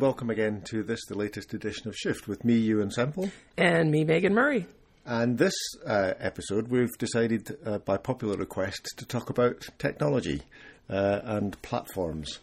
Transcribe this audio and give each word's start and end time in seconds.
and 0.00 0.06
welcome 0.06 0.30
again 0.30 0.62
to 0.62 0.82
this, 0.82 1.04
the 1.08 1.14
latest 1.14 1.52
edition 1.52 1.86
of 1.86 1.94
Shift, 1.94 2.26
with 2.26 2.42
me, 2.42 2.66
Euan 2.66 2.90
Semple. 2.90 3.30
And 3.58 3.90
me, 3.90 4.02
Megan 4.02 4.32
Murray. 4.32 4.66
And 5.04 5.36
this 5.36 5.52
uh, 5.86 6.14
episode, 6.18 6.68
we've 6.68 6.96
decided 6.96 7.58
uh, 7.66 7.80
by 7.80 7.98
popular 7.98 8.38
request 8.38 8.94
to 8.96 9.04
talk 9.04 9.28
about 9.28 9.68
technology 9.76 10.40
uh, 10.88 11.20
and 11.22 11.60
platforms. 11.60 12.38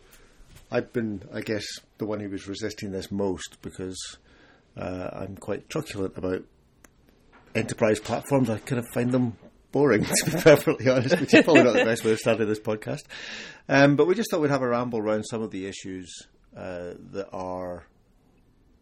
I've 0.70 0.94
been, 0.94 1.24
I 1.34 1.42
guess, 1.42 1.66
the 1.98 2.06
one 2.06 2.20
who 2.20 2.30
was 2.30 2.48
resisting 2.48 2.92
this 2.92 3.12
most 3.12 3.58
because 3.64 3.98
uh, 4.80 5.10
I'm 5.14 5.36
quite 5.36 5.68
truculent 5.68 6.16
about 6.16 6.44
enterprise 7.56 8.00
platforms. 8.00 8.52
I 8.52 8.60
kind 8.60 8.78
of 8.78 8.86
find 8.94 9.12
them 9.12 9.36
boring, 9.72 10.04
to 10.26 10.26
be 10.26 10.42
perfectly 10.44 10.92
honest, 10.92 11.20
which 11.20 11.34
is 11.34 11.44
probably 11.44 11.64
not 11.64 11.74
the 11.74 11.86
best 11.86 12.06
way 12.06 12.12
of 12.12 12.20
starting 12.20 12.48
this 12.48 12.60
podcast. 12.60 13.06
Um, 13.68 13.96
but 13.96 14.06
we 14.06 14.14
just 14.14 14.30
thought 14.30 14.42
we'd 14.42 14.52
have 14.52 14.62
a 14.62 14.68
ramble 14.68 15.00
around 15.00 15.24
some 15.24 15.42
of 15.42 15.50
the 15.50 15.66
issues 15.66 16.28
uh, 16.56 16.94
that 17.12 17.30
are 17.32 17.86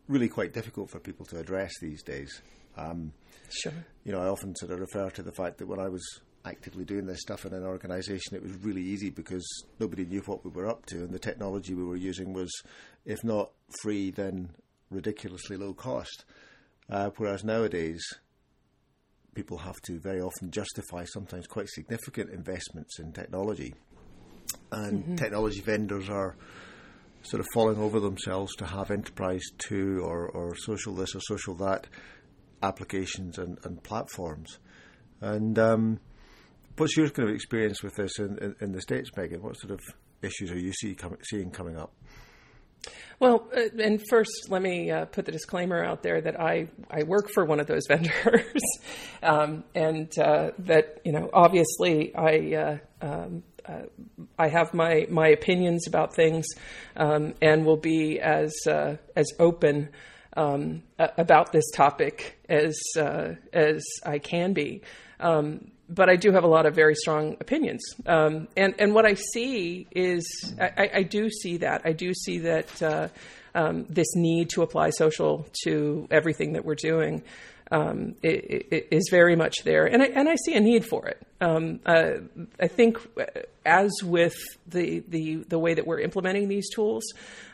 really 0.08 0.30
quite 0.30 0.54
difficult 0.54 0.90
for 0.90 1.00
people 1.00 1.26
to 1.26 1.40
address 1.40 1.72
these 1.82 2.04
days. 2.04 2.42
Um, 2.78 3.14
sure. 3.50 3.73
You 4.04 4.12
know, 4.12 4.20
I 4.20 4.28
often 4.28 4.56
sort 4.56 4.72
of 4.72 4.80
refer 4.80 5.10
to 5.12 5.23
the 5.23 5.32
fact 5.32 5.58
that 5.58 5.68
when 5.68 5.80
I 5.80 5.88
was 5.88 6.04
actively 6.46 6.86
doing 6.86 7.06
this 7.06 7.22
stuff 7.22 7.46
in 7.46 7.54
an 7.54 7.64
organisation, 7.64 8.36
it 8.36 8.44
was 8.44 8.54
really 8.58 8.84
easy 8.84 9.09
because 9.09 9.46
nobody 9.80 10.06
knew 10.06 10.22
what 10.22 10.46
we 10.46 10.52
were 10.52 10.68
up 10.68 10.86
to, 10.88 10.98
and 10.98 11.12
the 11.12 11.20
technology 11.20 11.73
we 11.73 11.84
were 11.84 11.96
using 11.96 12.34
was, 12.34 12.52
if 13.06 13.23
not 13.23 13.52
free, 13.82 14.12
then 14.12 14.50
ridiculously 14.92 15.58
low 15.58 15.73
cost. 15.73 16.26
Uh, 16.90 17.09
whereas 17.18 17.44
nowadays, 17.44 18.04
people 19.34 19.58
have 19.58 19.82
to 19.82 20.00
very 20.00 20.22
often 20.22 20.52
justify 20.52 21.04
sometimes 21.06 21.48
quite 21.48 21.67
significant 21.70 22.30
investments 22.30 23.00
in 23.00 23.11
technology, 23.11 23.73
and 24.72 25.04
mm-hmm. 25.04 25.16
technology 25.16 25.61
vendors 25.61 26.09
are 26.09 26.36
sort 27.26 27.40
of 27.40 27.48
falling 27.54 27.78
over 27.78 28.00
themselves 28.00 28.56
to 28.56 28.66
have 28.66 28.92
enterprise 28.92 29.44
two 29.58 30.02
or, 30.04 30.28
or 30.30 30.56
social 30.56 30.94
this 30.94 31.16
or 31.16 31.22
social 31.22 31.56
that 31.56 31.88
applications 32.62 33.38
and, 33.38 33.58
and 33.64 33.84
platforms. 33.84 34.59
And 35.22 35.58
um, 35.58 36.00
what's 36.78 36.95
your 36.98 37.09
kind 37.09 37.30
of 37.30 37.36
experience 37.36 37.84
with 37.84 37.95
this 37.95 38.20
in, 38.20 38.38
in, 38.40 38.56
in, 38.62 38.72
the 38.72 38.82
States, 38.82 39.09
Megan? 39.16 39.42
What 39.42 39.58
sort 39.58 39.72
of 39.72 39.80
issues 40.22 40.52
are 40.52 40.59
you 40.59 40.73
see 40.73 40.95
com- 40.95 41.17
seeing 41.23 41.52
coming 41.52 41.78
up? 41.78 41.94
Well, 43.20 43.50
uh, 43.56 43.70
and 43.82 44.02
first, 44.10 44.50
let 44.50 44.62
me 44.62 44.92
uh, 44.92 45.06
put 45.06 45.26
the 45.26 45.32
disclaimer 45.32 45.84
out 45.84 46.04
there 46.04 46.22
that 46.22 46.39
I, 46.39 46.67
I 46.92 47.04
work 47.04 47.30
for 47.34 47.45
one 47.45 47.60
of 47.60 47.67
those 47.67 47.84
vendors, 47.88 48.62
um, 49.23 49.64
and 49.73 50.12
uh, 50.20 50.52
that 50.60 51.00
you 51.04 51.12
know 51.12 51.30
obviously 51.34 52.14
I 52.14 52.56
uh, 52.56 52.78
um, 53.02 53.44
uh, 53.67 53.83
I 54.38 54.47
have 54.49 54.73
my 54.73 55.08
my 55.09 55.27
opinions 55.27 55.88
about 55.88 56.16
things, 56.16 56.45
um, 56.95 57.33
and 57.41 57.66
will 57.66 57.77
be 57.77 58.19
as 58.19 58.53
uh, 58.67 58.97
as 59.16 59.27
open 59.39 59.89
um, 60.35 60.83
about 60.99 61.52
this 61.52 61.66
topic 61.73 62.39
as 62.49 62.77
uh, 62.97 63.36
as 63.53 63.83
I 64.05 64.19
can 64.19 64.53
be. 64.53 64.81
Um, 65.19 65.71
but 65.88 66.09
I 66.09 66.16
do 66.16 66.31
have 66.31 66.43
a 66.43 66.47
lot 66.47 66.66
of 66.66 66.73
very 66.73 66.95
strong 66.95 67.38
opinions, 67.39 67.83
um, 68.05 68.47
and 68.58 68.73
and 68.80 68.93
what 68.93 69.05
I 69.05 69.13
see 69.13 69.88
is 69.91 70.53
I, 70.59 70.89
I, 70.95 71.03
do 71.03 71.30
see 71.30 71.58
that. 71.58 71.83
I 71.86 71.93
do 71.93 72.11
see 72.13 72.39
that 72.39 72.81
uh, 72.81 73.08
um, 73.53 73.86
this 73.88 74.16
need 74.16 74.49
to 74.52 74.63
apply 74.63 74.89
social 74.89 75.47
to 75.63 76.08
everything 76.09 76.53
that 76.53 76.66
we're 76.66 76.75
doing 76.75 77.21
um, 77.76 78.16
it, 78.23 78.68
it 78.72 78.88
is 78.90 79.09
very 79.12 79.36
much 79.36 79.58
there, 79.66 79.86
and 79.86 80.02
I, 80.02 80.06
and 80.06 80.30
I 80.30 80.36
see 80.45 80.54
a 80.54 80.62
need 80.62 80.86
for 80.86 81.08
it. 81.08 81.22
Um, 81.42 81.82
uh, 81.86 82.20
I 82.58 82.67
think, 82.67 82.98
as 83.66 83.92
with 84.02 84.36
the, 84.66 85.04
the 85.10 85.44
the 85.49 85.60
way 85.60 85.73
that 85.73 85.86
we're 85.86 85.99
implementing 85.99 86.48
these 86.48 86.70
tools, 86.73 87.04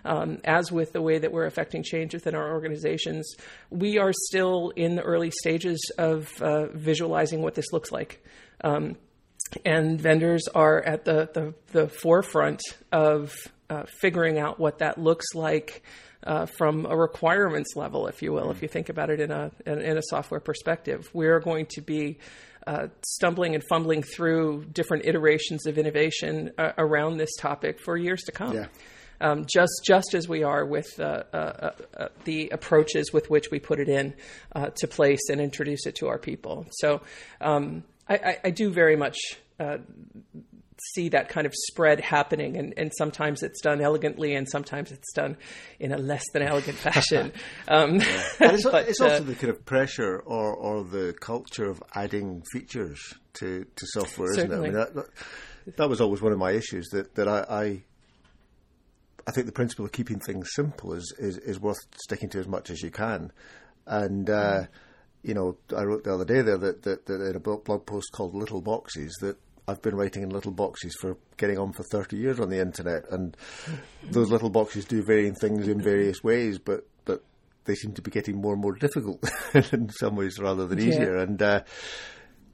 um, 0.06 0.38
as 0.44 0.72
with 0.72 0.94
the 0.94 1.02
way 1.02 1.18
that 1.18 1.32
we're 1.32 1.48
affecting 1.48 1.82
change 1.82 2.14
within 2.14 2.36
our 2.36 2.52
organizations, 2.54 3.34
we 3.72 3.98
are 3.98 4.14
still 4.28 4.72
in 4.76 4.96
the 4.96 5.02
early 5.02 5.32
stages 5.32 5.80
of 5.98 6.30
uh, 6.40 6.68
visualizing 6.68 7.42
what 7.42 7.56
this 7.56 7.74
looks 7.74 7.92
like. 7.92 8.24
Um, 8.64 8.98
and 9.66 10.00
vendors 10.00 10.48
are 10.54 10.84
at 10.84 11.04
the, 11.04 11.30
the, 11.34 11.54
the 11.72 11.88
forefront 11.90 12.62
of 12.92 13.34
uh, 13.72 13.86
figuring 14.00 14.38
out 14.38 14.60
what 14.60 14.78
that 14.78 15.00
looks 15.00 15.26
like 15.34 15.82
uh, 16.26 16.46
from 16.46 16.86
a 16.86 16.96
requirements 16.96 17.76
level, 17.76 18.08
if 18.08 18.22
you 18.22 18.32
will, 18.34 18.48
mm 18.48 18.52
if 18.52 18.62
you 18.62 18.68
think 18.68 18.90
about 18.90 19.10
it 19.10 19.20
in 19.20 19.32
a 19.32 19.50
in, 19.66 19.80
in 19.80 19.98
a 19.98 20.02
software 20.10 20.42
perspective. 20.42 21.10
We're 21.14 21.40
going 21.40 21.68
to 21.68 21.82
be 21.82 22.20
uh, 22.68 22.88
stumbling 23.04 23.56
and 23.56 23.64
fumbling 23.70 24.04
through 24.04 24.66
different 24.66 25.06
iterations 25.06 25.66
of 25.66 25.78
innovation 25.78 26.52
uh, 26.58 26.74
around 26.78 27.18
this 27.18 27.36
topic 27.40 27.80
for 27.84 27.98
years 27.98 28.22
to 28.24 28.32
come. 28.32 28.54
Yeah. 28.54 28.68
Um, 29.20 29.46
just 29.46 29.82
just 29.86 30.14
as 30.16 30.28
we 30.28 30.44
are 30.44 30.66
with 30.66 31.00
uh, 31.00 31.24
uh, 31.32 31.72
uh, 31.96 32.08
the 32.26 32.50
approaches 32.50 33.14
with 33.14 33.30
which 33.30 33.52
we 33.52 33.60
put 33.60 33.80
it 33.80 33.88
in 33.88 34.16
to 34.76 34.88
place 34.88 35.30
and 35.30 35.40
introduce 35.40 35.86
it 35.86 35.96
to 35.98 36.08
our 36.08 36.18
people. 36.18 36.66
So 36.72 37.02
um, 37.40 37.84
I, 38.10 38.16
I, 38.16 38.38
I, 38.46 38.50
do 38.50 38.72
very 38.72 38.96
much 38.96 39.18
see 40.94 41.10
that 41.10 41.30
kind 41.30 41.46
of 41.46 41.54
spread 41.56 42.00
happening, 42.00 42.58
and, 42.58 42.74
and 42.78 42.92
sometimes 42.98 43.44
it's 43.44 43.62
done 43.62 43.82
elegantly, 43.82 44.36
and 44.36 44.50
sometimes 44.50 44.92
it's 44.92 45.12
done 45.14 45.38
in 45.80 45.92
a 45.92 45.98
less 45.98 46.24
than 46.34 46.42
elegant 46.42 46.78
fashion. 46.78 47.32
Um, 47.68 47.96
yeah. 47.96 48.24
it's, 48.40 48.64
but, 48.64 48.88
it's, 48.88 49.02
also 49.02 49.16
uh, 49.16 49.20
the 49.20 49.36
kind 49.36 49.50
of 49.50 49.66
pressure 49.66 50.20
or, 50.20 50.54
or 50.54 50.84
the 50.84 51.14
culture 51.20 51.66
of 51.66 51.82
adding 51.96 52.44
features 52.52 53.00
to, 53.34 53.66
to 53.76 53.86
software, 53.88 54.32
isn't 54.32 54.52
it? 54.52 54.56
I 54.56 54.60
mean, 54.60 54.74
that, 54.74 55.06
that, 55.78 55.90
was 55.90 56.02
always 56.02 56.22
one 56.22 56.32
of 56.32 56.40
my 56.40 56.52
issues 56.52 56.88
that, 56.90 57.16
that 57.16 57.28
I, 57.28 57.46
I 57.50 57.82
I 59.28 59.32
think 59.32 59.46
the 59.46 59.52
principle 59.52 59.86
of 59.86 59.92
keeping 59.92 60.20
things 60.20 60.50
simple 60.54 60.94
is, 60.94 61.14
is, 61.18 61.38
is 61.38 61.60
worth 61.60 61.78
sticking 62.04 62.30
to 62.30 62.40
as 62.40 62.48
much 62.48 62.70
as 62.70 62.82
you 62.82 62.92
can. 62.92 63.32
And, 63.86 64.30
uh, 64.30 64.62
mm. 64.62 64.68
you 65.24 65.34
know, 65.34 65.58
I 65.76 65.84
wrote 65.84 66.04
the 66.04 66.14
other 66.14 66.26
day 66.26 66.42
there 66.42 66.58
that, 66.58 66.84
that, 66.84 67.06
that 67.06 67.22
in 67.22 67.36
a 67.36 67.40
blog 67.40 67.86
post 67.86 68.12
called 68.12 68.34
Little 68.34 68.62
Boxes 68.62 69.16
that 69.22 69.38
I've 69.68 69.82
been 69.82 69.96
writing 69.96 70.24
in 70.24 70.30
little 70.30 70.52
boxes 70.52 70.96
for 71.00 71.18
getting 71.38 71.58
on 71.58 71.72
for 71.74 71.84
30 71.84 72.18
years 72.18 72.40
on 72.40 72.50
the 72.50 72.60
internet, 72.60 73.10
and 73.12 73.36
those 74.04 74.30
little 74.30 74.50
boxes 74.50 74.86
do 74.86 75.04
varying 75.04 75.36
things 75.36 75.68
in 75.68 75.82
various 75.82 76.24
ways, 76.24 76.58
but 76.58 76.88
but 77.06 77.24
they 77.66 77.76
seem 77.76 77.94
to 77.94 78.02
be 78.02 78.12
getting 78.12 78.42
more 78.42 78.54
and 78.54 78.62
more 78.62 78.74
difficult 78.74 79.24
in 79.72 79.90
some 79.90 80.16
ways 80.16 80.40
rather 80.40 80.68
than 80.68 80.80
easier. 80.80 81.18
Yeah. 81.18 81.24
And 81.24 81.42
uh, 81.42 81.62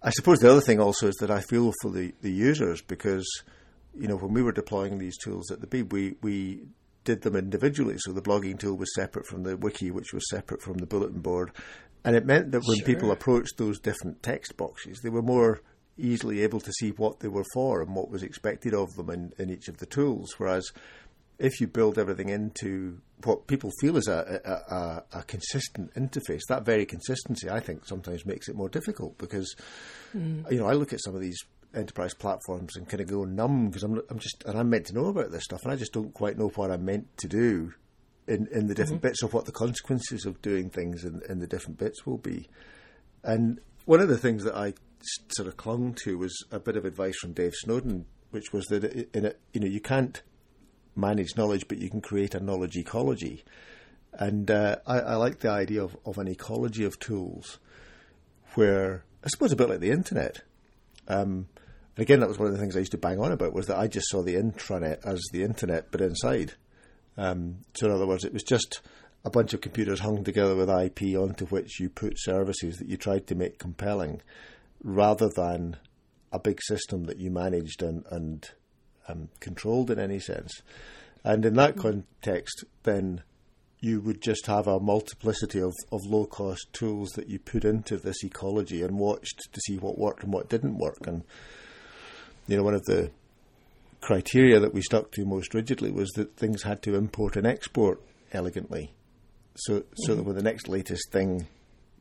I 0.04 0.10
suppose 0.12 0.40
the 0.40 0.52
other 0.52 0.62
thing 0.62 0.80
also 0.80 1.08
is 1.08 1.16
that 1.16 1.32
I 1.32 1.42
feel 1.42 1.74
for 1.82 1.92
the, 1.92 2.14
the 2.22 2.32
users 2.32 2.82
because 2.82 3.28
you 3.96 4.08
know 4.08 4.18
when 4.18 4.34
we 4.34 4.44
were 4.44 4.52
deploying 4.52 4.98
these 4.98 5.18
tools 5.18 5.50
at 5.52 5.62
the 5.62 5.68
Beeb, 5.68 5.92
we 5.92 6.16
we 6.22 6.68
did 7.08 7.22
them 7.22 7.38
individually. 7.38 7.96
So 8.00 8.12
the 8.12 8.22
blogging 8.22 8.60
tool 8.60 8.76
was 8.76 8.94
separate 8.94 9.26
from 9.28 9.44
the 9.44 9.56
wiki, 9.56 9.92
which 9.92 10.14
was 10.14 10.30
separate 10.30 10.62
from 10.62 10.78
the 10.78 10.86
bulletin 10.86 11.22
board. 11.22 11.52
And 12.04 12.16
it 12.16 12.26
meant 12.26 12.52
that 12.52 12.64
when 12.66 12.78
sure. 12.78 12.86
people 12.86 13.12
approached 13.12 13.58
those 13.58 13.80
different 13.80 14.22
text 14.22 14.58
boxes, 14.58 15.00
they 15.02 15.10
were 15.10 15.22
more 15.22 15.62
easily 15.98 16.42
able 16.42 16.60
to 16.60 16.72
see 16.74 16.92
what 16.92 17.20
they 17.20 17.28
were 17.28 17.46
for 17.54 17.82
and 17.82 17.96
what 17.96 18.10
was 18.10 18.24
expected 18.24 18.74
of 18.74 18.96
them 18.96 19.10
in, 19.10 19.34
in 19.38 19.50
each 19.50 19.68
of 19.68 19.78
the 19.78 19.86
tools. 19.86 20.36
Whereas 20.38 20.72
if 21.40 21.62
you 21.62 21.68
build 21.68 21.98
everything 21.98 22.30
into 22.30 23.00
what 23.24 23.48
people 23.48 23.72
feel 23.80 23.98
is 23.98 24.08
a, 24.08 24.42
a, 24.46 24.76
a, 24.76 25.20
a, 25.20 25.24
consistent 25.24 25.94
interface, 25.96 26.42
that 26.50 26.66
very 26.66 26.86
consistency, 26.86 27.50
I 27.50 27.60
think, 27.60 27.86
sometimes 27.86 28.26
makes 28.26 28.48
it 28.48 28.56
more 28.56 28.70
difficult 28.70 29.18
because, 29.18 29.56
mm. 30.16 30.50
you 30.52 30.60
know, 30.60 30.68
I 30.68 30.74
look 30.74 30.94
at 30.94 31.04
some 31.04 31.16
of 31.16 31.22
these 31.22 31.40
enterprise 31.74 32.14
platforms 32.14 32.76
and 32.76 32.88
kind 32.88 33.02
of 33.02 33.08
go 33.08 33.24
numb 33.26 33.68
because 33.68 33.84
I'm, 33.84 34.02
I'm 34.10 34.20
just, 34.20 34.44
and 34.46 34.58
I'm 34.58 34.70
meant 34.70 34.88
to 34.88 34.94
know 34.94 35.06
about 35.06 35.32
this 35.32 35.44
stuff 35.44 35.62
and 35.64 35.72
I 35.72 35.76
just 35.76 35.94
don't 35.94 36.14
quite 36.14 36.38
know 36.38 36.50
what 36.50 36.72
I'm 36.72 36.86
meant 36.86 37.18
to 37.18 37.28
do 37.28 37.74
in, 38.28 38.48
in 38.52 38.68
the 38.68 38.76
different 38.76 39.02
mm-hmm. 39.02 39.10
bits 39.10 39.24
of 39.24 39.34
what 39.34 39.46
the 39.46 39.52
consequences 39.52 40.26
of 40.26 40.42
doing 40.42 40.70
things 40.70 41.04
in, 41.04 41.22
in 41.30 41.40
the 41.40 41.48
different 41.48 41.78
bits 41.78 42.06
will 42.06 42.18
be. 42.18 42.50
And 43.24 43.60
one 43.86 44.00
of 44.00 44.10
the 44.10 44.18
things 44.18 44.44
that 44.44 44.56
I 44.56 44.74
sort 45.02 45.48
of 45.48 45.58
clung 45.58 45.94
to 46.04 46.18
was 46.18 46.46
a 46.52 46.60
bit 46.60 46.78
of 46.78 46.86
advice 46.86 47.18
from 47.18 47.34
Dave 47.34 47.54
Snowden, 47.56 48.06
which 48.32 48.52
was 48.52 48.66
that 48.68 48.84
a, 48.84 49.36
you 49.54 49.60
know 49.62 49.68
you 49.68 49.82
can't 49.82 50.22
manage 50.96 51.38
knowledge, 51.38 51.68
but 51.68 51.78
you 51.78 51.90
can 51.90 52.02
create 52.02 52.36
a 52.36 52.40
knowledge 52.40 52.76
ecology. 52.76 53.44
And 54.14 54.50
uh, 54.50 54.78
I, 54.88 55.00
I, 55.00 55.16
like 55.16 55.40
the 55.40 55.52
idea 55.52 55.84
of, 55.84 55.96
of 56.06 56.18
an 56.18 56.28
ecology 56.28 56.84
of 56.84 57.00
tools, 57.00 57.60
where 58.56 59.04
I 59.24 59.28
suppose 59.28 59.52
a 59.52 59.56
bit 59.56 59.70
like 59.70 59.80
the 59.80 59.92
internet. 59.92 60.42
Um, 61.08 61.48
and 61.96 62.04
again, 62.04 62.20
that 62.20 62.30
was 62.30 62.40
one 62.40 62.48
of 62.48 62.54
the 62.54 62.60
things 62.60 62.76
I 62.76 62.80
used 62.80 62.92
to 62.92 62.98
bang 62.98 63.20
on 63.20 63.32
about 63.32 63.54
was 63.54 63.68
that 63.68 63.78
I 63.78 63.88
just 63.88 64.10
saw 64.10 64.24
the 64.24 64.36
intranet 64.36 65.06
as 65.06 65.22
the 65.32 65.44
internet, 65.44 65.92
but 65.92 66.02
inside. 66.02 66.54
Um, 67.16 67.60
so 67.76 67.88
in 67.88 67.92
other 67.92 68.08
words, 68.08 68.24
it 68.24 68.34
was 68.34 68.44
just 68.44 68.82
a 69.24 69.30
bunch 69.30 69.54
of 69.54 69.62
computers 69.62 70.00
hung 70.00 70.24
together 70.24 70.56
with 70.56 70.70
IP 70.70 71.18
onto 71.18 71.46
which 71.48 71.80
you 71.80 71.90
put 71.90 72.14
services 72.18 72.78
that 72.78 72.88
you 72.88 72.98
tried 72.98 73.28
to 73.28 73.36
make 73.36 73.60
compelling 73.60 74.22
rather 74.88 75.30
than 75.36 75.76
a 76.32 76.40
big 76.40 76.62
system 76.64 77.04
that 77.04 77.18
you 77.18 77.30
managed 77.30 77.84
and, 77.84 78.06
and 78.10 78.50
um, 79.10 79.28
controlled 79.42 79.92
in 79.92 80.00
any 80.00 80.20
sense. 80.20 80.62
And 81.24 81.46
in 81.46 81.56
that 81.56 81.76
context, 81.76 82.64
then 82.84 83.22
you 83.82 84.00
would 84.00 84.22
just 84.22 84.48
have 84.48 84.66
a 84.66 84.80
multiplicity 84.80 85.60
of, 85.60 85.74
of 85.92 86.06
low 86.06 86.26
cost 86.26 86.72
tools 86.72 87.10
that 87.12 87.28
you 87.28 87.38
put 87.38 87.66
into 87.66 87.98
this 87.98 88.24
ecology 88.24 88.82
and 88.82 88.98
watched 88.98 89.50
to 89.52 89.60
see 89.62 89.78
what 89.78 89.98
worked 89.98 90.24
and 90.24 90.32
what 90.32 90.50
didn't 90.50 90.78
work. 90.78 91.06
And, 91.06 91.24
you 92.48 92.56
know, 92.56 92.64
one 92.64 92.74
of 92.74 92.86
the 92.86 93.12
criteria 94.00 94.60
that 94.62 94.74
we 94.74 94.82
stuck 94.82 95.12
to 95.12 95.26
most 95.26 95.54
rigidly 95.54 95.92
was 95.92 96.10
that 96.12 96.38
things 96.38 96.64
had 96.64 96.82
to 96.84 96.96
import 96.96 97.36
and 97.36 97.46
export 97.46 98.02
elegantly, 98.32 98.94
so 99.56 99.84
so 99.96 100.12
mm-hmm. 100.12 100.18
that 100.18 100.24
when 100.24 100.36
the 100.36 100.44
next 100.44 100.68
latest 100.68 101.12
thing 101.12 101.48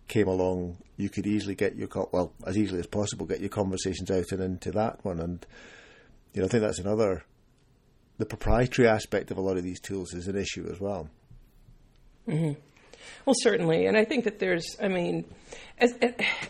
came 0.08 0.28
along, 0.28 0.78
you 0.96 1.08
could 1.08 1.26
easily 1.26 1.54
get 1.54 1.76
your 1.76 1.88
well 2.12 2.32
as 2.46 2.56
easily 2.56 2.80
as 2.80 2.86
possible 2.86 3.26
get 3.26 3.40
your 3.40 3.48
conversations 3.48 4.10
out 4.10 4.32
and 4.32 4.42
into 4.42 4.70
that 4.72 5.04
one. 5.04 5.20
And 5.20 5.46
you 6.32 6.40
know, 6.40 6.46
I 6.46 6.48
think 6.48 6.62
that's 6.62 6.78
another 6.78 7.24
the 8.18 8.26
proprietary 8.26 8.88
aspect 8.88 9.30
of 9.30 9.38
a 9.38 9.40
lot 9.40 9.56
of 9.56 9.62
these 9.62 9.80
tools 9.80 10.14
is 10.14 10.28
an 10.28 10.36
issue 10.36 10.68
as 10.70 10.80
well. 10.80 11.08
Mm-hmm. 12.26 12.58
Well, 13.24 13.34
certainly, 13.40 13.86
and 13.86 13.96
I 13.96 14.04
think 14.04 14.24
that 14.24 14.38
there's, 14.38 14.76
I 14.82 14.88
mean, 14.88 15.24
as 15.78 15.94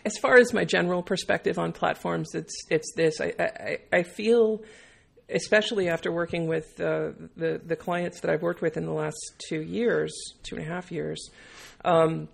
as 0.05 0.17
far 0.19 0.37
as 0.37 0.53
my 0.53 0.65
general 0.65 1.03
perspective 1.03 1.59
on 1.59 1.73
platforms, 1.73 2.35
it's 2.35 2.55
it's 2.71 2.93
this. 2.95 3.21
I 3.21 3.33
I, 3.39 3.79
I 3.93 4.03
feel, 4.03 4.63
especially 5.29 5.89
after 5.89 6.11
working 6.11 6.47
with 6.47 6.81
uh, 6.81 7.11
the 7.37 7.61
the 7.65 7.77
clients 7.77 8.21
that 8.21 8.31
I've 8.31 8.43
worked 8.43 8.63
with 8.63 8.77
in 8.77 8.87
the 8.87 8.93
last 8.93 9.17
two 9.49 9.61
years, 9.61 10.15
two 10.43 10.57
and 10.57 10.65
a 10.65 10.69
half 10.69 10.91
years. 10.91 11.31
Um, 11.85 12.29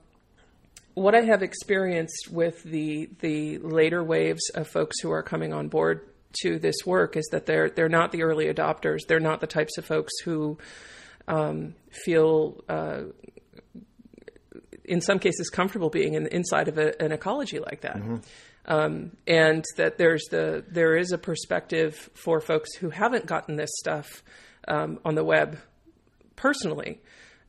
what 0.94 1.14
I 1.14 1.22
have 1.22 1.42
experienced 1.42 2.28
with 2.30 2.62
the 2.62 3.08
the 3.20 3.58
later 3.58 4.02
waves 4.02 4.50
of 4.54 4.68
folks 4.68 5.00
who 5.00 5.10
are 5.10 5.22
coming 5.22 5.52
on 5.52 5.68
board 5.68 6.08
to 6.42 6.58
this 6.58 6.76
work 6.84 7.16
is 7.16 7.26
that 7.32 7.46
they're 7.46 7.70
they're 7.70 7.88
not 7.88 8.12
the 8.12 8.22
early 8.22 8.46
adopters. 8.46 9.06
They're 9.06 9.20
not 9.20 9.40
the 9.40 9.46
types 9.46 9.78
of 9.78 9.84
folks 9.84 10.12
who 10.24 10.58
um, 11.28 11.74
feel, 11.90 12.62
uh, 12.68 13.02
in 14.84 15.00
some 15.00 15.18
cases, 15.18 15.48
comfortable 15.50 15.90
being 15.90 16.14
in, 16.14 16.26
inside 16.26 16.68
of 16.68 16.78
a, 16.78 17.00
an 17.00 17.12
ecology 17.12 17.58
like 17.58 17.82
that. 17.82 17.96
Mm-hmm. 17.96 18.16
Um, 18.64 19.16
and 19.26 19.64
that 19.76 19.98
there's 19.98 20.24
the 20.30 20.64
there 20.68 20.96
is 20.96 21.10
a 21.12 21.18
perspective 21.18 22.10
for 22.14 22.40
folks 22.40 22.74
who 22.76 22.90
haven't 22.90 23.26
gotten 23.26 23.56
this 23.56 23.70
stuff 23.78 24.22
um, 24.68 25.00
on 25.04 25.14
the 25.14 25.24
web 25.24 25.58
personally. 26.36 27.00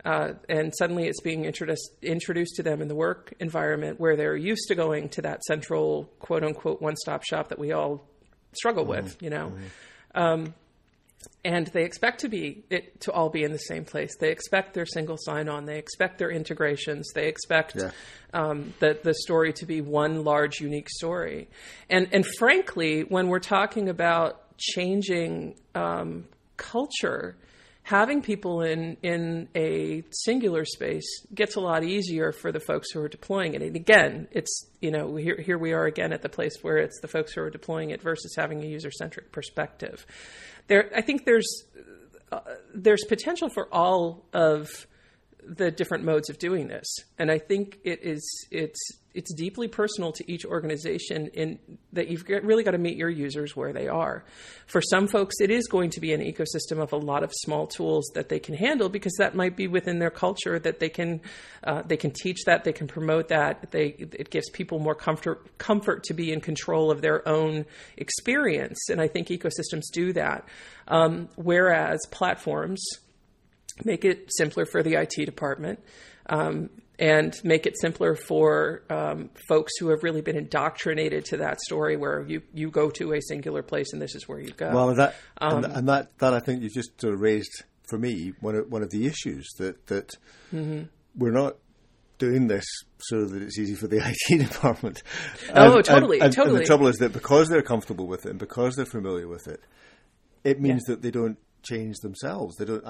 Uh, 0.05 0.33
and 0.49 0.73
suddenly 0.77 1.07
it's 1.07 1.21
being 1.21 1.45
introduced 1.45 1.91
introduced 2.01 2.55
to 2.55 2.63
them 2.63 2.81
in 2.81 2.89
the 2.89 2.95
work 2.95 3.33
environment 3.39 3.99
where 4.01 4.17
they're 4.17 4.35
used 4.35 4.67
to 4.67 4.75
going 4.75 5.07
to 5.07 5.21
that 5.21 5.41
central 5.43 6.09
quote 6.19 6.43
unquote 6.43 6.81
one 6.81 6.95
stop 6.97 7.23
shop 7.23 7.47
that 7.49 7.57
we 7.57 7.71
all 7.71 8.05
struggle 8.53 8.83
mm-hmm. 8.83 9.05
with, 9.05 9.21
you 9.21 9.29
know. 9.29 9.53
Mm-hmm. 9.55 10.21
Um, 10.21 10.53
and 11.45 11.67
they 11.67 11.83
expect 11.83 12.21
to 12.21 12.29
be 12.29 12.63
it 12.69 12.99
to 13.01 13.11
all 13.11 13.29
be 13.29 13.43
in 13.43 13.51
the 13.51 13.57
same 13.57 13.85
place. 13.85 14.15
They 14.17 14.31
expect 14.31 14.73
their 14.73 14.85
single 14.85 15.17
sign-on. 15.17 15.65
They 15.65 15.77
expect 15.77 16.17
their 16.17 16.31
integrations. 16.31 17.09
They 17.13 17.27
expect 17.27 17.75
yeah. 17.75 17.91
um, 18.33 18.73
the 18.79 18.99
the 19.01 19.13
story 19.13 19.53
to 19.53 19.65
be 19.65 19.81
one 19.81 20.23
large, 20.23 20.59
unique 20.59 20.89
story. 20.89 21.49
And 21.89 22.07
and 22.11 22.25
frankly, 22.37 23.01
when 23.01 23.27
we're 23.27 23.39
talking 23.39 23.89
about 23.89 24.57
changing 24.57 25.55
um, 25.75 26.25
culture, 26.57 27.35
having 27.83 28.21
people 28.21 28.61
in 28.61 28.97
in 29.03 29.47
a 29.55 30.03
singular 30.09 30.65
space 30.65 31.25
gets 31.33 31.55
a 31.55 31.59
lot 31.59 31.83
easier 31.83 32.31
for 32.31 32.51
the 32.51 32.59
folks 32.59 32.91
who 32.91 32.99
are 33.01 33.09
deploying 33.09 33.53
it. 33.53 33.61
And 33.61 33.75
again, 33.75 34.27
it's 34.31 34.67
you 34.81 34.89
know 34.89 35.15
here 35.15 35.39
here 35.39 35.57
we 35.57 35.73
are 35.73 35.85
again 35.85 36.13
at 36.13 36.21
the 36.21 36.29
place 36.29 36.57
where 36.61 36.77
it's 36.77 36.99
the 37.01 37.07
folks 37.07 37.33
who 37.33 37.41
are 37.41 37.49
deploying 37.49 37.91
it 37.91 38.01
versus 38.01 38.33
having 38.35 38.63
a 38.63 38.67
user 38.67 38.91
centric 38.91 39.31
perspective. 39.31 40.05
There, 40.67 40.89
I 40.95 41.01
think 41.01 41.25
there's 41.25 41.65
uh, 42.31 42.39
there's 42.73 43.03
potential 43.03 43.49
for 43.49 43.67
all 43.73 44.25
of 44.33 44.87
the 45.47 45.71
different 45.71 46.03
modes 46.03 46.29
of 46.29 46.37
doing 46.39 46.67
this, 46.67 46.87
and 47.17 47.31
I 47.31 47.39
think 47.39 47.79
it 47.83 47.99
is 48.03 48.47
it's 48.51 48.79
it's 49.13 49.33
deeply 49.33 49.67
personal 49.67 50.11
to 50.11 50.31
each 50.31 50.45
organization 50.45 51.27
in 51.27 51.59
that 51.93 52.07
you've 52.07 52.27
really 52.27 52.63
got 52.63 52.71
to 52.71 52.77
meet 52.77 52.97
your 52.97 53.09
users 53.09 53.55
where 53.55 53.71
they 53.71 53.87
are. 53.87 54.25
For 54.65 54.81
some 54.81 55.07
folks, 55.07 55.35
it 55.39 55.51
is 55.51 55.67
going 55.67 55.91
to 55.91 55.99
be 55.99 56.13
an 56.13 56.21
ecosystem 56.21 56.81
of 56.81 56.93
a 56.93 56.97
lot 56.97 57.23
of 57.23 57.31
small 57.31 57.67
tools 57.67 58.09
that 58.15 58.29
they 58.29 58.39
can 58.39 58.55
handle 58.55 58.89
because 58.89 59.13
that 59.19 59.35
might 59.35 59.55
be 59.55 59.67
within 59.67 59.99
their 59.99 60.09
culture 60.09 60.57
that 60.59 60.79
they 60.79 60.89
can 60.89 61.21
uh, 61.63 61.83
they 61.83 61.97
can 61.97 62.11
teach 62.11 62.43
that 62.45 62.63
they 62.63 62.73
can 62.73 62.87
promote 62.87 63.27
that 63.27 63.71
they 63.71 63.87
it 63.87 64.29
gives 64.29 64.49
people 64.49 64.79
more 64.79 64.95
comfort 64.95 65.57
comfort 65.57 66.03
to 66.05 66.13
be 66.13 66.31
in 66.31 66.41
control 66.41 66.89
of 66.89 67.01
their 67.01 67.27
own 67.27 67.65
experience, 67.97 68.89
and 68.89 68.99
I 68.99 69.07
think 69.07 69.27
ecosystems 69.27 69.83
do 69.91 70.13
that. 70.13 70.47
Um, 70.87 71.29
whereas 71.35 71.99
platforms 72.11 72.83
make 73.83 74.05
it 74.05 74.29
simpler 74.29 74.65
for 74.65 74.83
the 74.83 74.95
IT 74.95 75.25
department. 75.25 75.79
Um, 76.27 76.69
and 76.99 77.33
make 77.43 77.65
it 77.65 77.79
simpler 77.79 78.15
for 78.15 78.83
um, 78.89 79.29
folks 79.47 79.73
who 79.79 79.89
have 79.89 80.03
really 80.03 80.21
been 80.21 80.37
indoctrinated 80.37 81.25
to 81.25 81.37
that 81.37 81.59
story 81.59 81.97
where 81.97 82.21
you, 82.21 82.41
you 82.53 82.69
go 82.69 82.89
to 82.91 83.13
a 83.13 83.21
singular 83.21 83.63
place 83.63 83.93
and 83.93 84.01
this 84.01 84.15
is 84.15 84.27
where 84.27 84.39
you 84.39 84.51
go. 84.51 84.71
Well, 84.71 84.93
that 84.95 85.15
um, 85.39 85.63
and, 85.63 85.73
and, 85.73 85.89
that 85.89 86.17
that 86.19 86.33
I 86.33 86.39
think 86.39 86.61
you 86.61 86.69
just 86.69 87.01
sort 87.01 87.15
of 87.15 87.19
raised 87.19 87.63
for 87.89 87.97
me 87.97 88.33
one 88.39 88.55
of, 88.55 88.71
one 88.71 88.83
of 88.83 88.91
the 88.91 89.07
issues 89.07 89.49
that 89.57 89.87
that 89.87 90.11
mm-hmm. 90.53 90.83
we're 91.17 91.31
not 91.31 91.57
doing 92.19 92.47
this 92.47 92.65
so 92.99 93.25
that 93.25 93.41
it's 93.41 93.57
easy 93.57 93.75
for 93.75 93.87
the 93.87 93.97
IT 94.29 94.37
department. 94.37 95.01
Oh, 95.53 95.77
and, 95.77 95.85
totally, 95.85 96.19
and, 96.19 96.31
totally. 96.31 96.57
And 96.57 96.63
the 96.63 96.67
trouble 96.67 96.87
is 96.87 96.97
that 96.97 97.11
because 97.11 97.49
they're 97.49 97.63
comfortable 97.63 98.07
with 98.07 98.25
it 98.25 98.29
and 98.29 98.39
because 98.39 98.75
they're 98.75 98.85
familiar 98.85 99.27
with 99.27 99.47
it, 99.47 99.61
it 100.43 100.61
means 100.61 100.83
yeah. 100.87 100.95
that 100.95 101.01
they 101.01 101.11
don't 101.11 101.37
change 101.63 101.97
themselves. 101.97 102.55
They 102.57 102.65
don't 102.65 102.85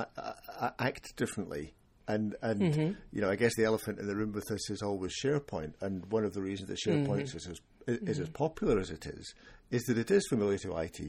act 0.80 1.16
differently 1.16 1.74
and 2.08 2.36
and 2.42 2.62
mm-hmm. 2.62 2.92
you 3.12 3.22
know, 3.22 3.30
I 3.30 3.36
guess 3.36 3.56
the 3.56 3.66
elephant 3.66 4.00
in 4.00 4.08
the 4.08 4.16
room 4.16 4.32
with 4.32 4.46
this 4.48 4.70
is 4.70 4.82
always 4.82 5.14
SharePoint. 5.24 5.74
And 5.82 6.06
one 6.12 6.26
of 6.26 6.34
the 6.34 6.42
reasons 6.42 6.70
that 6.70 6.80
SharePoint 6.86 7.08
mm-hmm. 7.08 7.38
is, 7.38 7.48
as, 7.48 7.62
is 7.88 8.00
mm-hmm. 8.00 8.22
as 8.22 8.30
popular 8.30 8.80
as 8.80 8.90
it 8.90 9.06
is, 9.06 9.34
is 9.72 9.84
that 9.84 9.98
it 9.98 10.12
is 10.12 10.26
familiar 10.28 10.58
to 10.60 10.78
IT, 10.78 11.00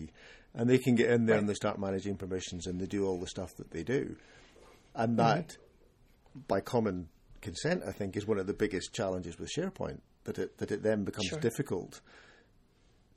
and 0.54 0.70
they 0.70 0.78
can 0.78 0.94
get 0.94 1.10
in 1.10 1.26
there 1.26 1.36
right. 1.36 1.40
and 1.40 1.48
they 1.48 1.54
start 1.54 1.78
managing 1.78 2.16
permissions 2.16 2.66
and 2.66 2.80
they 2.80 2.86
do 2.86 3.06
all 3.06 3.18
the 3.18 3.26
stuff 3.26 3.50
that 3.56 3.70
they 3.70 3.82
do, 3.82 4.16
and 4.94 5.18
mm-hmm. 5.18 5.26
that, 5.26 5.56
by 6.46 6.60
common 6.60 7.08
consent, 7.40 7.82
I 7.86 7.92
think, 7.92 8.16
is 8.16 8.26
one 8.26 8.38
of 8.38 8.46
the 8.46 8.54
biggest 8.54 8.92
challenges 8.92 9.38
with 9.38 9.50
SharePoint. 9.56 10.00
That 10.24 10.38
it 10.38 10.58
that 10.58 10.70
it 10.70 10.82
then 10.82 11.04
becomes 11.04 11.26
sure. 11.26 11.40
difficult 11.40 12.00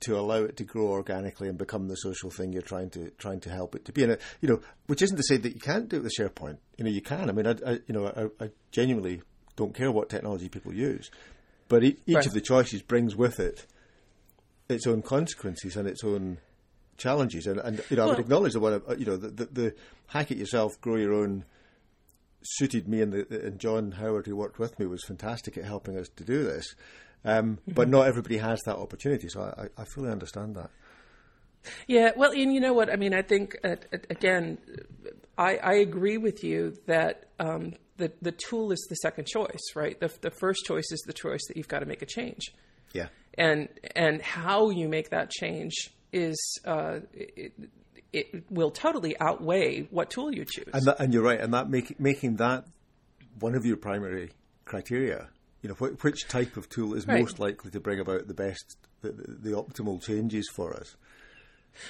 to 0.00 0.16
allow 0.16 0.36
it 0.44 0.56
to 0.56 0.64
grow 0.64 0.88
organically 0.88 1.48
and 1.48 1.58
become 1.58 1.88
the 1.88 1.96
social 1.96 2.30
thing 2.30 2.52
you're 2.52 2.62
trying 2.62 2.90
to 2.90 3.10
trying 3.18 3.40
to 3.40 3.50
help 3.50 3.74
it 3.74 3.84
to 3.86 3.92
be. 3.92 4.04
And 4.04 4.12
uh, 4.12 4.16
you 4.40 4.48
know, 4.48 4.60
which 4.86 5.02
isn't 5.02 5.16
to 5.16 5.22
say 5.22 5.36
that 5.36 5.54
you 5.54 5.60
can't 5.60 5.88
do 5.88 5.96
it 5.96 6.02
with 6.02 6.12
SharePoint. 6.18 6.58
You 6.76 6.84
know, 6.84 6.90
you 6.90 7.02
can. 7.02 7.28
I 7.28 7.32
mean, 7.32 7.46
I, 7.46 7.54
I 7.66 7.72
you 7.86 7.94
know, 7.94 8.06
I, 8.06 8.44
I, 8.44 8.50
genuinely 8.70 9.22
don't 9.56 9.74
care 9.74 9.90
what 9.90 10.08
technology 10.08 10.48
people 10.48 10.72
use, 10.72 11.10
but 11.68 11.82
each 11.82 11.98
right. 12.06 12.26
of 12.26 12.32
the 12.32 12.40
choices 12.40 12.82
brings 12.82 13.16
with 13.16 13.40
it 13.40 13.66
its 14.68 14.86
own 14.86 15.02
consequences 15.02 15.76
and 15.76 15.88
its 15.88 16.04
own 16.04 16.38
challenges. 16.96 17.46
And, 17.46 17.58
and 17.60 17.82
you 17.90 17.96
know, 17.96 18.02
well, 18.02 18.08
I 18.08 18.16
would 18.16 18.20
acknowledge 18.20 18.52
the 18.52 18.60
one, 18.60 18.82
uh, 18.86 18.94
you 18.96 19.06
know, 19.06 19.16
the, 19.16 19.28
the, 19.28 19.44
the 19.46 19.74
hack 20.08 20.30
it 20.30 20.38
yourself, 20.38 20.80
grow 20.80 20.96
your 20.96 21.14
own 21.14 21.44
suited 22.42 22.88
me 22.88 23.00
and, 23.00 23.12
the, 23.12 23.46
and 23.46 23.58
John 23.58 23.92
Howard, 23.92 24.26
who 24.26 24.36
worked 24.36 24.58
with 24.58 24.78
me, 24.78 24.86
was 24.86 25.04
fantastic 25.04 25.56
at 25.56 25.64
helping 25.64 25.96
us 25.96 26.08
to 26.16 26.24
do 26.24 26.44
this. 26.44 26.74
Um, 27.24 27.56
mm-hmm. 27.56 27.72
But 27.72 27.88
not 27.88 28.06
everybody 28.06 28.38
has 28.38 28.60
that 28.62 28.76
opportunity, 28.76 29.28
so 29.28 29.42
I, 29.42 29.68
I, 29.80 29.84
fully 29.84 30.10
understand 30.10 30.56
that. 30.56 30.70
Yeah, 31.86 32.12
well, 32.16 32.30
and 32.30 32.54
you 32.54 32.60
know 32.60 32.72
what? 32.72 32.90
I 32.90 32.96
mean, 32.96 33.12
I 33.12 33.22
think 33.22 33.56
uh, 33.64 33.76
again, 34.08 34.58
I, 35.36 35.56
I, 35.56 35.74
agree 35.74 36.16
with 36.16 36.44
you 36.44 36.76
that 36.86 37.24
um, 37.40 37.74
the 37.96 38.12
the 38.22 38.32
tool 38.32 38.70
is 38.70 38.86
the 38.88 38.94
second 38.96 39.26
choice, 39.26 39.60
right? 39.74 39.98
The 39.98 40.10
the 40.20 40.30
first 40.30 40.64
choice 40.64 40.86
is 40.92 41.02
the 41.06 41.12
choice 41.12 41.40
that 41.48 41.56
you've 41.56 41.68
got 41.68 41.80
to 41.80 41.86
make 41.86 42.02
a 42.02 42.06
change. 42.06 42.52
Yeah, 42.92 43.08
and 43.36 43.68
and 43.96 44.22
how 44.22 44.70
you 44.70 44.88
make 44.88 45.10
that 45.10 45.30
change 45.30 45.90
is 46.12 46.60
uh, 46.64 47.00
it, 47.12 47.52
it, 48.12 48.50
will 48.50 48.70
totally 48.70 49.18
outweigh 49.20 49.82
what 49.90 50.10
tool 50.10 50.34
you 50.34 50.44
choose. 50.44 50.68
And, 50.72 50.84
that, 50.86 51.00
and 51.00 51.12
you're 51.12 51.22
right, 51.22 51.40
and 51.40 51.52
that 51.54 51.68
make, 51.68 52.00
making 52.00 52.36
that 52.36 52.64
one 53.38 53.54
of 53.54 53.64
your 53.64 53.76
primary 53.76 54.30
criteria 54.64 55.28
you 55.62 55.68
know, 55.68 55.74
wh- 55.74 56.02
which 56.04 56.28
type 56.28 56.56
of 56.56 56.68
tool 56.68 56.94
is 56.94 57.06
right. 57.06 57.20
most 57.20 57.38
likely 57.38 57.70
to 57.70 57.80
bring 57.80 58.00
about 58.00 58.28
the 58.28 58.34
best, 58.34 58.76
the, 59.02 59.12
the, 59.12 59.50
the 59.50 59.50
optimal 59.50 60.02
changes 60.02 60.48
for 60.48 60.74
us? 60.74 60.96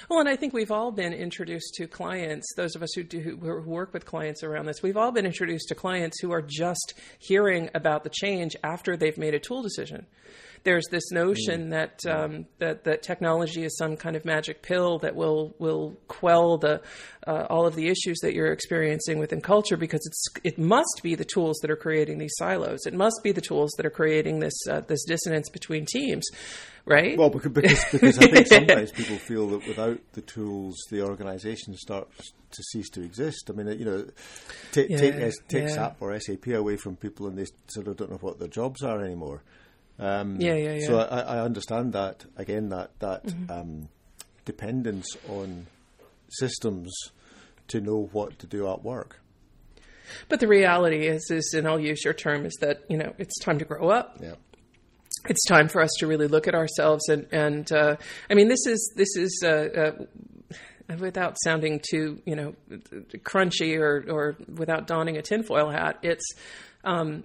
Well, 0.09 0.19
and 0.19 0.29
I 0.29 0.35
think 0.35 0.53
we've 0.53 0.71
all 0.71 0.91
been 0.91 1.13
introduced 1.13 1.73
to 1.75 1.87
clients, 1.87 2.53
those 2.55 2.75
of 2.75 2.83
us 2.83 2.93
who 2.93 3.03
do 3.03 3.19
who 3.19 3.35
work 3.37 3.93
with 3.93 4.05
clients 4.05 4.43
around 4.43 4.67
this, 4.67 4.83
we've 4.83 4.97
all 4.97 5.11
been 5.11 5.25
introduced 5.25 5.67
to 5.69 5.75
clients 5.75 6.19
who 6.19 6.31
are 6.31 6.41
just 6.41 6.93
hearing 7.17 7.69
about 7.73 8.03
the 8.03 8.11
change 8.11 8.55
after 8.63 8.95
they've 8.95 9.17
made 9.17 9.33
a 9.33 9.39
tool 9.39 9.63
decision 9.63 10.05
there's 10.63 10.85
this 10.89 11.11
notion 11.11 11.67
mm. 11.67 11.69
that 11.71 12.05
um, 12.05 12.45
that 12.59 12.83
that 12.83 13.03
technology 13.03 13.63
is 13.63 13.77
some 13.77 13.97
kind 13.97 14.15
of 14.15 14.25
magic 14.25 14.61
pill 14.61 14.99
that 14.99 15.15
will 15.15 15.55
will 15.59 15.97
quell 16.07 16.57
the 16.57 16.81
uh, 17.27 17.45
all 17.49 17.65
of 17.65 17.75
the 17.75 17.87
issues 17.87 18.19
that 18.19 18.33
you're 18.33 18.51
experiencing 18.51 19.19
within 19.19 19.41
culture 19.41 19.77
because 19.77 20.01
it's 20.05 20.25
it 20.43 20.57
must 20.57 21.01
be 21.03 21.15
the 21.15 21.25
tools 21.25 21.57
that 21.61 21.71
are 21.71 21.75
creating 21.75 22.17
these 22.17 22.33
silos. 22.37 22.85
It 22.85 22.93
must 22.93 23.21
be 23.23 23.31
the 23.31 23.41
tools 23.41 23.71
that 23.77 23.85
are 23.85 23.91
creating 23.91 24.39
this 24.39 24.53
uh, 24.69 24.81
this 24.81 25.03
dissonance 25.05 25.49
between 25.49 25.85
teams, 25.85 26.27
right? 26.85 27.17
Well, 27.17 27.29
because 27.29 27.51
because, 27.51 27.85
because 27.91 28.17
I 28.19 28.27
think 28.27 28.47
sometimes 28.47 28.91
people 28.91 29.17
feel 29.17 29.47
that 29.49 29.67
without 29.67 29.99
the 30.13 30.21
tools, 30.21 30.75
the 30.89 31.03
organisation 31.03 31.75
starts 31.75 32.33
to 32.51 32.63
cease 32.63 32.89
to 32.91 33.03
exist. 33.03 33.49
I 33.49 33.53
mean, 33.53 33.79
you 33.79 33.85
know, 33.85 34.05
take 34.71 34.89
yeah, 34.89 34.97
take, 34.97 35.33
take 35.47 35.63
yeah. 35.63 35.67
SAP 35.67 35.97
or 36.01 36.19
SAP 36.19 36.47
away 36.47 36.77
from 36.77 36.95
people, 36.95 37.27
and 37.27 37.37
they 37.37 37.45
sort 37.67 37.87
of 37.87 37.97
don't 37.97 38.11
know 38.11 38.17
what 38.17 38.39
their 38.39 38.47
jobs 38.47 38.83
are 38.83 39.03
anymore. 39.03 39.43
Um, 39.99 40.39
yeah, 40.39 40.55
yeah, 40.55 40.73
yeah. 40.75 40.87
So 40.87 40.99
I, 40.99 41.19
I, 41.19 41.39
understand 41.39 41.91
that 41.91 42.25
again 42.37 42.69
that 42.69 42.97
that 42.99 43.25
mm-hmm. 43.25 43.51
um, 43.51 43.89
dependence 44.45 45.17
on 45.27 45.67
systems 46.29 46.95
to 47.67 47.81
know 47.81 48.09
what 48.13 48.39
to 48.39 48.47
do 48.47 48.69
at 48.71 48.81
work. 48.81 49.19
But 50.29 50.39
the 50.39 50.47
reality 50.47 51.05
is, 51.05 51.29
is, 51.29 51.53
and 51.55 51.67
I'll 51.67 51.79
use 51.79 52.03
your 52.05 52.13
term, 52.13 52.45
is 52.45 52.57
that 52.61 52.83
you 52.89 52.97
know 52.97 53.13
it's 53.17 53.37
time 53.39 53.59
to 53.59 53.65
grow 53.65 53.89
up. 53.89 54.17
Yeah. 54.21 54.35
It's 55.27 55.43
time 55.45 55.67
for 55.67 55.81
us 55.81 55.91
to 55.99 56.07
really 56.07 56.27
look 56.27 56.47
at 56.47 56.55
ourselves, 56.55 57.09
and 57.09 57.27
and 57.33 57.69
uh, 57.73 57.97
I 58.29 58.33
mean, 58.35 58.47
this 58.47 58.65
is 58.65 58.93
this 58.95 59.15
is. 59.17 59.43
Uh, 59.45 59.49
uh, 59.91 60.05
without 60.97 61.35
sounding 61.43 61.79
too, 61.87 62.19
you 62.25 62.35
know, 62.35 62.55
crunchy 63.19 63.77
or, 63.77 64.03
or 64.09 64.37
without 64.57 64.87
donning 64.87 65.17
a 65.17 65.21
tinfoil 65.21 65.69
hat, 65.69 65.99
it's 66.01 66.25
um, 66.83 67.23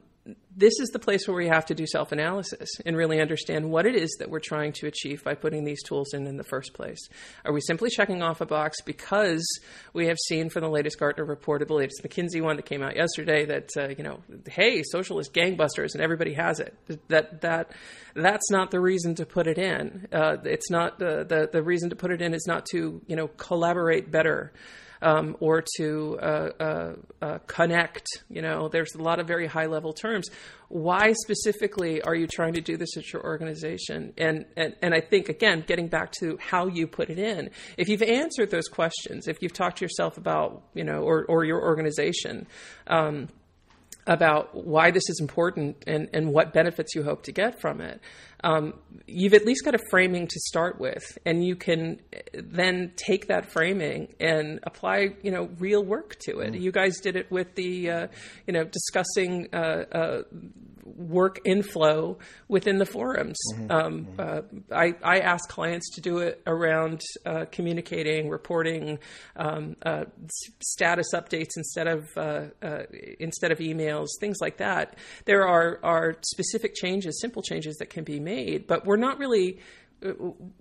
this 0.57 0.81
is 0.81 0.89
the 0.91 0.99
place 0.99 1.29
where 1.29 1.37
we 1.37 1.49
have 1.49 1.67
to 1.67 1.75
do 1.75 1.87
self 1.87 2.13
analysis 2.13 2.69
and 2.87 2.97
really 2.97 3.21
understand 3.21 3.71
what 3.71 3.85
it 3.85 3.95
is 3.95 4.11
that 4.19 4.31
we're 4.31 4.41
trying 4.41 4.73
to 4.73 4.87
achieve 4.87 5.23
by 5.23 5.35
putting 5.35 5.65
these 5.65 5.83
tools 5.83 6.15
in 6.15 6.27
in 6.27 6.37
the 6.37 6.45
first 6.45 6.73
place. 6.73 6.99
Are 7.45 7.53
we 7.53 7.61
simply 7.61 7.91
checking 7.91 8.23
off 8.23 8.41
a 8.41 8.47
box 8.47 8.81
because 8.83 9.45
we 9.93 10.07
have 10.07 10.17
seen 10.29 10.49
from 10.49 10.63
the 10.63 10.71
latest 10.71 10.99
Gartner 10.99 11.25
report, 11.25 11.61
or 11.61 11.67
the 11.67 11.75
latest 11.75 12.03
McKinsey 12.03 12.43
one 12.43 12.57
that 12.57 12.65
came 12.65 12.83
out 12.83 12.97
yesterday, 12.97 13.45
that 13.45 13.71
uh, 13.77 13.89
you 13.89 14.03
know, 14.03 14.21
hey, 14.49 14.83
socialist 14.85 15.35
gangbusters 15.35 15.95
and 15.95 16.03
everybody 16.03 16.35
has 16.35 16.61
it. 16.61 16.75
That 17.09 17.43
that 17.43 17.73
that's 18.15 18.51
not 18.51 18.71
the 18.71 18.81
reason 18.81 19.15
to 19.17 19.27
put 19.27 19.47
it 19.47 19.59
in. 19.59 20.09
Uh, 20.11 20.37
it's 20.45 20.71
not 20.71 20.99
the, 20.99 21.25
the 21.25 21.51
the 21.53 21.63
reason 21.63 21.91
to 21.91 21.97
put 21.97 22.11
it 22.11 22.23
in 22.23 22.33
is 22.33 22.47
not 22.47 22.65
to 22.67 23.03
you 23.07 23.17
know 23.17 23.29
collaborate 23.29 24.11
better 24.11 24.53
um, 25.03 25.37
or 25.41 25.63
to 25.77 26.19
uh, 26.21 26.51
uh, 26.61 26.93
uh, 27.23 27.39
connect. 27.47 28.07
You 28.29 28.43
know, 28.43 28.69
there's 28.69 28.95
a 28.95 29.03
lot 29.03 29.21
of 29.21 29.27
very 29.27 29.47
high 29.47 29.67
level 29.67 29.93
terms. 29.93 30.29
Why 30.69 31.13
specifically 31.13 32.03
are 32.03 32.15
you 32.15 32.27
trying 32.27 32.55
to 32.55 32.61
do 32.61 32.77
this 32.77 32.97
at 32.97 33.13
your 33.13 33.23
organization? 33.23 34.13
And, 34.17 34.47
and 34.57 34.75
and 34.83 34.95
I 34.95 35.01
think 35.01 35.29
again, 35.29 35.65
getting 35.67 35.89
back 35.89 36.13
to 36.21 36.39
how 36.41 36.67
you 36.67 36.87
put 36.87 37.11
it 37.11 37.19
in. 37.19 37.51
If 37.77 37.89
you've 37.89 38.03
answered 38.03 38.51
those 38.51 38.69
questions, 38.69 39.29
if 39.29 39.43
you've 39.43 39.53
talked 39.53 39.79
to 39.79 39.85
yourself 39.85 40.17
about 40.17 40.63
you 40.75 40.85
know, 40.85 41.03
or 41.03 41.25
or 41.27 41.45
your 41.45 41.63
organization. 41.63 42.47
Um, 42.87 43.29
about 44.07 44.55
why 44.55 44.91
this 44.91 45.09
is 45.09 45.19
important 45.21 45.83
and, 45.87 46.09
and 46.13 46.31
what 46.31 46.53
benefits 46.53 46.95
you 46.95 47.03
hope 47.03 47.23
to 47.23 47.33
get 47.33 47.59
from 47.59 47.81
it, 47.81 48.01
um, 48.45 48.75
you've 49.07 49.33
at 49.33 49.47
least 49.47 49.65
got 49.65 49.75
a 49.75 49.81
framing 49.91 50.27
to 50.27 50.41
start 50.41 50.79
with, 50.79 51.03
and 51.25 51.43
you 51.43 51.57
can 51.57 51.99
then 52.35 52.93
take 52.95 53.29
that 53.29 53.47
framing 53.47 54.15
and 54.21 54.61
apply, 54.65 55.15
you 55.23 55.31
know, 55.31 55.49
real 55.59 55.83
work 55.83 56.17
to 56.27 56.41
it. 56.41 56.53
Mm. 56.53 56.61
You 56.61 56.71
guys 56.71 57.01
did 57.01 57.17
it 57.17 57.31
with 57.33 57.55
the, 57.55 57.91
uh, 57.91 58.07
you 58.47 58.53
know, 58.53 58.65
discussing 58.65 59.49
uh, 59.55 59.85
uh, 59.91 60.23
work 60.85 61.41
inflow 61.45 62.19
within 62.49 62.79
the 62.79 62.87
forums. 62.87 63.39
Mm-hmm. 63.53 63.71
Um, 63.71 64.07
mm-hmm. 64.07 64.21
Uh, 64.73 64.77
I, 64.77 64.95
I, 65.03 65.19
ask 65.21 65.49
clients 65.49 65.95
to 65.95 66.01
do 66.01 66.19
it 66.19 66.43
around 66.47 67.01
uh, 67.25 67.47
communicating, 67.51 68.29
reporting, 68.29 68.99
um, 69.37 69.77
uh, 69.83 70.05
status 70.61 71.09
updates 71.15 71.57
instead 71.57 71.87
of 71.87 72.09
uh, 72.17 72.45
uh, 72.63 72.83
instead 73.19 73.51
of 73.51 73.59
emails, 73.59 74.09
things 74.21 74.39
like 74.41 74.59
that. 74.59 74.97
There 75.25 75.47
are 75.47 75.81
are 75.83 76.17
specific 76.23 76.75
changes, 76.75 77.21
simple 77.21 77.43
changes 77.43 77.77
that 77.77 77.91
can 77.91 78.05
be 78.05 78.21
made, 78.21 78.67
but 78.67 78.85
we're 78.85 78.97
not 78.97 79.19
really 79.19 79.59
uh, 80.05 80.11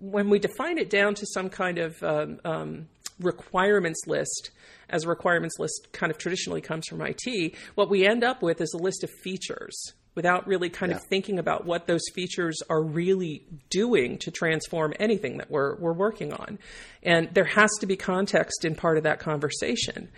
when 0.00 0.30
we 0.30 0.38
define 0.38 0.78
it 0.78 0.90
down 0.90 1.14
to 1.14 1.26
some 1.26 1.50
kind 1.50 1.78
of 1.78 2.02
um, 2.02 2.40
um, 2.44 2.88
requirements 3.20 4.00
list 4.06 4.50
as 4.90 5.04
a 5.04 5.08
requirements 5.08 5.58
list 5.58 5.88
kind 5.92 6.10
of 6.10 6.18
traditionally 6.18 6.60
comes 6.60 6.86
from 6.86 7.00
IT, 7.02 7.54
what 7.74 7.88
we 7.88 8.06
end 8.06 8.22
up 8.22 8.42
with 8.42 8.60
is 8.60 8.72
a 8.74 8.82
list 8.82 9.02
of 9.02 9.10
features 9.22 9.94
without 10.14 10.46
really 10.46 10.70
kind 10.70 10.90
yeah. 10.90 10.96
of 10.96 11.02
thinking 11.04 11.38
about 11.38 11.66
what 11.66 11.86
those 11.86 12.02
features 12.14 12.56
are 12.70 12.82
really 12.82 13.44
doing 13.70 14.18
to 14.18 14.30
transform 14.30 14.92
anything 15.00 15.38
that 15.38 15.50
we're, 15.50 15.76
we're 15.76 15.92
working 15.92 16.32
on. 16.32 16.58
And 17.02 17.28
there 17.34 17.44
has 17.44 17.70
to 17.80 17.86
be 17.86 17.96
context 17.96 18.64
in 18.64 18.74
part 18.74 18.96
of 18.96 19.04
that 19.04 19.18
conversation 19.18 20.08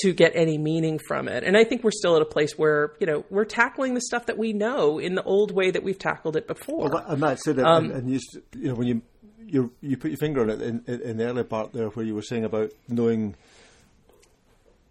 to 0.00 0.12
get 0.12 0.32
any 0.34 0.58
meaning 0.58 0.98
from 0.98 1.28
it. 1.28 1.44
And 1.44 1.56
I 1.56 1.64
think 1.64 1.84
we're 1.84 1.92
still 1.92 2.16
at 2.16 2.22
a 2.22 2.26
place 2.26 2.58
where, 2.58 2.92
you 2.98 3.06
know, 3.06 3.24
we're 3.30 3.44
tackling 3.44 3.94
the 3.94 4.00
stuff 4.00 4.26
that 4.26 4.36
we 4.36 4.52
know 4.52 4.98
in 4.98 5.14
the 5.14 5.22
old 5.22 5.52
way 5.52 5.70
that 5.70 5.82
we've 5.82 5.98
tackled 5.98 6.36
it 6.36 6.46
before. 6.46 6.90
Well, 6.90 7.04
and 7.06 7.22
that's 7.22 7.46
it. 7.46 7.58
Um, 7.60 7.84
and, 7.84 7.92
and 7.92 8.10
you, 8.10 8.20
you 8.54 8.68
know, 8.68 8.74
when 8.74 8.88
you, 8.88 9.02
you, 9.38 9.72
you 9.80 9.96
put 9.96 10.10
your 10.10 10.18
finger 10.18 10.42
on 10.42 10.50
it 10.50 10.60
in, 10.60 10.82
in 10.86 11.16
the 11.18 11.24
earlier 11.24 11.44
part 11.44 11.72
there 11.72 11.88
where 11.88 12.04
you 12.04 12.14
were 12.14 12.22
saying 12.22 12.44
about 12.44 12.72
knowing– 12.88 13.36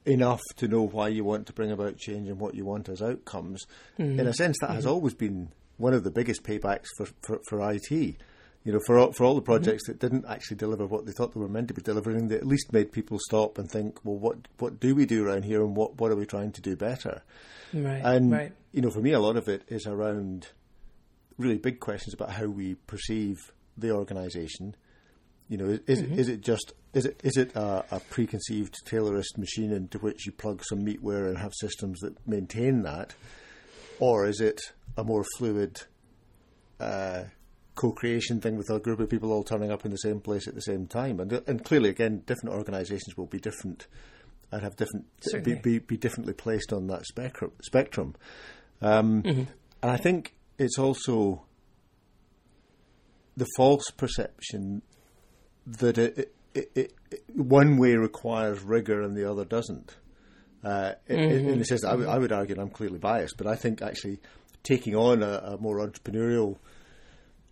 enough 0.05 0.41
to 0.57 0.67
know 0.67 0.83
why 0.83 1.07
you 1.07 1.23
want 1.23 1.47
to 1.47 1.53
bring 1.53 1.71
about 1.71 1.97
change 1.97 2.27
and 2.27 2.39
what 2.39 2.55
you 2.55 2.65
want 2.65 2.89
as 2.89 3.01
outcomes. 3.01 3.63
Mm-hmm. 3.99 4.19
In 4.19 4.27
a 4.27 4.33
sense, 4.33 4.57
that 4.59 4.67
mm-hmm. 4.67 4.75
has 4.75 4.85
always 4.85 5.13
been 5.13 5.49
one 5.77 5.93
of 5.93 6.03
the 6.03 6.11
biggest 6.11 6.43
paybacks 6.43 6.87
for, 6.97 7.07
for, 7.21 7.39
for 7.47 7.71
IT. 7.71 7.91
You 7.91 8.73
know, 8.73 8.79
for 8.87 8.97
all, 8.97 9.11
for 9.11 9.25
all 9.25 9.35
the 9.35 9.41
projects 9.41 9.83
mm-hmm. 9.83 9.97
that 9.97 9.99
didn't 9.99 10.25
actually 10.27 10.57
deliver 10.57 10.87
what 10.87 11.05
they 11.05 11.11
thought 11.11 11.33
they 11.33 11.39
were 11.39 11.47
meant 11.47 11.67
to 11.67 11.73
be 11.73 11.81
delivering, 11.81 12.27
they 12.27 12.35
at 12.35 12.47
least 12.47 12.73
made 12.73 12.91
people 12.91 13.19
stop 13.19 13.57
and 13.59 13.69
think, 13.69 13.99
well, 14.03 14.17
what 14.17 14.37
what 14.57 14.79
do 14.79 14.95
we 14.95 15.05
do 15.05 15.25
around 15.25 15.43
here, 15.45 15.61
and 15.61 15.75
what 15.75 15.99
what 15.99 16.11
are 16.11 16.15
we 16.15 16.25
trying 16.25 16.51
to 16.53 16.61
do 16.61 16.75
better? 16.75 17.21
Right. 17.73 18.01
And 18.03 18.31
right. 18.31 18.51
you 18.71 18.81
know, 18.81 18.89
for 18.89 19.01
me, 19.01 19.11
a 19.11 19.19
lot 19.19 19.37
of 19.37 19.47
it 19.47 19.63
is 19.67 19.85
around 19.85 20.47
really 21.37 21.57
big 21.57 21.79
questions 21.79 22.13
about 22.13 22.31
how 22.31 22.45
we 22.45 22.75
perceive 22.87 23.51
the 23.77 23.91
organisation, 23.91 24.75
you 25.47 25.57
know, 25.57 25.77
is 25.85 26.01
mm-hmm. 26.01 26.19
is 26.19 26.27
it 26.27 26.41
just 26.41 26.73
is 26.93 27.05
it 27.05 27.21
is 27.23 27.37
it 27.37 27.55
a, 27.55 27.85
a, 27.91 27.99
preconceived 27.99 28.75
Taylorist 28.85 29.37
machine 29.37 29.71
into 29.71 29.99
which 29.99 30.25
you 30.25 30.31
plug 30.31 30.63
some 30.63 30.83
meatware 30.83 31.27
and 31.27 31.37
have 31.37 31.53
systems 31.53 31.99
that 31.99 32.15
maintain 32.27 32.81
that, 32.83 33.13
or 33.99 34.27
is 34.27 34.41
it 34.41 34.59
a 34.97 35.03
more 35.03 35.23
fluid 35.37 35.81
uh, 36.79 37.23
co-creation 37.75 38.41
thing 38.41 38.57
with 38.57 38.69
a 38.69 38.79
group 38.79 38.99
of 38.99 39.09
people 39.09 39.31
all 39.31 39.43
turning 39.43 39.71
up 39.71 39.85
in 39.85 39.91
the 39.91 39.97
same 39.97 40.19
place 40.19 40.47
at 40.47 40.55
the 40.55 40.61
same 40.61 40.87
time? 40.87 41.19
And 41.19 41.31
and 41.45 41.63
clearly, 41.63 41.89
again, 41.89 42.23
different 42.25 42.55
organisations 42.55 43.15
will 43.15 43.27
be 43.27 43.39
different 43.39 43.87
and 44.51 44.63
have 44.63 44.75
different 44.75 45.05
be, 45.43 45.55
be, 45.55 45.79
be, 45.79 45.97
differently 45.97 46.33
placed 46.33 46.73
on 46.73 46.87
that 46.87 47.05
spectrum. 47.05 47.51
Spectrum, 47.61 48.15
um, 48.81 49.21
mm-hmm. 49.21 49.43
and 49.83 49.91
I 49.91 49.97
think 49.97 50.33
it's 50.57 50.79
also 50.79 51.43
the 53.37 53.47
false 53.57 53.91
perception 53.91 54.81
that 55.65 55.97
it, 55.97 56.35
it, 56.53 56.71
it, 56.75 56.93
one 57.33 57.77
way 57.77 57.95
requires 57.95 58.61
rigor 58.61 59.01
and 59.01 59.15
the 59.15 59.29
other 59.29 59.45
doesn't. 59.45 59.95
Uh, 60.63 60.93
mm-hmm. 61.09 61.49
in, 61.49 61.59
the 61.59 61.65
sense 61.65 61.81
that 61.81 61.89
I, 61.89 61.91
w- 61.91 62.09
I 62.09 62.17
would 62.17 62.31
argue, 62.31 62.55
and 62.55 62.61
I'm 62.61 62.71
clearly 62.71 62.97
biased, 62.97 63.37
but 63.37 63.45
I 63.45 63.55
think 63.55 63.83
actually 63.83 64.19
taking 64.63 64.95
on 64.95 65.21
a, 65.21 65.27
a 65.27 65.57
more 65.59 65.77
entrepreneurial 65.77 66.57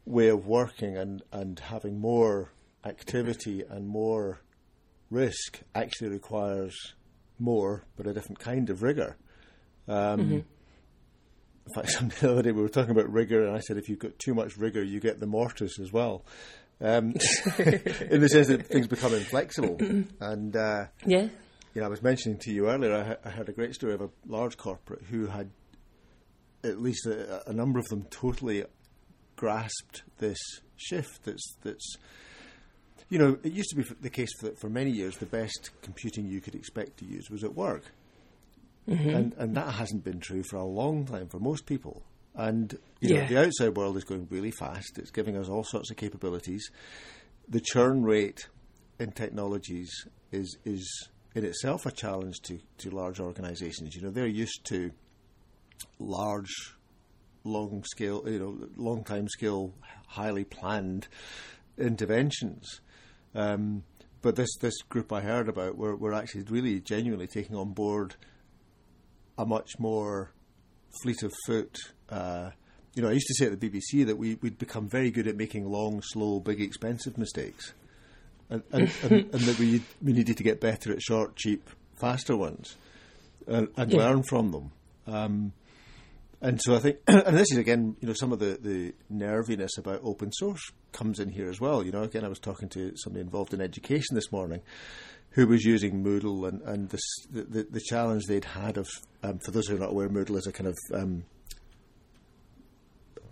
way 0.05 0.29
of 0.29 0.47
working 0.47 0.97
and, 0.97 1.21
and 1.31 1.59
having 1.59 1.99
more 1.99 2.49
activity 2.83 3.63
and 3.69 3.87
more 3.87 4.41
risk 5.11 5.61
actually 5.75 6.09
requires 6.09 6.75
more, 7.37 7.83
but 7.95 8.07
a 8.07 8.13
different 8.13 8.39
kind 8.39 8.69
of 8.69 8.81
rigor. 8.81 9.15
Um, 9.87 9.95
mm-hmm. 9.95 10.33
In 10.33 11.73
fact, 11.75 12.19
the 12.19 12.31
other 12.31 12.41
day 12.41 12.51
we 12.51 12.63
were 12.63 12.69
talking 12.69 12.91
about 12.91 13.11
rigor, 13.11 13.45
and 13.45 13.55
I 13.55 13.59
said 13.59 13.77
if 13.77 13.89
you've 13.89 13.99
got 13.99 14.17
too 14.17 14.33
much 14.33 14.57
rigor, 14.57 14.81
you 14.81 14.99
get 14.99 15.19
the 15.19 15.27
mortis 15.27 15.79
as 15.79 15.93
well 15.93 16.25
um, 16.81 17.07
in 17.57 18.21
the 18.21 18.29
sense 18.29 18.47
that 18.47 18.67
things 18.67 18.87
become 18.87 19.13
inflexible. 19.13 19.77
and 20.19 20.55
uh, 20.55 20.85
yeah, 21.05 21.27
you 21.73 21.81
know, 21.81 21.85
I 21.85 21.89
was 21.89 22.03
mentioning 22.03 22.37
to 22.39 22.51
you 22.51 22.69
earlier, 22.69 22.93
I, 22.93 23.03
ha- 23.03 23.17
I, 23.25 23.29
heard 23.29 23.49
a 23.49 23.53
great 23.53 23.73
story 23.73 23.93
of 23.93 24.01
a 24.01 24.09
large 24.27 24.57
corporate 24.57 25.03
who 25.09 25.27
had 25.27 25.49
at 26.63 26.79
least 26.79 27.05
a, 27.07 27.49
a 27.49 27.53
number 27.53 27.79
of 27.79 27.85
them 27.85 28.05
totally 28.09 28.63
grasped 29.35 30.03
this 30.19 30.37
shift. 30.75 31.23
That's 31.23 31.55
that's 31.63 31.97
you 33.09 33.19
know, 33.19 33.37
it 33.43 33.51
used 33.51 33.69
to 33.69 33.75
be 33.75 33.83
the 34.01 34.09
case 34.09 34.29
for, 34.39 34.51
for 34.51 34.69
many 34.69 34.91
years. 34.91 35.17
The 35.17 35.25
best 35.25 35.71
computing 35.81 36.27
you 36.27 36.41
could 36.41 36.55
expect 36.55 36.97
to 36.97 37.05
use 37.05 37.29
was 37.29 37.43
at 37.43 37.55
work, 37.55 37.83
mm-hmm. 38.87 39.09
and 39.09 39.33
and 39.37 39.55
that 39.55 39.73
hasn't 39.73 40.03
been 40.03 40.19
true 40.19 40.43
for 40.43 40.57
a 40.57 40.65
long 40.65 41.05
time 41.05 41.27
for 41.27 41.39
most 41.39 41.65
people. 41.65 42.03
And 42.35 42.77
you 42.99 43.15
know, 43.15 43.27
the 43.27 43.45
outside 43.45 43.75
world 43.75 43.97
is 43.97 44.03
going 44.03 44.27
really 44.29 44.51
fast. 44.51 44.97
It's 44.97 45.11
giving 45.11 45.37
us 45.37 45.49
all 45.49 45.63
sorts 45.63 45.91
of 45.91 45.97
capabilities. 45.97 46.69
The 47.47 47.59
churn 47.59 48.03
rate 48.03 48.47
in 48.99 49.11
technologies 49.11 49.91
is 50.31 50.57
is 50.65 51.09
in 51.35 51.45
itself 51.45 51.85
a 51.85 51.91
challenge 51.91 52.39
to, 52.43 52.59
to 52.79 52.89
large 52.91 53.19
organisations. 53.19 53.95
You 53.95 54.03
know, 54.03 54.11
they're 54.11 54.27
used 54.27 54.65
to 54.65 54.91
large, 55.99 56.75
long 57.43 57.83
scale, 57.85 58.23
you 58.25 58.39
know, 58.39 58.67
long 58.75 59.03
time 59.03 59.27
scale, 59.27 59.73
highly 60.07 60.43
planned 60.43 61.07
interventions. 61.77 62.81
Um, 63.35 63.83
but 64.21 64.35
this 64.35 64.55
this 64.61 64.81
group 64.83 65.11
I 65.11 65.21
heard 65.21 65.49
about, 65.49 65.77
we're, 65.77 65.95
we're 65.95 66.13
actually 66.13 66.43
really 66.43 66.79
genuinely 66.79 67.27
taking 67.27 67.55
on 67.55 67.73
board 67.73 68.15
a 69.37 69.45
much 69.45 69.71
more 69.79 70.31
fleet 71.01 71.23
of 71.23 71.33
foot. 71.45 71.77
Uh, 72.13 72.51
you 72.93 73.01
know, 73.01 73.09
I 73.09 73.13
used 73.13 73.27
to 73.27 73.33
say 73.33 73.47
at 73.47 73.59
the 73.59 73.69
BBC 73.69 74.05
that 74.05 74.17
we, 74.17 74.35
would 74.35 74.59
become 74.59 74.87
very 74.87 75.09
good 75.09 75.27
at 75.27 75.35
making 75.35 75.65
long, 75.65 76.01
slow, 76.03 76.39
big, 76.39 76.61
expensive 76.61 77.17
mistakes, 77.17 77.73
and, 78.49 78.61
and, 78.71 78.91
and, 79.01 79.11
and 79.33 79.41
that 79.41 79.57
we 79.57 79.81
we 80.01 80.13
needed 80.13 80.37
to 80.37 80.43
get 80.43 80.61
better 80.61 80.91
at 80.91 81.01
short, 81.01 81.35
cheap, 81.35 81.69
faster 81.95 82.37
ones, 82.37 82.75
and, 83.47 83.67
and 83.77 83.91
yeah. 83.91 83.97
learn 83.97 84.23
from 84.23 84.51
them. 84.51 84.71
Um, 85.07 85.53
and 86.39 86.61
so 86.61 86.75
I 86.75 86.79
think, 86.79 86.97
and 87.07 87.35
this 87.35 87.51
is 87.51 87.57
again, 87.57 87.95
you 87.99 88.07
know, 88.07 88.13
some 88.13 88.31
of 88.31 88.39
the, 88.39 88.59
the 88.61 88.93
nerviness 89.09 89.77
about 89.77 90.01
open 90.03 90.31
source 90.31 90.61
comes 90.91 91.19
in 91.19 91.29
here 91.29 91.49
as 91.49 91.59
well. 91.59 91.83
You 91.83 91.91
know, 91.91 92.03
again, 92.03 92.23
I 92.23 92.27
was 92.27 92.39
talking 92.39 92.69
to 92.69 92.93
somebody 92.95 93.21
involved 93.21 93.55
in 93.55 93.61
education 93.61 94.13
this 94.13 94.31
morning, 94.31 94.61
who 95.31 95.47
was 95.47 95.63
using 95.63 96.03
Moodle 96.03 96.47
and, 96.47 96.61
and 96.61 96.89
the, 96.89 96.99
the, 97.31 97.63
the 97.63 97.81
challenge 97.81 98.25
they'd 98.27 98.45
had 98.45 98.77
of, 98.77 98.87
um, 99.23 99.39
for 99.39 99.49
those 99.49 99.67
who 99.67 99.77
are 99.77 99.79
not 99.79 99.91
aware, 99.91 100.09
Moodle 100.09 100.37
is 100.37 100.45
a 100.45 100.51
kind 100.51 100.67
of 100.67 100.77
um, 100.93 101.23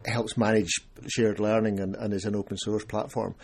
helps 0.05 0.37
manage 0.37 0.71
shared 1.07 1.39
learning 1.39 1.79
and, 1.79 1.95
and 1.95 2.13
is 2.13 2.25
an 2.25 2.35
open 2.35 2.57
source 2.57 2.85
platform. 2.85 3.35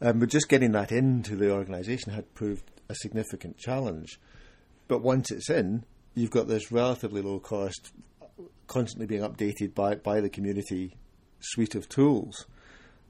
Um, 0.00 0.18
but 0.18 0.28
just 0.28 0.48
getting 0.48 0.72
that 0.72 0.92
into 0.92 1.36
the 1.36 1.52
organisation 1.52 2.12
had 2.12 2.32
proved 2.34 2.64
a 2.88 2.94
significant 2.94 3.58
challenge. 3.58 4.18
But 4.88 5.02
once 5.02 5.30
it's 5.30 5.50
in, 5.50 5.84
you've 6.14 6.30
got 6.30 6.48
this 6.48 6.72
relatively 6.72 7.22
low 7.22 7.38
cost, 7.38 7.92
constantly 8.66 9.06
being 9.06 9.22
updated 9.22 9.74
by, 9.74 9.96
by 9.96 10.20
the 10.20 10.28
community 10.28 10.96
suite 11.40 11.74
of 11.74 11.88
tools. 11.88 12.46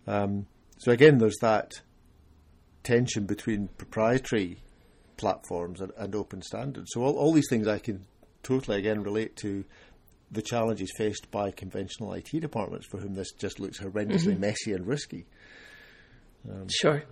Um, 0.06 0.46
so 0.78 0.92
again, 0.92 1.18
there's 1.18 1.38
that 1.40 1.80
tension 2.82 3.26
between 3.26 3.68
proprietary 3.68 4.58
platforms 5.16 5.80
and, 5.80 5.92
and 5.96 6.14
open 6.14 6.42
standards. 6.42 6.88
So 6.92 7.02
all, 7.02 7.16
all 7.16 7.32
these 7.32 7.48
things 7.48 7.68
I 7.68 7.78
can 7.78 8.06
totally 8.42 8.78
again 8.78 9.02
relate 9.02 9.36
to 9.36 9.64
the 10.30 10.42
challenges 10.42 10.92
faced 10.96 11.30
by 11.30 11.50
conventional 11.50 12.12
IT 12.12 12.30
departments 12.40 12.86
for 12.86 12.98
whom 12.98 13.14
this 13.14 13.32
just 13.32 13.58
looks 13.58 13.80
horrendously 13.80 14.32
mm-hmm. 14.32 14.40
messy 14.40 14.72
and 14.72 14.86
risky. 14.86 15.26
Um, 16.48 16.66
sure. 16.70 17.04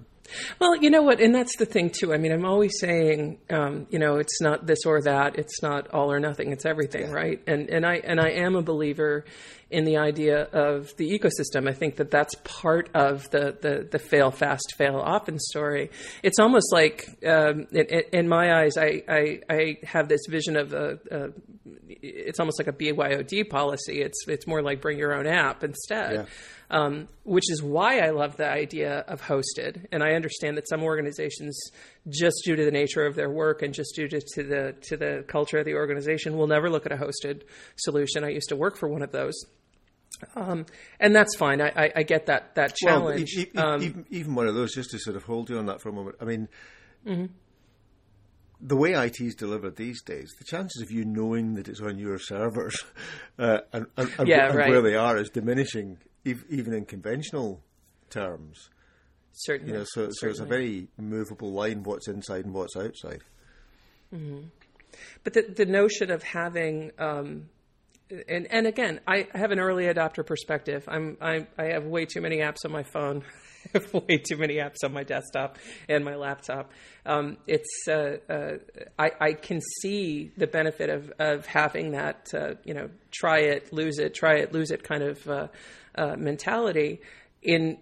Well, 0.59 0.77
you 0.77 0.91
know 0.91 1.03
what, 1.03 1.21
and 1.21 1.35
that's 1.35 1.57
the 1.57 1.67
thing 1.67 1.91
too. 1.91 2.13
I 2.13 2.19
mean, 2.19 2.33
I'm 2.33 2.45
always 2.45 2.79
saying, 2.81 3.39
um, 3.51 3.87
you 3.91 3.99
know, 3.99 4.17
it's 4.17 4.41
not 4.41 4.67
this 4.67 4.81
or 4.87 5.03
that. 5.03 5.37
It's 5.37 5.63
not 5.63 5.89
all 5.91 6.11
or 6.11 6.21
nothing. 6.21 6.53
It's 6.53 6.67
everything, 6.67 7.09
yeah. 7.09 7.13
right? 7.13 7.43
And 7.47 7.69
and 7.71 7.87
I 7.87 7.97
and 7.97 8.21
I 8.21 8.31
am 8.31 8.57
a 8.57 8.63
believer 8.63 9.25
in 9.71 9.85
the 9.85 9.99
idea 9.99 10.43
of 10.45 10.97
the 10.97 11.19
ecosystem. 11.19 11.69
I 11.69 11.75
think 11.75 11.97
that 11.97 12.11
that's 12.11 12.35
part 12.45 12.89
of 12.95 13.29
the 13.31 13.57
the, 13.61 13.89
the 13.91 13.99
fail 13.99 14.31
fast, 14.31 14.75
fail 14.77 14.97
often 14.97 15.39
story. 15.39 15.91
It's 16.23 16.39
almost 16.39 16.73
like, 16.73 17.07
um, 17.27 17.67
in, 17.71 18.03
in, 18.13 18.29
my 18.29 18.63
eyes, 18.63 18.77
I, 18.79 19.03
I, 19.09 19.41
I 19.51 19.77
have 19.85 20.09
this 20.09 20.21
vision 20.29 20.57
of 20.57 20.73
a, 20.73 20.99
a, 21.11 21.29
It's 21.89 22.41
almost 22.41 22.59
like 22.59 22.69
a 22.69 22.73
BYOD 22.73 23.51
policy. 23.51 24.01
It's 24.01 24.27
it's 24.27 24.47
more 24.47 24.63
like 24.63 24.81
bring 24.81 24.99
your 24.99 25.15
own 25.15 25.27
app 25.27 25.63
instead. 25.65 26.13
Yeah. 26.13 26.25
Um, 26.71 27.09
which 27.25 27.51
is 27.51 27.63
why 27.63 28.01
I 28.01 28.11
love 28.11 28.37
the 28.37 28.47
idea 28.49 28.99
of 29.09 29.23
hosted. 29.23 29.87
And 29.91 30.03
I 30.03 30.13
understand 30.19 30.57
that 30.57 30.69
some 30.69 30.83
organizations, 30.83 31.57
just 32.09 32.43
due 32.45 32.57
to 32.57 32.65
the 32.65 32.71
nature 32.71 33.07
of 33.07 33.15
their 33.15 33.31
work 33.31 33.63
and 33.63 33.73
just 33.73 33.95
due 33.95 34.09
to, 34.09 34.21
to 34.35 34.43
the 34.43 34.75
to 34.89 34.97
the 34.97 35.25
culture 35.29 35.59
of 35.59 35.65
the 35.65 35.75
organization, 35.75 36.37
will 36.37 36.49
never 36.49 36.69
look 36.69 36.85
at 36.85 36.93
a 36.93 36.97
hosted 36.97 37.43
solution. 37.77 38.25
I 38.25 38.31
used 38.31 38.49
to 38.49 38.57
work 38.57 38.77
for 38.77 38.89
one 38.89 39.03
of 39.03 39.13
those. 39.13 39.35
Um, 40.35 40.67
and 40.99 41.15
that's 41.15 41.37
fine. 41.37 41.61
I, 41.61 41.69
I, 41.69 41.93
I, 41.97 42.03
get 42.03 42.27
that 42.27 42.57
that 42.57 42.75
challenge. 42.75 43.33
Well, 43.37 43.47
even, 43.47 43.59
um, 43.59 43.83
even, 43.83 44.07
even, 44.11 44.35
one 44.35 44.49
of 44.49 44.55
those, 44.55 44.75
just 44.75 44.91
to 44.91 44.99
sort 44.99 45.17
of 45.17 45.23
hold 45.23 45.49
you 45.49 45.59
on 45.59 45.67
that 45.67 45.81
for 45.81 45.91
a 45.91 45.93
moment. 45.93 46.17
I 46.21 46.25
mean, 46.25 46.49
mm-hmm. 47.07 47.27
the 48.61 48.77
way 48.77 48.95
IT 48.95 49.21
is 49.21 49.37
delivered 49.37 49.77
these 49.77 50.03
days, 50.03 50.35
the 50.39 50.45
chances 50.45 50.83
of 50.83 50.91
you 50.91 51.05
knowing 51.05 51.55
that 51.55 51.69
it's 51.69 51.81
on 51.81 51.99
your 51.99 52.19
servers 52.19 52.77
uh, 53.39 53.59
and, 53.73 53.87
and, 53.97 54.11
and, 54.19 54.29
yeah, 54.29 54.49
and 54.49 54.57
right. 54.57 54.71
where 54.71 54.83
they 54.83 54.97
are 54.97 55.17
is 55.19 55.31
diminishing, 55.31 55.99
even 56.25 56.75
in 56.75 56.85
conventional 56.85 57.63
terms. 58.11 58.71
Certainly. 59.33 59.73
You 59.73 59.79
know, 59.79 59.85
so, 59.87 60.09
so 60.11 60.29
it's 60.29 60.41
a 60.41 60.45
very 60.45 60.89
movable 60.99 61.53
line: 61.53 61.83
what's 61.83 62.09
inside 62.09 62.45
and 62.45 62.55
what's 62.55 62.77
outside. 62.77 63.23
Mm-hmm. 64.15 64.47
But 65.25 65.35
the 65.35 65.43
the 65.43 65.67
notion 65.67 66.11
of 66.11 66.23
having 66.23 66.93
um, 66.99 67.49
and 68.29 68.47
and 68.51 68.67
again, 68.67 69.01
I 69.07 69.27
have 69.35 69.51
an 69.51 69.59
early 69.59 69.85
adopter 69.85 70.25
perspective. 70.25 70.85
I'm 70.89 71.17
I, 71.21 71.47
I 71.59 71.73
have 71.73 71.85
way 71.85 72.07
too 72.07 72.21
many 72.21 72.39
apps 72.39 72.65
on 72.65 72.73
my 72.73 72.83
phone. 72.83 73.23
I 73.75 73.79
have 73.79 73.93
way 73.93 74.19
too 74.19 74.37
many 74.37 74.55
apps 74.57 74.77
on 74.85 74.93
my 74.93 75.03
desktop 75.03 75.59
and 75.89 76.05
my 76.05 76.15
laptop. 76.15 76.71
Um, 77.05 77.37
it's 77.47 77.87
uh, 77.89 78.17
uh, 78.29 78.53
I, 78.99 79.11
I, 79.21 79.33
can 79.33 79.61
see 79.83 80.31
the 80.37 80.47
benefit 80.47 80.91
of 80.91 81.13
of 81.19 81.47
having 81.47 81.93
that 81.93 82.29
uh, 82.35 82.55
you 82.65 82.75
know 82.75 82.89
try 83.11 83.41
it, 83.41 83.73
lose 83.73 83.99
it, 83.99 84.15
try 84.15 84.37
it, 84.37 84.53
lose 84.53 84.71
it 84.71 84.83
kind 84.83 85.03
of 85.03 85.29
uh, 85.29 85.49
uh, 85.95 86.17
mentality. 86.17 87.01
In 87.41 87.79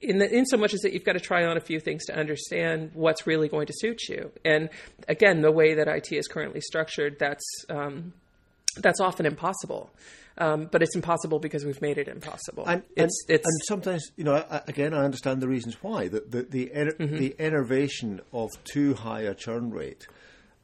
in 0.00 0.18
the, 0.18 0.28
in 0.28 0.46
so 0.46 0.56
much 0.56 0.74
as 0.74 0.80
that 0.80 0.92
you've 0.92 1.04
got 1.04 1.12
to 1.12 1.20
try 1.20 1.44
on 1.44 1.56
a 1.56 1.60
few 1.60 1.78
things 1.78 2.04
to 2.06 2.18
understand 2.18 2.90
what's 2.94 3.26
really 3.26 3.48
going 3.48 3.66
to 3.66 3.72
suit 3.76 4.08
you. 4.08 4.32
And 4.44 4.68
again, 5.08 5.42
the 5.42 5.52
way 5.52 5.74
that 5.74 5.86
IT 5.86 6.12
is 6.12 6.26
currently 6.26 6.60
structured, 6.60 7.18
that's 7.20 7.44
um, 7.70 8.12
that's 8.76 9.00
often 9.00 9.26
impossible. 9.26 9.90
Um, 10.36 10.68
but 10.70 10.82
it's 10.82 10.96
impossible 10.96 11.38
because 11.38 11.64
we've 11.64 11.80
made 11.80 11.96
it 11.96 12.08
impossible. 12.08 12.64
And, 12.66 12.82
it's, 12.96 13.24
and, 13.28 13.36
it's, 13.36 13.46
and 13.46 13.60
sometimes, 13.68 14.10
you 14.16 14.24
know, 14.24 14.34
I, 14.34 14.62
again, 14.66 14.92
I 14.92 15.04
understand 15.04 15.40
the 15.40 15.46
reasons 15.46 15.76
why. 15.80 16.08
The 16.08 16.24
the 16.28 16.42
the, 16.42 16.66
mm-hmm. 16.66 17.16
the 17.16 17.36
enervation 17.38 18.20
of 18.32 18.50
too 18.64 18.94
high 18.94 19.20
a 19.22 19.34
churn 19.34 19.70
rate, 19.70 20.08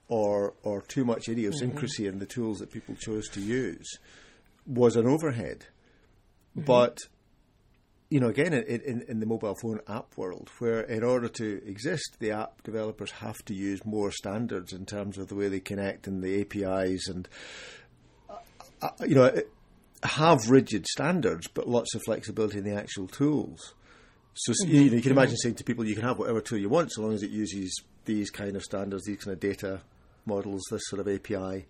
or 0.08 0.54
or 0.64 0.82
too 0.82 1.04
much 1.04 1.28
idiosyncrasy 1.28 2.04
mm-hmm. 2.04 2.14
in 2.14 2.18
the 2.18 2.26
tools 2.26 2.58
that 2.58 2.72
people 2.72 2.96
chose 2.96 3.28
to 3.28 3.40
use, 3.40 3.98
was 4.66 4.96
an 4.96 5.06
overhead. 5.06 5.66
Mm-hmm. 6.56 6.66
But 6.66 6.98
you 8.10 8.18
know, 8.18 8.28
again, 8.28 8.52
in, 8.52 8.80
in, 8.80 9.02
in, 9.08 9.20
the 9.20 9.26
mobile 9.26 9.54
phone 9.62 9.80
app 9.88 10.16
world, 10.16 10.50
where 10.58 10.80
in 10.80 11.04
order 11.04 11.28
to 11.28 11.62
exist, 11.64 12.16
the 12.18 12.32
app 12.32 12.62
developers 12.64 13.12
have 13.12 13.36
to 13.44 13.54
use 13.54 13.84
more 13.84 14.10
standards 14.10 14.72
in 14.72 14.84
terms 14.84 15.16
of 15.16 15.28
the 15.28 15.36
way 15.36 15.48
they 15.48 15.60
connect 15.60 16.08
and 16.08 16.20
the 16.22 16.40
APIs 16.40 17.06
and 17.08 17.28
uh, 18.82 18.88
you 19.06 19.14
know, 19.14 19.32
have 20.02 20.38
rigid 20.48 20.86
standards, 20.86 21.46
but 21.48 21.68
lots 21.68 21.94
of 21.94 22.02
flexibility 22.04 22.58
in 22.58 22.64
the 22.64 22.74
actual 22.74 23.06
tools. 23.06 23.74
So 24.34 24.52
mm-hmm. 24.52 24.74
you, 24.74 24.84
know, 24.90 24.96
you 24.96 25.02
can 25.02 25.12
imagine 25.12 25.36
saying 25.36 25.56
to 25.56 25.64
people, 25.64 25.84
you 25.84 25.94
can 25.94 26.04
have 26.04 26.18
whatever 26.18 26.40
tool 26.40 26.58
you 26.58 26.68
want, 26.68 26.92
so 26.92 27.02
long 27.02 27.12
as 27.12 27.22
it 27.22 27.30
uses 27.30 27.82
these 28.06 28.30
kind 28.30 28.56
of 28.56 28.62
standards, 28.62 29.04
these 29.04 29.22
kind 29.22 29.34
of 29.34 29.40
data 29.40 29.82
models, 30.26 30.62
this 30.70 30.82
sort 30.86 31.00
of 31.00 31.08
API, 31.08 31.66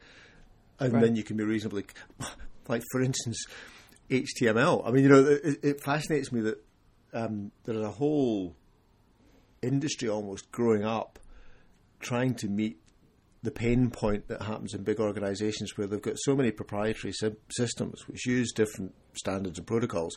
and 0.78 0.92
right. 0.92 1.02
then 1.02 1.16
you 1.16 1.22
can 1.22 1.36
be 1.36 1.44
reasonably, 1.44 1.84
like 2.68 2.82
for 2.92 3.02
instance, 3.02 3.44
HTML. 4.10 4.86
I 4.86 4.90
mean, 4.90 5.04
you 5.04 5.08
know, 5.08 5.24
it, 5.24 5.58
it 5.62 5.80
fascinates 5.80 6.32
me 6.32 6.40
that 6.42 6.64
um, 7.12 7.52
there's 7.64 7.82
a 7.82 7.90
whole 7.90 8.54
industry 9.62 10.08
almost 10.08 10.50
growing 10.50 10.84
up 10.84 11.18
trying 12.00 12.34
to 12.34 12.48
meet 12.48 12.78
the 13.42 13.50
pain 13.50 13.90
point 13.90 14.28
that 14.28 14.42
happens 14.42 14.74
in 14.74 14.82
big 14.82 15.00
organisations 15.00 15.76
where 15.76 15.86
they've 15.86 16.02
got 16.02 16.16
so 16.18 16.36
many 16.36 16.50
proprietary 16.50 17.12
systems 17.50 18.06
which 18.06 18.26
use 18.26 18.52
different 18.52 18.94
standards 19.14 19.58
and 19.58 19.66
protocols, 19.66 20.16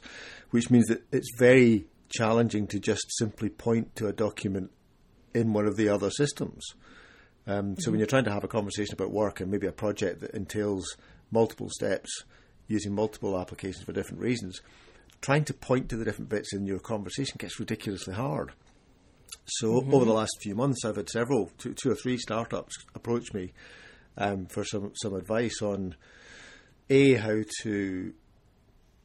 which 0.50 0.70
means 0.70 0.88
that 0.88 1.04
it's 1.12 1.30
very 1.38 1.86
challenging 2.10 2.68
to 2.68 2.80
just 2.80 3.06
simply 3.18 3.50
point 3.50 3.96
to 3.96 4.08
a 4.08 4.14
document 4.14 4.72
in 5.34 5.54
one 5.54 5.66
of 5.66 5.78
the 5.78 5.90
other 5.90 6.10
systems. 6.10 6.64
Um, 7.48 7.76
so 7.76 7.84
mm-hmm. 7.84 7.92
when 7.92 8.00
you're 8.00 8.08
trying 8.08 8.26
to 8.26 8.32
have 8.32 8.44
a 8.44 8.50
conversation 8.50 8.94
about 8.94 9.12
work 9.12 9.40
and 9.40 9.50
maybe 9.50 9.68
a 9.68 9.72
project 9.72 10.22
that 10.22 10.32
entails 10.32 10.98
multiple 11.32 11.70
steps 11.70 12.24
using 12.68 12.94
multiple 12.94 13.40
applications 13.40 13.84
for 13.84 13.94
different 13.94 14.22
reasons, 14.22 14.62
trying 15.22 15.46
to 15.46 15.54
point 15.54 15.90
to 15.90 15.98
the 15.98 16.06
different 16.06 16.30
bits 16.30 16.54
in 16.54 16.66
your 16.66 16.80
conversation 16.80 17.36
gets 17.40 17.60
ridiculously 17.60 18.14
hard. 18.14 18.52
So 19.46 19.68
mm-hmm. 19.68 19.94
over 19.94 20.06
the 20.06 20.14
last 20.14 20.38
few 20.42 20.56
months, 20.56 20.86
I've 20.86 20.96
had 20.96 21.10
several, 21.10 21.52
two, 21.58 21.74
two 21.74 21.92
or 21.92 21.96
three 21.96 22.18
startups 22.18 22.76
approach 22.96 23.34
me 23.34 23.54
um, 24.18 24.46
for 24.46 24.64
some 24.64 24.92
some 24.96 25.16
advice 25.16 25.62
on 25.62 25.96
a 26.90 27.16
how 27.16 27.42
to 27.62 28.14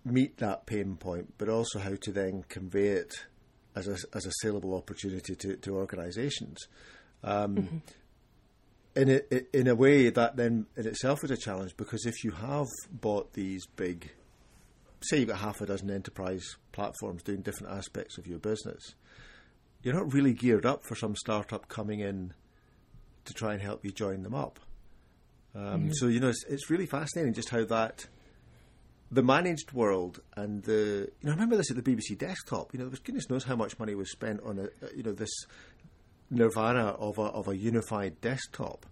meet 0.04 0.38
that 0.38 0.66
pain 0.66 0.96
point, 0.96 1.34
but 1.38 1.48
also 1.48 1.78
how 1.78 1.94
to 2.02 2.12
then 2.12 2.44
convey 2.48 2.88
it 2.88 3.12
as 3.74 3.88
a 3.88 3.96
as 4.14 4.26
a 4.26 4.32
saleable 4.42 4.74
opportunity 4.74 5.34
to, 5.34 5.56
to 5.56 5.76
organisations. 5.76 6.58
Um, 7.22 7.56
mm-hmm. 7.56 7.76
In 8.96 9.10
a, 9.10 9.56
in 9.56 9.68
a 9.68 9.76
way 9.76 10.10
that 10.10 10.36
then 10.36 10.66
in 10.76 10.86
itself 10.86 11.22
is 11.22 11.30
a 11.30 11.36
challenge 11.36 11.76
because 11.76 12.04
if 12.04 12.24
you 12.24 12.32
have 12.32 12.66
bought 12.90 13.32
these 13.34 13.64
big, 13.76 14.10
say 15.02 15.18
you've 15.18 15.28
got 15.28 15.38
half 15.38 15.60
a 15.60 15.66
dozen 15.66 15.90
enterprise 15.90 16.56
platforms 16.72 17.22
doing 17.22 17.42
different 17.42 17.72
aspects 17.72 18.18
of 18.18 18.26
your 18.26 18.40
business, 18.40 18.94
you're 19.82 19.94
not 19.94 20.12
really 20.12 20.32
geared 20.32 20.66
up 20.66 20.84
for 20.84 20.96
some 20.96 21.14
startup 21.14 21.68
coming 21.68 22.00
in 22.00 22.34
to 23.24 23.34
try 23.34 23.52
and 23.52 23.62
help 23.62 23.84
you 23.84 23.92
join 23.92 24.22
them 24.22 24.34
up. 24.34 24.58
Um, 25.54 25.62
mm-hmm. 25.62 25.90
So 25.92 26.08
you 26.08 26.20
know, 26.20 26.28
it's, 26.28 26.44
it's 26.48 26.70
really 26.70 26.86
fascinating 26.86 27.34
just 27.34 27.50
how 27.50 27.64
that 27.66 28.06
the 29.10 29.22
managed 29.22 29.72
world 29.72 30.20
and 30.36 30.62
the 30.64 31.10
you 31.20 31.26
know 31.26 31.30
I 31.30 31.34
remember 31.34 31.56
this 31.56 31.70
at 31.70 31.82
the 31.82 31.82
BBC 31.82 32.18
desktop. 32.18 32.74
You 32.74 32.80
know, 32.80 32.90
goodness 33.04 33.30
knows 33.30 33.44
how 33.44 33.56
much 33.56 33.78
money 33.78 33.94
was 33.94 34.10
spent 34.10 34.40
on 34.44 34.58
a 34.58 34.96
you 34.96 35.02
know 35.02 35.12
this 35.12 35.30
nirvana 36.30 36.88
of 36.88 37.18
a 37.18 37.22
of 37.22 37.48
a 37.48 37.56
unified 37.56 38.20
desktop. 38.20 38.86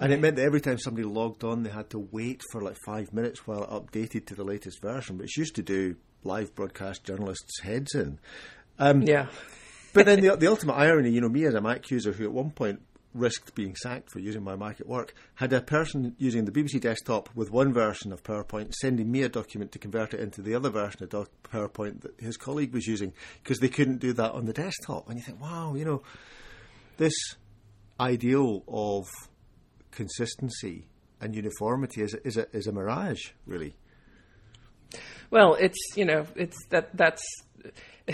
And 0.00 0.12
it 0.14 0.20
meant 0.20 0.36
that 0.36 0.44
every 0.44 0.62
time 0.62 0.78
somebody 0.78 1.06
logged 1.06 1.44
on, 1.44 1.62
they 1.62 1.70
had 1.70 1.90
to 1.90 1.98
wait 1.98 2.42
for 2.50 2.62
like 2.62 2.76
five 2.86 3.12
minutes 3.12 3.46
while 3.46 3.64
it 3.64 3.70
updated 3.70 4.26
to 4.26 4.34
the 4.34 4.44
latest 4.44 4.80
version, 4.80 5.18
which 5.18 5.36
used 5.36 5.54
to 5.56 5.62
do 5.62 5.96
live 6.24 6.54
broadcast 6.54 7.04
journalists' 7.04 7.60
heads 7.60 7.94
in. 7.94 8.18
Um, 8.78 9.02
yeah 9.02 9.26
but 9.92 10.06
then 10.06 10.20
the, 10.24 10.36
the 10.36 10.46
ultimate 10.46 10.74
irony, 10.74 11.10
you 11.10 11.20
know, 11.20 11.28
me 11.28 11.44
as 11.44 11.54
a 11.54 11.60
Mac 11.60 11.90
user 11.90 12.12
who 12.12 12.24
at 12.24 12.32
one 12.32 12.50
point 12.50 12.80
risked 13.14 13.54
being 13.54 13.74
sacked 13.74 14.10
for 14.10 14.20
using 14.20 14.42
my 14.42 14.56
Mac 14.56 14.80
at 14.80 14.86
work, 14.86 15.14
had 15.34 15.52
a 15.52 15.60
person 15.60 16.14
using 16.18 16.44
the 16.44 16.52
BBC 16.52 16.80
desktop 16.80 17.28
with 17.34 17.50
one 17.50 17.72
version 17.72 18.12
of 18.12 18.22
PowerPoint 18.22 18.72
sending 18.74 19.10
me 19.10 19.22
a 19.22 19.28
document 19.28 19.72
to 19.72 19.78
convert 19.78 20.14
it 20.14 20.20
into 20.20 20.42
the 20.42 20.54
other 20.54 20.70
version 20.70 21.02
of 21.02 21.10
doc- 21.10 21.30
PowerPoint 21.42 22.02
that 22.02 22.20
his 22.20 22.36
colleague 22.36 22.72
was 22.72 22.86
using 22.86 23.12
because 23.42 23.58
they 23.58 23.68
couldn't 23.68 23.98
do 23.98 24.12
that 24.12 24.32
on 24.32 24.46
the 24.46 24.52
desktop. 24.52 25.08
And 25.08 25.18
you 25.18 25.24
think, 25.24 25.40
wow, 25.40 25.74
you 25.74 25.84
know, 25.84 26.02
this 26.96 27.14
ideal 27.98 28.62
of 28.68 29.08
consistency 29.90 30.86
and 31.20 31.34
uniformity 31.34 32.02
is 32.02 32.14
is 32.24 32.36
a, 32.36 32.46
is 32.56 32.66
a 32.66 32.72
mirage, 32.72 33.30
really. 33.46 33.74
Well, 35.30 35.54
it's 35.54 35.78
you 35.96 36.04
know 36.04 36.26
it's 36.34 36.56
that 36.70 36.96
that's 36.96 37.22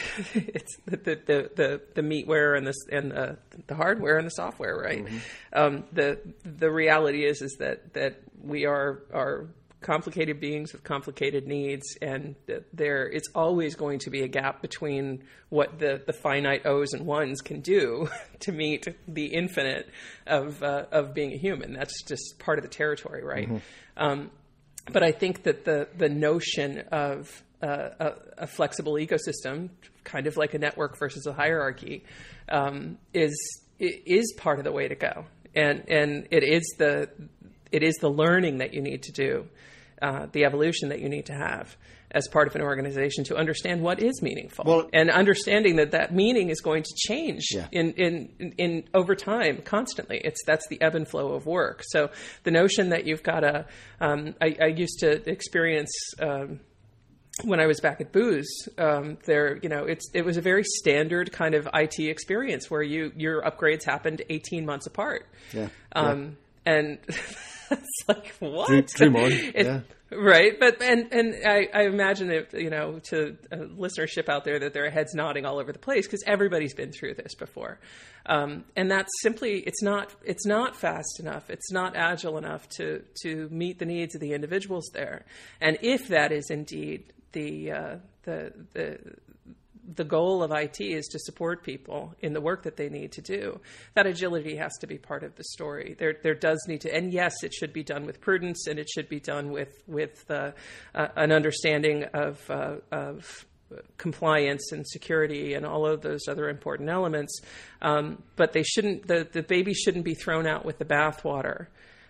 it's 0.35 0.77
the, 0.87 0.97
the 0.97 1.51
the 1.55 1.81
the 1.95 2.03
meatware 2.03 2.57
and 2.57 2.67
the 2.67 2.75
and 2.91 3.11
the, 3.11 3.39
the 3.67 3.75
hardware 3.75 4.19
and 4.19 4.27
the 4.27 4.31
software, 4.31 4.77
right? 4.77 5.05
Mm-hmm. 5.05 5.19
Um, 5.53 5.85
the 5.93 6.21
the 6.45 6.71
reality 6.71 7.25
is 7.25 7.43
is 7.43 7.57
that 7.59 7.95
that 7.95 8.21
we 8.43 8.67
are 8.67 9.03
are 9.13 9.47
complicated 9.81 10.41
beings 10.41 10.73
with 10.73 10.83
complicated 10.83 11.47
needs, 11.47 11.97
and 12.03 12.35
there 12.73 13.07
it's 13.07 13.29
always 13.35 13.77
going 13.77 14.01
to 14.01 14.11
be 14.11 14.23
a 14.23 14.29
gap 14.29 14.63
between 14.63 15.23
what 15.49 15.79
the, 15.79 16.03
the 16.07 16.13
finite 16.13 16.67
O's 16.67 16.93
and 16.93 17.07
ones 17.07 17.41
can 17.41 17.61
do 17.61 18.09
to 18.41 18.53
meet 18.53 18.89
the 19.07 19.27
infinite 19.27 19.89
of 20.27 20.63
uh, 20.63 20.87
of 20.91 21.15
being 21.15 21.33
a 21.33 21.39
human. 21.39 21.73
That's 21.73 22.03
just 22.03 22.39
part 22.39 22.59
of 22.59 22.65
the 22.65 22.71
territory, 22.71 23.23
right? 23.23 23.49
Mm-hmm. 23.49 23.59
Um, 23.97 24.31
but 24.91 25.03
I 25.03 25.13
think 25.13 25.45
that 25.45 25.65
the 25.65 25.89
the 25.97 26.09
notion 26.09 26.81
of 26.93 27.43
uh, 27.67 27.91
a, 28.39 28.43
a, 28.43 28.47
flexible 28.47 28.95
ecosystem, 28.95 29.71
kind 30.05 30.27
of 30.27 30.37
like 30.37 30.55
a 30.55 30.59
network 30.59 30.99
versus 30.99 31.27
a 31.27 31.33
hierarchy, 31.33 32.05
um, 32.49 32.99
is 33.13 33.37
is 33.79 34.33
part 34.37 34.59
of 34.59 34.65
the 34.65 34.73
way 34.73 34.89
to 34.89 34.95
go, 34.95 35.25
and 35.55 35.85
and 35.89 36.29
it 36.31 36.45
is 36.45 36.75
the 36.79 37.11
it 37.73 37.83
is 37.83 37.97
the 37.97 38.09
learning 38.09 38.59
that 38.59 38.73
you 38.73 38.81
need 38.81 39.03
to 39.03 39.13
do, 39.13 39.47
uh, 40.01 40.27
the 40.33 40.45
evolution 40.45 40.91
that 40.91 41.01
you 41.01 41.09
need 41.09 41.27
to 41.27 41.35
have 41.35 41.77
as 42.13 42.29
part 42.29 42.49
of 42.49 42.55
an 42.55 42.63
organization 42.63 43.25
to 43.25 43.37
understand 43.37 43.83
what 43.83 44.01
is 44.01 44.23
meaningful. 44.23 44.65
Well, 44.65 44.89
and 44.93 45.11
understanding 45.11 45.77
that 45.77 45.91
that 45.91 46.15
meaning 46.15 46.51
is 46.51 46.61
going 46.61 46.85
to 46.85 46.95
change 46.97 47.49
yeah. 47.53 47.67
in, 47.73 47.93
in, 47.93 48.33
in, 48.39 48.53
in, 48.53 48.85
over 48.95 49.15
time 49.15 49.61
constantly. 49.63 50.21
It's 50.25 50.43
that's 50.47 50.67
the 50.69 50.81
ebb 50.81 50.95
and 50.95 51.07
flow 51.07 51.33
of 51.33 51.47
work. 51.47 51.83
So 51.85 52.11
the 52.45 52.51
notion 52.51 52.91
that 52.91 53.07
you've 53.07 53.23
got 53.23 53.45
a 53.45 53.67
um, 54.01 54.35
I, 54.41 54.57
I 54.61 54.67
used 54.67 55.01
to 55.01 55.29
experience 55.29 55.91
um, 56.21 56.61
when 57.45 57.61
I 57.61 57.67
was 57.67 57.81
back 57.81 58.01
at 58.01 58.13
Booz, 58.13 58.47
um, 58.79 59.19
there, 59.27 59.59
you 59.63 59.69
know, 59.69 59.85
it's 59.85 60.11
it 60.15 60.25
was 60.25 60.37
a 60.37 60.41
very 60.41 60.65
standard 60.65 61.33
kind 61.33 61.55
of 61.55 61.69
IT 61.75 61.99
experience 61.99 62.71
where 62.71 62.83
you 62.83 63.13
your 63.17 63.43
upgrades 63.43 63.85
happened 63.85 64.23
eighteen 64.31 64.65
months 64.65 64.87
apart. 64.87 65.27
Yeah. 65.53 65.69
Um, 65.93 66.37
yeah. 66.67 66.73
And 66.73 66.99
it's 67.71 68.09
like 68.09 68.35
what? 68.41 68.69
Dream, 68.69 68.85
dream 68.95 69.17
on. 69.17 69.33
It, 69.33 69.67
yeah. 69.67 69.81
Right, 70.09 70.59
but 70.59 70.81
and 70.81 71.13
and 71.13 71.35
I, 71.45 71.69
I 71.75 71.83
imagine 71.87 72.31
it, 72.31 72.55
you 72.55 72.71
know, 72.71 73.01
to 73.11 73.37
listenership 73.53 74.29
out 74.29 74.45
there 74.45 74.61
that 74.61 74.73
their 74.73 74.89
heads 74.89 75.15
nodding 75.15 75.45
all 75.45 75.59
over 75.59 75.73
the 75.73 75.81
place 75.81 76.07
because 76.07 76.23
everybody's 76.25 76.75
been 76.75 76.93
through 76.93 77.15
this 77.15 77.35
before, 77.35 77.81
um, 78.25 78.65
and 78.77 78.89
that's 78.89 79.11
simply 79.21 79.59
it's 79.67 79.83
not 79.83 80.15
it's 80.25 80.47
not 80.47 80.77
fast 80.77 81.19
enough, 81.19 81.51
it's 81.51 81.73
not 81.73 81.97
agile 81.97 82.39
enough 82.39 82.69
to 82.77 83.03
to 83.23 83.49
meet 83.51 83.81
the 83.81 83.85
needs 83.85 84.15
of 84.15 84.21
the 84.21 84.33
individuals 84.33 84.89
there, 84.95 85.25
and 85.61 85.77
if 85.83 86.07
that 86.07 86.31
is 86.31 86.51
indeed 86.51 87.13
the 87.37 87.71
uh, 87.71 87.97
the 88.23 88.53
the 88.73 88.99
the 89.95 90.05
goal 90.05 90.43
of 90.43 90.51
IT 90.51 90.81
is 90.81 91.07
to 91.09 91.19
support 91.19 91.63
people 91.63 92.15
in 92.21 92.33
the 92.33 92.41
work 92.41 92.65
that 92.65 92.77
they 92.77 92.89
need 92.89 93.13
to 93.13 93.21
do. 93.21 93.61
That 93.95 94.07
agility 94.07 94.57
has 94.57 94.73
to 94.81 94.87
be 94.87 94.99
part 94.99 95.23
of 95.23 95.37
the 95.37 95.45
story. 95.45 95.95
There, 95.97 96.17
there 96.25 96.35
does 96.35 96.59
need 96.67 96.81
to, 96.81 96.93
and 96.93 97.13
yes, 97.13 97.45
it 97.45 97.55
should 97.55 97.73
be 97.73 97.85
done 97.85 98.05
with 98.05 98.21
prudence, 98.21 98.67
and 98.67 98.79
it 98.79 98.89
should 98.89 99.09
be 99.09 99.21
done 99.21 99.51
with 99.51 99.83
with 99.87 100.25
uh, 100.31 100.53
uh, 100.95 101.09
an 101.15 101.31
understanding 101.31 102.05
of 102.15 102.51
uh, 102.51 102.77
of 102.91 103.47
compliance 103.99 104.73
and 104.73 104.87
security 104.87 105.55
and 105.55 105.67
all 105.67 105.87
of 105.87 106.01
those 106.01 106.27
other 106.29 106.49
important 106.49 106.89
elements. 106.89 107.41
Um, 107.83 108.23
but 108.37 108.55
they 108.55 108.63
shouldn't. 108.63 109.07
The 109.07 109.29
the 109.31 109.43
baby 109.43 109.75
shouldn't 109.75 110.07
be 110.07 110.15
thrown 110.15 110.47
out 110.47 110.65
with 110.65 110.79
the 110.79 110.87
bathwater 110.87 111.67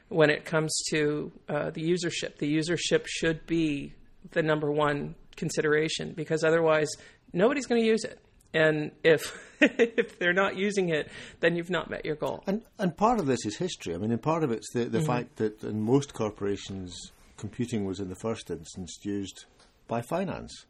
when 0.08 0.30
it 0.30 0.44
comes 0.44 0.72
to 0.90 1.32
uh, 1.48 1.70
the 1.70 1.82
usership. 1.82 2.38
The 2.38 2.56
usership 2.56 3.06
should 3.06 3.44
be 3.46 3.94
the 4.36 4.42
number 4.42 4.70
one 4.70 5.16
consideration 5.34 6.12
because 6.14 6.44
otherwise 6.44 6.88
nobody's 7.32 7.66
going 7.66 7.80
to 7.80 7.86
use 7.86 8.04
it. 8.04 8.20
And 8.54 8.92
if 9.02 9.36
if 9.60 10.18
they're 10.18 10.32
not 10.32 10.56
using 10.56 10.90
it, 10.90 11.10
then 11.40 11.56
you've 11.56 11.70
not 11.70 11.90
met 11.90 12.04
your 12.04 12.14
goal. 12.14 12.44
And 12.46 12.62
and 12.78 12.96
part 12.96 13.18
of 13.18 13.26
this 13.26 13.44
is 13.44 13.56
history. 13.56 13.94
I 13.94 13.98
mean, 13.98 14.12
and 14.12 14.22
part 14.22 14.44
of 14.44 14.52
it's 14.52 14.70
the 14.72 14.84
the 14.84 14.98
mm-hmm. 14.98 15.06
fact 15.06 15.36
that 15.36 15.64
in 15.64 15.80
most 15.80 16.14
corporations, 16.14 17.12
computing 17.36 17.84
was 17.84 17.98
in 17.98 18.08
the 18.08 18.16
first 18.16 18.50
instance 18.50 18.98
used 19.02 19.46
by 19.88 20.00
finance, 20.02 20.66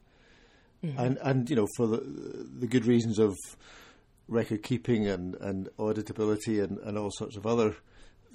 mm-hmm. 0.82 0.98
and 0.98 1.18
and 1.22 1.50
you 1.50 1.56
know 1.56 1.66
for 1.76 1.86
the 1.86 1.98
the 2.60 2.66
good 2.66 2.86
reasons 2.86 3.18
of 3.18 3.34
record 4.28 4.62
keeping 4.62 5.06
and 5.06 5.34
and 5.36 5.68
auditability 5.78 6.62
and 6.62 6.78
and 6.78 6.96
all 6.96 7.10
sorts 7.10 7.36
of 7.36 7.46
other 7.46 7.76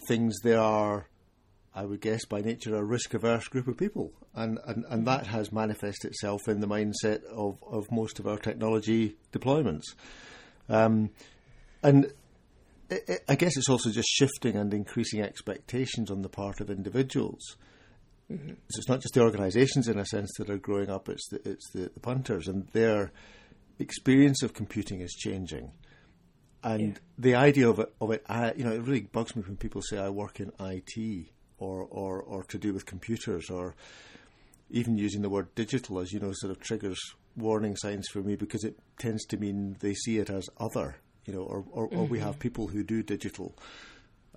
things. 0.08 0.40
There 0.44 0.60
are 0.60 1.08
I 1.74 1.86
would 1.86 2.02
guess 2.02 2.26
by 2.26 2.42
nature 2.42 2.76
a 2.76 2.84
risk 2.84 3.14
averse 3.14 3.48
group 3.48 3.68
of 3.68 3.78
people. 3.78 4.12
And, 4.36 4.60
and, 4.66 4.86
and 4.90 5.08
that 5.08 5.28
has 5.28 5.52
manifested 5.52 6.12
itself 6.12 6.48
in 6.48 6.60
the 6.60 6.68
mindset 6.68 7.24
of, 7.26 7.64
of 7.64 7.92
most 7.92 8.20
of 8.20 8.28
our 8.28 8.38
technology 8.38 9.16
deployments. 9.32 9.84
Um, 10.68 11.12
and 11.82 12.12
it, 12.90 13.04
it, 13.08 13.22
I 13.30 13.36
guess 13.36 13.56
it's 13.56 13.70
also 13.70 13.90
just 13.90 14.10
shifting 14.10 14.58
and 14.58 14.74
increasing 14.74 15.22
expectations 15.22 16.12
on 16.12 16.22
the 16.22 16.30
part 16.30 16.60
of 16.60 16.70
individuals. 16.70 17.56
Mm-hmm. 18.30 18.50
So 18.50 18.78
it's 18.78 18.90
not 18.90 19.02
just 19.02 19.14
the 19.14 19.22
organisations, 19.22 19.88
in 19.88 19.98
a 19.98 20.06
sense, 20.06 20.32
that 20.38 20.50
are 20.50 20.58
growing 20.58 20.90
up, 20.90 21.08
it's 21.08 21.28
the, 21.30 21.50
it's 21.50 21.70
the, 21.72 21.90
the 21.94 22.00
punters, 22.02 22.48
and 22.48 22.68
their 22.74 23.12
experience 23.80 24.44
of 24.44 24.54
computing 24.54 25.02
is 25.02 25.14
changing. 25.14 25.72
And 26.64 26.94
yeah. 26.94 27.00
the 27.18 27.36
idea 27.36 27.70
of 27.70 27.80
it, 27.80 27.94
of 28.00 28.12
it 28.12 28.24
I, 28.28 28.54
you 28.54 28.64
know, 28.64 28.72
it 28.72 28.82
really 28.82 29.02
bugs 29.02 29.36
me 29.36 29.42
when 29.42 29.58
people 29.58 29.82
say 29.82 29.98
I 29.98 30.10
work 30.10 30.40
in 30.40 30.52
IT 30.60 31.32
or, 31.62 31.88
or, 31.90 32.22
or 32.22 32.44
to 32.44 32.58
do 32.58 32.74
with 32.74 32.86
computers 32.86 33.50
or 33.50 33.76
even 34.70 34.98
using 34.98 35.22
the 35.22 35.30
word 35.30 35.54
digital 35.56 36.00
as 36.00 36.12
you 36.12 36.20
know 36.20 36.32
sort 36.34 36.52
of 36.52 36.60
triggers 36.60 37.00
warning 37.38 37.76
signs 37.76 38.08
for 38.08 38.20
me 38.20 38.36
because 38.36 38.64
it 38.64 38.78
tends 38.98 39.26
to 39.26 39.38
mean 39.38 39.76
they 39.80 39.94
see 39.94 40.18
it 40.18 40.30
as 40.30 40.50
other 40.58 40.96
you 41.26 41.34
know 41.34 41.42
or, 41.42 41.64
or, 41.72 41.88
mm-hmm. 41.88 42.00
or 42.00 42.06
we 42.06 42.20
have 42.20 42.32
mm-hmm. 42.32 42.40
people 42.40 42.68
who 42.68 42.84
do 42.84 43.04
digital 43.04 43.56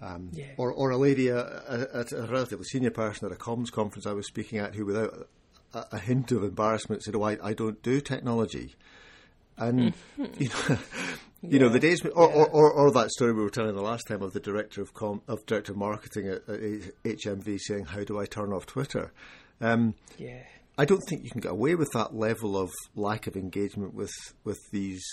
um, 0.03 0.31
yeah. 0.33 0.47
or, 0.57 0.73
or 0.73 0.91
a 0.91 0.97
lady, 0.97 1.29
a, 1.29 1.39
a, 1.39 2.05
a, 2.17 2.27
relatively 2.27 2.65
senior 2.65 2.91
person 2.91 3.27
at 3.27 3.33
a 3.33 3.37
comms 3.37 3.71
conference 3.71 4.07
I 4.07 4.13
was 4.13 4.27
speaking 4.27 4.59
at, 4.59 4.75
who, 4.75 4.85
without 4.85 5.29
a, 5.73 5.87
a 5.93 5.99
hint 5.99 6.33
of 6.33 6.43
embarrassment, 6.43 7.05
said, 7.05 7.15
"Oh, 7.15 7.23
I, 7.23 7.39
I 7.43 7.55
don't 7.55 7.81
do 7.83 8.01
technology." 8.01 8.75
And 9.57 9.95
mm-hmm. 10.19 10.25
you 10.43 10.49
know, 10.49 10.79
you 11.43 11.59
know, 11.59 11.69
the 11.69 11.81
days, 11.81 12.05
or, 12.05 12.29
yeah. 12.29 12.35
or, 12.35 12.49
or, 12.49 12.73
or, 12.73 12.93
that 12.93 13.11
story 13.11 13.33
we 13.33 13.43
were 13.43 13.51
telling 13.51 13.75
the 13.75 13.83
last 13.83 14.07
time 14.09 14.23
of 14.23 14.33
the 14.33 14.41
director 14.41 14.81
of 14.83 14.95
com, 14.95 15.23
of 15.29 15.45
director 15.47 15.73
of 15.73 15.79
marketing 15.79 16.29
at, 16.29 16.49
at, 16.49 16.61
HMV 17.05 17.59
saying, 17.61 17.85
"How 17.87 18.05
do 18.05 18.19
I 18.19 18.27
turn 18.27 18.53
off 18.53 18.67
Twitter?" 18.67 19.13
Um, 19.61 19.95
yeah, 20.19 20.43
I 20.77 20.85
don't 20.85 21.03
think 21.09 21.25
you 21.25 21.31
can 21.31 21.41
get 21.41 21.53
away 21.53 21.75
with 21.75 21.91
that 21.93 22.15
level 22.15 22.57
of 22.57 22.71
lack 22.97 23.27
of 23.27 23.37
engagement 23.37 23.95
with 23.95 24.15
with 24.43 24.59
these 24.73 25.05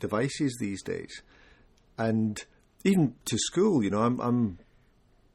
devices 0.00 0.56
these 0.60 0.82
days, 0.82 1.22
and 1.98 2.42
even 2.84 3.14
to 3.26 3.38
school. 3.38 3.82
You 3.82 3.90
know, 3.90 4.02
I'm, 4.02 4.20
I'm 4.20 4.58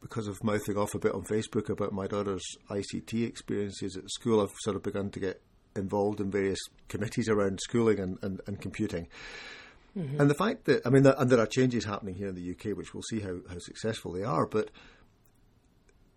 because 0.01 0.27
of 0.27 0.43
mouthing 0.43 0.77
off 0.77 0.95
a 0.95 0.99
bit 0.99 1.13
on 1.13 1.23
Facebook 1.23 1.69
about 1.69 1.91
my 1.91 2.07
daughter's 2.07 2.45
ICT 2.69 3.27
experiences 3.27 3.97
at 3.97 4.09
school. 4.09 4.41
I've 4.41 4.55
sort 4.59 4.75
of 4.75 4.83
begun 4.83 5.09
to 5.11 5.19
get 5.19 5.41
involved 5.77 6.19
in 6.19 6.31
various 6.31 6.59
committees 6.89 7.29
around 7.29 7.59
schooling 7.61 7.99
and, 7.99 8.17
and, 8.21 8.41
and 8.47 8.61
computing. 8.61 9.07
Mm-hmm. 9.97 10.21
And 10.21 10.29
the 10.29 10.35
fact 10.35 10.65
that, 10.65 10.85
I 10.85 10.89
mean, 10.89 11.03
there, 11.03 11.15
and 11.17 11.29
there 11.29 11.39
are 11.39 11.47
changes 11.47 11.85
happening 11.85 12.15
here 12.15 12.27
in 12.27 12.35
the 12.35 12.51
UK, 12.51 12.77
which 12.77 12.93
we'll 12.93 13.03
see 13.03 13.19
how, 13.19 13.37
how 13.49 13.57
successful 13.59 14.11
they 14.11 14.23
are, 14.23 14.45
but 14.45 14.69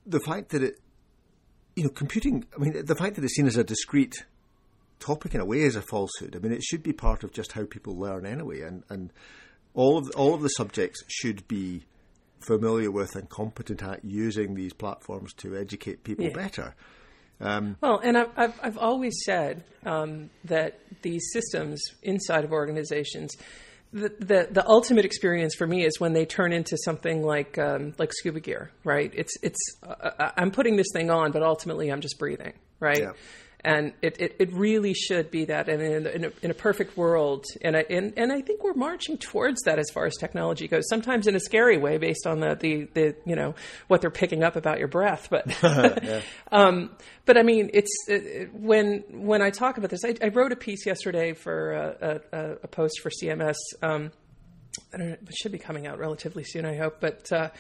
the 0.07 0.21
fact 0.21 0.51
that 0.51 0.63
it, 0.63 0.81
you 1.77 1.85
know, 1.85 1.91
computing, 1.91 2.45
I 2.55 2.61
mean, 2.61 2.85
the 2.85 2.97
fact 2.97 3.15
that 3.17 3.25
it's 3.25 3.35
seen 3.35 3.47
as 3.47 3.57
a 3.57 3.65
discrete 3.65 4.25
topic 4.99 5.35
in 5.35 5.41
a 5.41 5.47
way 5.47 5.61
is 5.61 5.77
a 5.77 5.83
falsehood. 5.83 6.37
I 6.37 6.41
mean, 6.41 6.53
it 6.53 6.63
should 6.63 6.83
be 6.83 6.93
part 6.93 7.25
of 7.25 7.33
just 7.33 7.53
how 7.53 7.65
people 7.65 7.99
learn 7.99 8.27
anyway, 8.27 8.61
and, 8.63 8.85
and 8.91 9.13
all 9.73 9.99
of 9.99 10.07
the, 10.07 10.13
all 10.13 10.35
of 10.35 10.43
the 10.43 10.49
subjects 10.49 11.03
should 11.09 11.47
be 11.49 11.85
familiar 12.41 12.91
with 12.91 13.17
and 13.17 13.29
competent 13.29 13.83
at 13.83 14.05
using 14.05 14.55
these 14.55 14.73
platforms 14.73 15.33
to 15.35 15.57
educate 15.57 16.05
people 16.05 16.27
yeah. 16.27 16.35
better. 16.35 16.75
Um, 17.41 17.77
well, 17.81 17.99
and 17.99 18.19
I've, 18.19 18.31
I've, 18.37 18.61
I've 18.63 18.79
always 18.79 19.15
said 19.25 19.65
um, 19.87 20.31
that 20.45 20.79
these 21.03 21.31
systems 21.33 21.83
inside 22.03 22.45
of 22.45 22.53
organizations 22.53 23.37
the, 23.93 24.09
the, 24.21 24.49
the 24.51 24.69
ultimate 24.69 25.05
experience 25.05 25.57
for 25.57 25.67
me 25.67 25.85
is 25.85 25.99
when 25.99 26.13
they 26.13 26.25
turn 26.25 26.53
into 26.53 26.77
something 26.85 27.25
like 27.25 27.59
um, 27.59 27.93
like 27.99 28.13
scuba 28.13 28.39
gear, 28.39 28.71
right? 28.85 29.13
It's 29.15 29.35
it's 29.43 29.59
uh, 29.83 30.31
I'm 30.37 30.53
putting 30.53 30.77
this 30.77 30.87
thing 30.93 31.11
on, 31.11 31.33
but 31.33 31.43
ultimately 31.43 31.91
I'm 31.91 32.01
just 32.01 32.17
breathing, 32.17 32.53
right? 32.79 33.01
Yeah 33.01 33.13
and 33.65 33.93
it, 34.03 34.21
it, 34.21 34.37
it, 34.39 34.53
really 34.53 34.95
should 34.95 35.31
be 35.31 35.45
that. 35.47 35.69
And 35.69 35.83
in, 35.83 36.07
in, 36.07 36.25
a, 36.25 36.33
in 36.43 36.51
a 36.51 36.55
perfect 36.55 36.97
world, 36.97 37.45
and 37.63 37.77
I, 37.77 37.85
and, 37.91 38.15
and 38.17 38.33
I 38.33 38.41
think 38.41 38.65
we're 38.65 38.75
marching 38.75 39.19
towards 39.19 39.63
that 39.63 39.79
as 39.79 39.91
far 39.91 40.07
as 40.07 40.17
technology 40.17 40.67
goes. 40.67 40.89
Sometimes 40.89 41.27
in 41.27 41.37
a 41.37 41.41
scary 41.41 41.77
way, 41.77 41.99
based 41.99 42.27
on 42.27 42.41
the, 42.41 42.57
the, 42.59 42.89
the 42.95 43.17
you 43.27 43.37
know 43.37 43.55
what 43.89 44.01
they're 44.01 44.11
picking 44.11 44.43
up 44.43 44.57
about 44.57 44.79
your 44.79 44.89
breath. 44.89 45.29
But 45.31 45.47
yeah. 45.63 46.23
um, 46.53 46.91
but 47.27 47.37
I 47.37 47.43
mean, 47.43 47.71
it's 47.75 47.93
it, 48.09 48.55
when 48.55 49.05
when 49.11 49.43
I 49.43 49.51
talk 49.51 49.77
about 49.79 49.91
this, 49.91 50.05
I, 50.05 50.15
I 50.23 50.29
wrote 50.29 50.53
a 50.53 50.57
piece 50.57 50.87
yesterday 50.87 51.35
for 51.35 51.73
a, 51.73 52.21
a, 52.33 52.41
a 52.63 52.69
post 52.69 53.01
for 53.01 53.11
CMS. 53.11 53.57
Um, 53.83 54.11
I 54.95 54.97
don't 54.97 55.09
know, 55.09 55.13
it 55.15 55.35
should 55.35 55.53
be 55.53 55.59
coming 55.59 55.87
out 55.87 55.99
relatively 55.99 56.45
soon, 56.45 56.65
I 56.65 56.77
hope. 56.77 57.01
But 57.01 57.31
uh, 57.33 57.51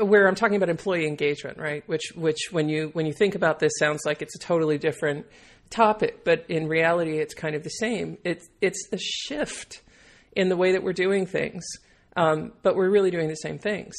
where 0.00 0.26
I'm 0.26 0.34
talking 0.34 0.56
about 0.56 0.68
employee 0.68 1.06
engagement, 1.06 1.58
right? 1.58 1.82
Which 1.86 2.12
which 2.14 2.48
when 2.50 2.68
you 2.68 2.90
when 2.92 3.06
you 3.06 3.12
think 3.12 3.34
about 3.34 3.58
this, 3.58 3.72
sounds 3.78 4.02
like 4.04 4.22
it's 4.22 4.34
a 4.36 4.38
totally 4.38 4.78
different 4.78 5.26
topic, 5.70 6.24
but 6.24 6.44
in 6.48 6.68
reality, 6.68 7.18
it's 7.18 7.34
kind 7.34 7.54
of 7.54 7.62
the 7.62 7.70
same. 7.70 8.18
It's 8.24 8.48
it's 8.60 8.88
a 8.92 8.98
shift 8.98 9.82
in 10.32 10.48
the 10.48 10.56
way 10.56 10.72
that 10.72 10.82
we're 10.82 10.92
doing 10.92 11.26
things, 11.26 11.64
um, 12.16 12.52
but 12.62 12.76
we're 12.76 12.90
really 12.90 13.10
doing 13.10 13.28
the 13.28 13.36
same 13.36 13.58
things 13.58 13.94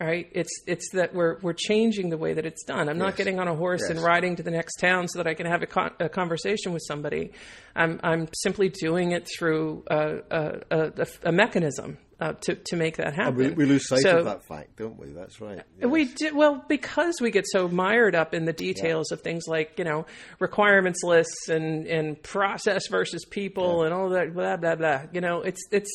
right? 0.00 0.28
It's 0.32 0.62
it's 0.66 0.90
that 0.92 1.12
we're 1.14 1.38
we're 1.40 1.54
changing 1.54 2.10
the 2.10 2.16
way 2.16 2.32
that 2.34 2.46
it's 2.46 2.62
done. 2.64 2.88
I'm 2.88 2.98
not 2.98 3.16
getting 3.16 3.40
on 3.40 3.48
a 3.48 3.54
horse 3.54 3.82
yes. 3.82 3.90
and 3.90 4.00
riding 4.00 4.36
to 4.36 4.42
the 4.42 4.50
next 4.50 4.76
town 4.76 5.08
so 5.08 5.18
that 5.18 5.26
I 5.26 5.34
can 5.34 5.46
have 5.46 5.62
a, 5.62 5.66
con- 5.66 5.94
a 5.98 6.08
conversation 6.08 6.72
with 6.72 6.82
somebody. 6.86 7.32
I'm 7.74 7.98
I'm 8.02 8.28
simply 8.32 8.68
doing 8.68 9.12
it 9.12 9.28
through 9.36 9.84
a, 9.88 10.60
a, 10.70 11.06
a 11.24 11.32
mechanism 11.32 11.98
uh, 12.20 12.32
to 12.40 12.56
to 12.56 12.76
make 12.76 12.96
that 12.96 13.14
happen. 13.14 13.36
We, 13.36 13.50
we, 13.50 13.64
lose 13.64 13.86
sight 13.86 14.00
so, 14.00 14.18
of 14.18 14.24
that 14.24 14.44
fact, 14.44 14.76
don't 14.76 14.98
we? 14.98 15.08
That's 15.08 15.40
right. 15.40 15.62
Yes. 15.78 15.88
We 15.88 16.06
do 16.06 16.34
well 16.34 16.64
because 16.68 17.20
we 17.20 17.30
get 17.30 17.44
so 17.46 17.68
mired 17.68 18.16
up 18.16 18.34
in 18.34 18.44
the 18.44 18.52
details 18.52 19.08
yeah. 19.10 19.14
of 19.14 19.20
things 19.20 19.44
like 19.46 19.78
you 19.78 19.84
know 19.84 20.04
requirements 20.40 21.02
lists 21.04 21.48
and 21.48 21.86
and 21.86 22.20
process 22.22 22.88
versus 22.88 23.24
people 23.24 23.80
yeah. 23.80 23.86
and 23.86 23.94
all 23.94 24.08
that 24.10 24.34
blah 24.34 24.56
blah 24.56 24.74
blah. 24.74 25.02
You 25.12 25.20
know, 25.20 25.42
it's 25.42 25.62
it's 25.70 25.90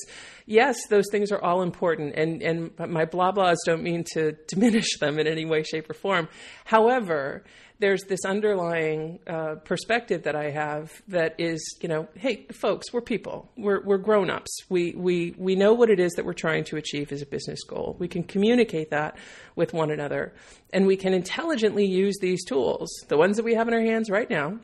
yes, 0.46 0.78
those 0.88 1.06
things 1.12 1.32
are 1.32 1.44
all 1.44 1.62
important, 1.62 2.16
and 2.16 2.42
and 2.42 2.72
my 2.78 3.04
blah 3.04 3.34
blahs 3.34 3.58
don't 3.66 3.84
mean 3.84 4.06
to 4.14 4.34
diminish 4.48 4.98
them 5.00 5.20
in 5.20 5.28
any 5.28 5.46
way, 5.46 5.64
shape, 5.64 5.90
or 5.90 5.94
form. 5.94 6.30
However 6.64 7.44
there's 7.80 8.04
this 8.04 8.24
underlying 8.26 9.20
uh, 9.28 9.56
perspective 9.64 10.24
that 10.24 10.36
I 10.36 10.52
have 10.52 10.92
that 11.08 11.36
is, 11.38 11.78
you 11.82 11.90
know, 11.90 12.08
hey, 12.16 12.46
folks, 12.52 12.94
we're 12.94 13.02
people, 13.02 13.50
we're, 13.58 13.82
we're 13.84 13.98
grown 13.98 14.30
ups. 14.30 14.58
We, 14.70 14.94
we, 14.96 15.34
we 15.38 15.56
know 15.56 15.74
what 15.74 15.90
it 15.90 16.00
is 16.00 16.14
that 16.14 16.26
we're 16.26 16.34
trying 16.34 16.64
to 16.66 16.78
achieve 16.78 17.12
as 17.12 17.22
a 17.22 17.26
business 17.26 17.64
goal. 17.64 17.96
We 18.00 18.08
can 18.08 18.24
communicate 18.24 18.92
that 18.92 19.18
with 19.56 19.74
one 19.74 19.92
another, 19.92 20.34
and 20.72 20.86
we 20.88 20.96
can 20.96 21.14
intelligently 21.14 21.86
use 21.86 22.18
these 22.22 22.44
tools, 22.46 22.90
the 23.08 23.18
ones 23.18 23.38
that 23.38 23.44
we 23.44 23.56
have 23.56 23.68
in 23.68 23.74
our 23.74 23.82
hands 23.82 24.10
right 24.10 24.30
now, 24.30 24.60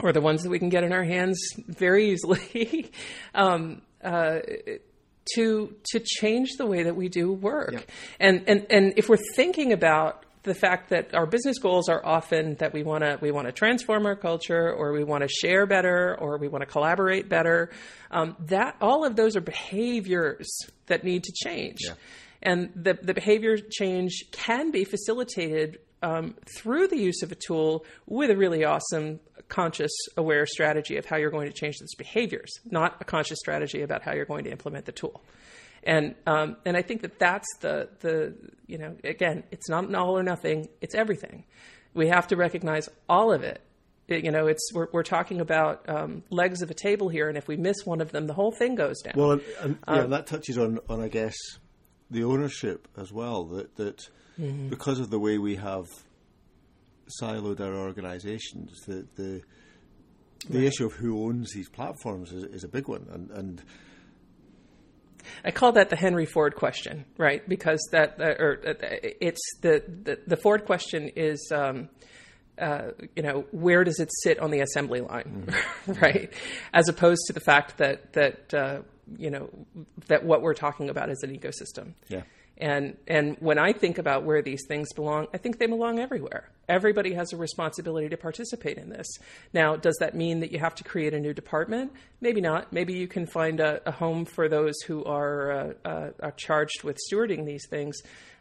or 0.00 0.12
the 0.12 0.20
ones 0.20 0.42
that 0.42 0.50
we 0.50 0.58
can 0.58 0.68
get 0.68 0.84
in 0.84 0.92
our 0.92 1.04
hands 1.04 1.38
very 1.68 2.10
easily. 2.10 2.90
um, 3.34 3.82
uh, 4.02 4.40
to 5.34 5.74
to 5.86 6.00
change 6.00 6.56
the 6.58 6.66
way 6.66 6.82
that 6.82 6.96
we 6.96 7.08
do 7.08 7.32
work. 7.32 7.72
Yeah. 7.72 7.80
And 8.20 8.44
and 8.46 8.66
and 8.70 8.92
if 8.96 9.08
we're 9.08 9.18
thinking 9.34 9.72
about 9.72 10.23
the 10.44 10.54
fact 10.54 10.90
that 10.90 11.14
our 11.14 11.26
business 11.26 11.58
goals 11.58 11.88
are 11.88 12.04
often 12.04 12.54
that 12.56 12.72
we 12.72 12.82
want 12.82 13.02
to 13.02 13.18
we 13.20 13.30
want 13.30 13.46
to 13.46 13.52
transform 13.52 14.06
our 14.06 14.14
culture 14.14 14.72
or 14.72 14.92
we 14.92 15.02
want 15.02 15.22
to 15.22 15.28
share 15.28 15.66
better 15.66 16.16
or 16.18 16.38
we 16.38 16.48
want 16.48 16.62
to 16.62 16.66
collaborate 16.66 17.28
better. 17.28 17.70
Um, 18.10 18.36
that 18.40 18.76
all 18.80 19.04
of 19.04 19.16
those 19.16 19.36
are 19.36 19.40
behaviors 19.40 20.46
that 20.86 21.02
need 21.02 21.24
to 21.24 21.32
change. 21.32 21.80
Yeah. 21.86 21.94
and 22.42 22.70
the, 22.76 22.94
the 22.94 23.14
behavior 23.14 23.56
change 23.56 24.24
can 24.30 24.70
be 24.70 24.84
facilitated 24.84 25.78
um, 26.02 26.34
through 26.56 26.88
the 26.88 26.98
use 26.98 27.22
of 27.22 27.32
a 27.32 27.34
tool 27.34 27.86
with 28.06 28.30
a 28.30 28.36
really 28.36 28.64
awesome 28.64 29.20
conscious 29.48 29.92
aware 30.16 30.46
strategy 30.46 30.98
of 30.98 31.06
how 31.06 31.16
you're 31.16 31.30
going 31.30 31.48
to 31.48 31.54
change 31.54 31.78
those 31.78 31.94
behaviors 31.94 32.50
not 32.70 32.96
a 33.00 33.04
conscious 33.04 33.38
strategy 33.38 33.82
about 33.82 34.02
how 34.02 34.12
you're 34.12 34.24
going 34.26 34.44
to 34.44 34.50
implement 34.50 34.84
the 34.84 34.92
tool 34.92 35.22
and 35.86 36.14
um, 36.26 36.56
and 36.64 36.76
I 36.76 36.82
think 36.82 37.02
that 37.02 37.18
that's 37.18 37.48
the 37.60 37.88
the 38.00 38.34
you 38.66 38.78
know 38.78 38.96
again 39.04 39.44
it's 39.50 39.68
not 39.68 39.84
an 39.84 39.94
all 39.94 40.16
or 40.18 40.22
nothing 40.22 40.68
it's 40.80 40.94
everything. 40.94 41.44
We 41.92 42.08
have 42.08 42.26
to 42.28 42.36
recognize 42.36 42.88
all 43.08 43.32
of 43.32 43.42
it. 43.44 43.60
it 44.08 44.24
you 44.24 44.32
know, 44.32 44.48
it's 44.48 44.72
we're, 44.72 44.88
we're 44.92 45.04
talking 45.04 45.40
about 45.40 45.88
um, 45.88 46.24
legs 46.30 46.60
of 46.60 46.70
a 46.70 46.74
table 46.74 47.08
here, 47.08 47.28
and 47.28 47.38
if 47.38 47.46
we 47.46 47.56
miss 47.56 47.84
one 47.84 48.00
of 48.00 48.10
them, 48.10 48.26
the 48.26 48.34
whole 48.34 48.50
thing 48.50 48.74
goes 48.74 49.00
down. 49.02 49.14
Well, 49.16 49.32
and, 49.32 49.42
and 49.60 49.78
yeah, 49.86 49.94
um, 50.02 50.10
that 50.10 50.26
touches 50.26 50.58
on 50.58 50.80
on 50.88 51.00
I 51.00 51.08
guess 51.08 51.36
the 52.10 52.24
ownership 52.24 52.88
as 52.96 53.12
well. 53.12 53.44
That 53.44 53.76
that 53.76 53.98
mm-hmm. 54.40 54.68
because 54.68 54.98
of 54.98 55.10
the 55.10 55.18
way 55.18 55.38
we 55.38 55.56
have 55.56 55.86
siloed 57.20 57.60
our 57.60 57.74
organisations, 57.74 58.80
the 58.86 59.06
the 59.16 59.42
the 60.48 60.58
right. 60.58 60.66
issue 60.66 60.86
of 60.86 60.94
who 60.94 61.24
owns 61.24 61.52
these 61.52 61.68
platforms 61.68 62.32
is, 62.32 62.44
is 62.44 62.64
a 62.64 62.68
big 62.68 62.88
one, 62.88 63.06
and 63.12 63.30
and 63.30 63.62
I 65.44 65.50
call 65.50 65.72
that 65.72 65.90
the 65.90 65.96
Henry 65.96 66.26
Ford 66.26 66.56
question, 66.56 67.04
right? 67.18 67.46
Because 67.48 67.80
that, 67.92 68.20
uh, 68.20 68.34
or 68.38 68.60
uh, 68.66 68.74
it's 69.20 69.40
the, 69.60 69.82
the, 69.86 70.18
the 70.26 70.36
Ford 70.36 70.64
question 70.64 71.10
is, 71.16 71.50
um, 71.54 71.88
uh, 72.58 72.90
you 73.16 73.22
know, 73.22 73.44
where 73.50 73.84
does 73.84 73.98
it 73.98 74.10
sit 74.22 74.38
on 74.38 74.50
the 74.50 74.60
assembly 74.60 75.00
line, 75.00 75.46
mm-hmm. 75.46 75.92
right? 76.00 76.32
As 76.72 76.88
opposed 76.88 77.22
to 77.26 77.32
the 77.32 77.40
fact 77.40 77.78
that 77.78 78.12
that 78.12 78.54
uh, 78.54 78.82
you 79.18 79.30
know 79.30 79.50
that 80.06 80.24
what 80.24 80.42
we're 80.42 80.54
talking 80.54 80.88
about 80.88 81.10
is 81.10 81.22
an 81.22 81.36
ecosystem. 81.36 81.94
Yeah. 82.08 82.22
And 82.58 82.96
and 83.08 83.36
when 83.40 83.58
I 83.58 83.72
think 83.72 83.98
about 83.98 84.22
where 84.22 84.40
these 84.40 84.64
things 84.68 84.92
belong, 84.92 85.26
I 85.34 85.38
think 85.38 85.58
they 85.58 85.66
belong 85.66 85.98
everywhere. 85.98 86.50
Everybody 86.68 87.12
has 87.14 87.32
a 87.32 87.36
responsibility 87.36 88.08
to 88.08 88.16
participate 88.16 88.78
in 88.78 88.88
this. 88.88 89.06
Now, 89.52 89.76
does 89.76 89.96
that 90.00 90.14
mean 90.14 90.40
that 90.40 90.52
you 90.52 90.60
have 90.60 90.74
to 90.76 90.84
create 90.84 91.14
a 91.14 91.20
new 91.20 91.34
department? 91.34 91.92
Maybe 92.20 92.40
not. 92.40 92.72
Maybe 92.72 92.94
you 92.94 93.08
can 93.08 93.26
find 93.26 93.60
a, 93.60 93.80
a 93.86 93.90
home 93.90 94.24
for 94.24 94.48
those 94.48 94.74
who 94.86 95.04
are, 95.04 95.52
uh, 95.52 95.72
uh, 95.84 96.10
are 96.20 96.32
charged 96.36 96.84
with 96.84 96.98
stewarding 97.10 97.44
these 97.44 97.66
things. 97.68 97.96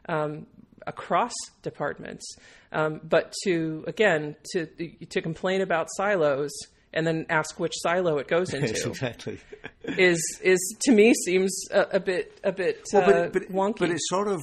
Um, 0.07 0.47
across 0.85 1.33
departments, 1.61 2.35
um, 2.73 2.99
but 3.05 3.33
to 3.43 3.85
again 3.87 4.35
to 4.51 4.65
to 5.09 5.21
complain 5.21 5.61
about 5.61 5.87
silos 5.95 6.51
and 6.93 7.05
then 7.05 7.25
ask 7.29 7.59
which 7.59 7.73
silo 7.75 8.17
it 8.17 8.27
goes 8.27 8.53
into. 8.53 8.67
Yes, 8.67 8.85
exactly. 8.85 9.39
is 9.83 10.21
is 10.43 10.75
to 10.81 10.91
me 10.91 11.13
seems 11.13 11.65
a, 11.71 11.81
a 11.93 11.99
bit 11.99 12.39
a 12.43 12.51
bit 12.51 12.81
well, 12.93 13.05
but, 13.05 13.15
uh, 13.15 13.29
but, 13.31 13.51
wonky. 13.51 13.79
But 13.79 13.91
it 13.91 13.99
sort 14.01 14.27
of 14.27 14.41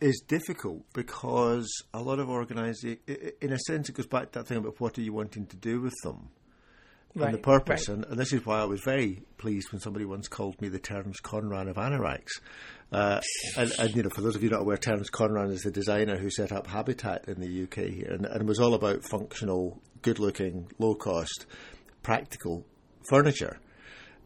is 0.00 0.20
difficult 0.26 0.82
because 0.92 1.68
a 1.92 2.00
lot 2.00 2.18
of 2.18 2.28
organisations, 2.28 2.98
in 3.40 3.52
a 3.52 3.58
sense, 3.58 3.88
it 3.88 3.94
goes 3.96 4.06
back 4.06 4.32
to 4.32 4.38
that 4.40 4.46
thing 4.46 4.58
about 4.58 4.80
what 4.80 4.98
are 4.98 5.02
you 5.02 5.12
wanting 5.12 5.46
to 5.46 5.56
do 5.56 5.80
with 5.80 5.94
them. 6.04 6.28
Right, 7.14 7.28
and 7.28 7.34
the 7.34 7.42
purpose, 7.42 7.88
right. 7.88 7.96
and, 7.96 8.04
and, 8.04 8.18
this 8.18 8.32
is 8.32 8.44
why 8.44 8.60
I 8.60 8.66
was 8.66 8.80
very 8.82 9.22
pleased 9.38 9.72
when 9.72 9.80
somebody 9.80 10.04
once 10.04 10.28
called 10.28 10.60
me 10.60 10.68
the 10.68 10.78
Terence 10.78 11.20
Conran 11.20 11.68
of 11.68 11.76
Anoraks. 11.76 12.40
Uh, 12.92 13.20
and, 13.56 13.72
and, 13.78 13.96
you 13.96 14.02
know, 14.02 14.10
for 14.10 14.20
those 14.20 14.36
of 14.36 14.42
you 14.42 14.50
not 14.50 14.60
aware, 14.60 14.76
Terence 14.76 15.10
Conran 15.10 15.50
is 15.50 15.62
the 15.62 15.70
designer 15.70 16.18
who 16.18 16.30
set 16.30 16.52
up 16.52 16.66
Habitat 16.66 17.26
in 17.26 17.40
the 17.40 17.62
UK 17.62 17.90
here, 17.92 18.10
and, 18.10 18.26
and 18.26 18.42
it 18.42 18.46
was 18.46 18.60
all 18.60 18.74
about 18.74 19.04
functional, 19.04 19.80
good-looking, 20.02 20.70
low-cost, 20.78 21.46
practical 22.02 22.64
furniture. 23.08 23.58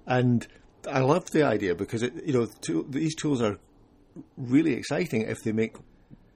And 0.07 0.47
I 0.91 1.01
love 1.01 1.31
the 1.31 1.45
idea 1.45 1.75
because 1.75 2.03
it, 2.03 2.13
you 2.27 2.33
know 2.33 2.47
to, 2.63 2.87
these 2.89 3.15
tools 3.15 3.41
are 3.41 3.59
really 4.37 4.75
exciting 4.75 5.23
if 5.23 5.43
they 5.43 5.53
make 5.53 5.77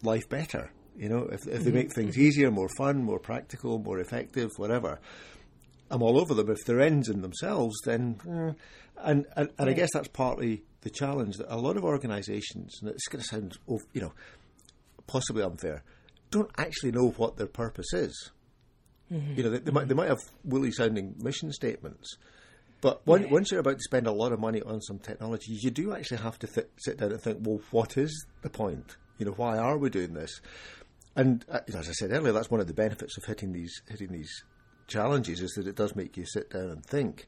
life 0.02 0.28
better. 0.28 0.70
You 0.96 1.10
know, 1.10 1.28
if, 1.30 1.46
if 1.46 1.62
they 1.62 1.72
make 1.72 1.92
things 1.92 2.14
mm-hmm. 2.14 2.24
easier, 2.24 2.50
more 2.50 2.70
fun, 2.78 3.02
more 3.02 3.18
practical, 3.18 3.78
more 3.78 4.00
effective, 4.00 4.50
whatever. 4.56 4.98
I'm 5.90 6.02
all 6.02 6.18
over 6.18 6.32
them. 6.32 6.50
If 6.50 6.64
they're 6.64 6.80
ends 6.80 7.08
in 7.08 7.20
themselves, 7.20 7.76
then, 7.84 8.18
eh. 8.26 8.52
and 9.02 9.26
and, 9.36 9.50
and 9.58 9.70
I 9.70 9.72
guess 9.72 9.90
that's 9.92 10.08
partly 10.08 10.64
the 10.80 10.90
challenge 10.90 11.36
that 11.36 11.52
a 11.52 11.58
lot 11.58 11.76
of 11.76 11.84
organisations, 11.84 12.78
and 12.80 12.90
it's 12.90 13.08
going 13.08 13.20
to 13.20 13.28
sound, 13.28 13.58
you 13.92 14.00
know, 14.00 14.12
possibly 15.06 15.42
unfair, 15.42 15.82
don't 16.30 16.50
actually 16.58 16.92
know 16.92 17.10
what 17.10 17.36
their 17.36 17.46
purpose 17.46 17.92
is. 17.92 18.30
Mm-hmm. 19.12 19.34
You 19.36 19.42
know, 19.44 19.50
they, 19.50 19.58
they, 19.58 19.70
might 19.70 19.88
they 19.88 19.94
might 19.94 20.08
have 20.08 20.20
woolly 20.44 20.72
sounding 20.72 21.14
mission 21.18 21.52
statements, 21.52 22.16
but 22.80 23.06
when, 23.06 23.22
yeah. 23.22 23.30
once 23.30 23.50
you're 23.50 23.60
about 23.60 23.78
to 23.78 23.82
spend 23.82 24.06
a 24.06 24.12
lot 24.12 24.32
of 24.32 24.40
money 24.40 24.62
on 24.62 24.80
some 24.80 24.98
technology, 24.98 25.52
you 25.52 25.70
do 25.70 25.94
actually 25.94 26.18
have 26.18 26.38
to 26.40 26.46
th- 26.46 26.68
sit 26.76 26.98
down 26.98 27.12
and 27.12 27.20
think, 27.20 27.38
well, 27.42 27.60
what 27.70 27.96
is 27.96 28.26
the 28.42 28.50
point? 28.50 28.96
You 29.18 29.26
know, 29.26 29.32
why 29.32 29.58
are 29.58 29.78
we 29.78 29.90
doing 29.90 30.12
this? 30.12 30.40
And 31.14 31.44
uh, 31.50 31.60
as 31.68 31.88
I 31.88 31.92
said 31.92 32.10
earlier, 32.12 32.32
that's 32.32 32.50
one 32.50 32.60
of 32.60 32.66
the 32.66 32.74
benefits 32.74 33.16
of 33.16 33.24
hitting 33.24 33.52
these 33.52 33.80
hitting 33.88 34.12
these 34.12 34.44
challenges 34.86 35.40
is 35.40 35.52
that 35.52 35.66
it 35.66 35.76
does 35.76 35.96
make 35.96 36.16
you 36.16 36.26
sit 36.26 36.50
down 36.50 36.68
and 36.68 36.84
think. 36.84 37.26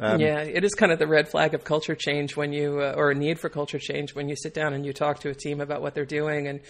Um, 0.00 0.20
yeah, 0.20 0.40
it 0.40 0.64
is 0.64 0.74
kind 0.74 0.90
of 0.90 0.98
the 0.98 1.06
red 1.06 1.28
flag 1.28 1.54
of 1.54 1.62
culture 1.62 1.94
change 1.94 2.36
when 2.36 2.52
you, 2.52 2.80
uh, 2.80 2.94
or 2.96 3.12
a 3.12 3.14
need 3.14 3.38
for 3.38 3.48
culture 3.48 3.78
change 3.78 4.12
when 4.14 4.28
you 4.28 4.34
sit 4.34 4.52
down 4.52 4.74
and 4.74 4.84
you 4.84 4.92
talk 4.92 5.20
to 5.20 5.28
a 5.28 5.34
team 5.34 5.60
about 5.60 5.82
what 5.82 5.94
they're 5.94 6.04
doing, 6.04 6.48
and 6.48 6.60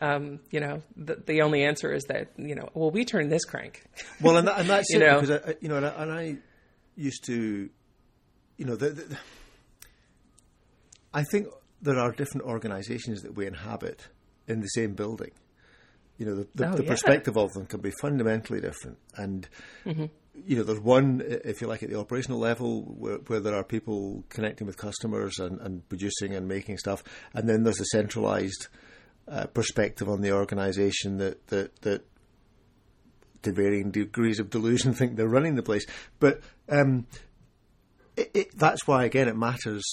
um, 0.00 0.40
you 0.50 0.58
know, 0.58 0.82
the, 0.96 1.14
the, 1.26 1.42
only 1.42 1.62
answer 1.62 1.92
is 1.92 2.02
that 2.04 2.32
you 2.36 2.56
know, 2.56 2.68
well, 2.74 2.90
we 2.90 3.04
turn 3.04 3.28
this 3.28 3.44
crank. 3.44 3.84
Well, 4.20 4.36
and, 4.36 4.48
that, 4.48 4.58
and 4.58 4.68
that's 4.68 4.90
you 4.90 4.96
it, 4.96 5.00
know, 5.00 5.20
because 5.20 5.30
I, 5.30 5.54
you 5.60 5.68
know, 5.68 5.76
and 5.76 5.86
I, 5.86 5.88
and 5.90 6.12
I 6.12 6.36
used 6.96 7.24
to, 7.26 7.70
you 8.56 8.64
know, 8.64 8.74
the, 8.74 8.90
the, 8.90 9.18
I 11.14 11.22
think 11.30 11.46
there 11.80 11.98
are 11.98 12.10
different 12.10 12.46
organisations 12.48 13.22
that 13.22 13.36
we 13.36 13.46
inhabit 13.46 14.08
in 14.48 14.60
the 14.60 14.68
same 14.68 14.94
building. 14.94 15.30
You 16.18 16.26
know, 16.26 16.34
the, 16.34 16.48
the, 16.54 16.68
oh, 16.68 16.74
the 16.74 16.82
yeah. 16.82 16.90
perspective 16.90 17.36
of 17.36 17.52
them 17.52 17.66
can 17.66 17.80
be 17.80 17.92
fundamentally 18.00 18.60
different, 18.60 18.98
and 19.16 19.48
mm-hmm. 19.84 20.06
You 20.34 20.56
know, 20.56 20.62
there's 20.62 20.80
one, 20.80 21.22
if 21.26 21.60
you 21.60 21.66
like, 21.66 21.82
at 21.82 21.90
the 21.90 21.98
operational 21.98 22.38
level 22.38 22.82
where, 22.82 23.16
where 23.18 23.40
there 23.40 23.54
are 23.54 23.64
people 23.64 24.24
connecting 24.28 24.66
with 24.66 24.76
customers 24.76 25.38
and, 25.38 25.60
and, 25.60 25.86
producing 25.88 26.34
and 26.34 26.48
making 26.48 26.78
stuff, 26.78 27.04
and 27.34 27.48
then 27.48 27.64
there's 27.64 27.80
a 27.80 27.86
centralised 27.86 28.68
uh, 29.28 29.46
perspective 29.46 30.08
on 30.08 30.20
the 30.20 30.32
organisation 30.32 31.18
that 31.18 31.46
that 31.48 31.80
that 31.82 32.04
to 33.42 33.52
varying 33.52 33.90
degrees 33.90 34.38
of 34.38 34.50
delusion 34.50 34.94
think 34.94 35.16
they're 35.16 35.28
running 35.28 35.54
the 35.54 35.62
place. 35.62 35.84
But 36.18 36.40
um, 36.68 37.06
it, 38.16 38.30
it, 38.34 38.58
that's 38.58 38.86
why, 38.86 39.04
again, 39.04 39.28
it 39.28 39.36
matters 39.36 39.84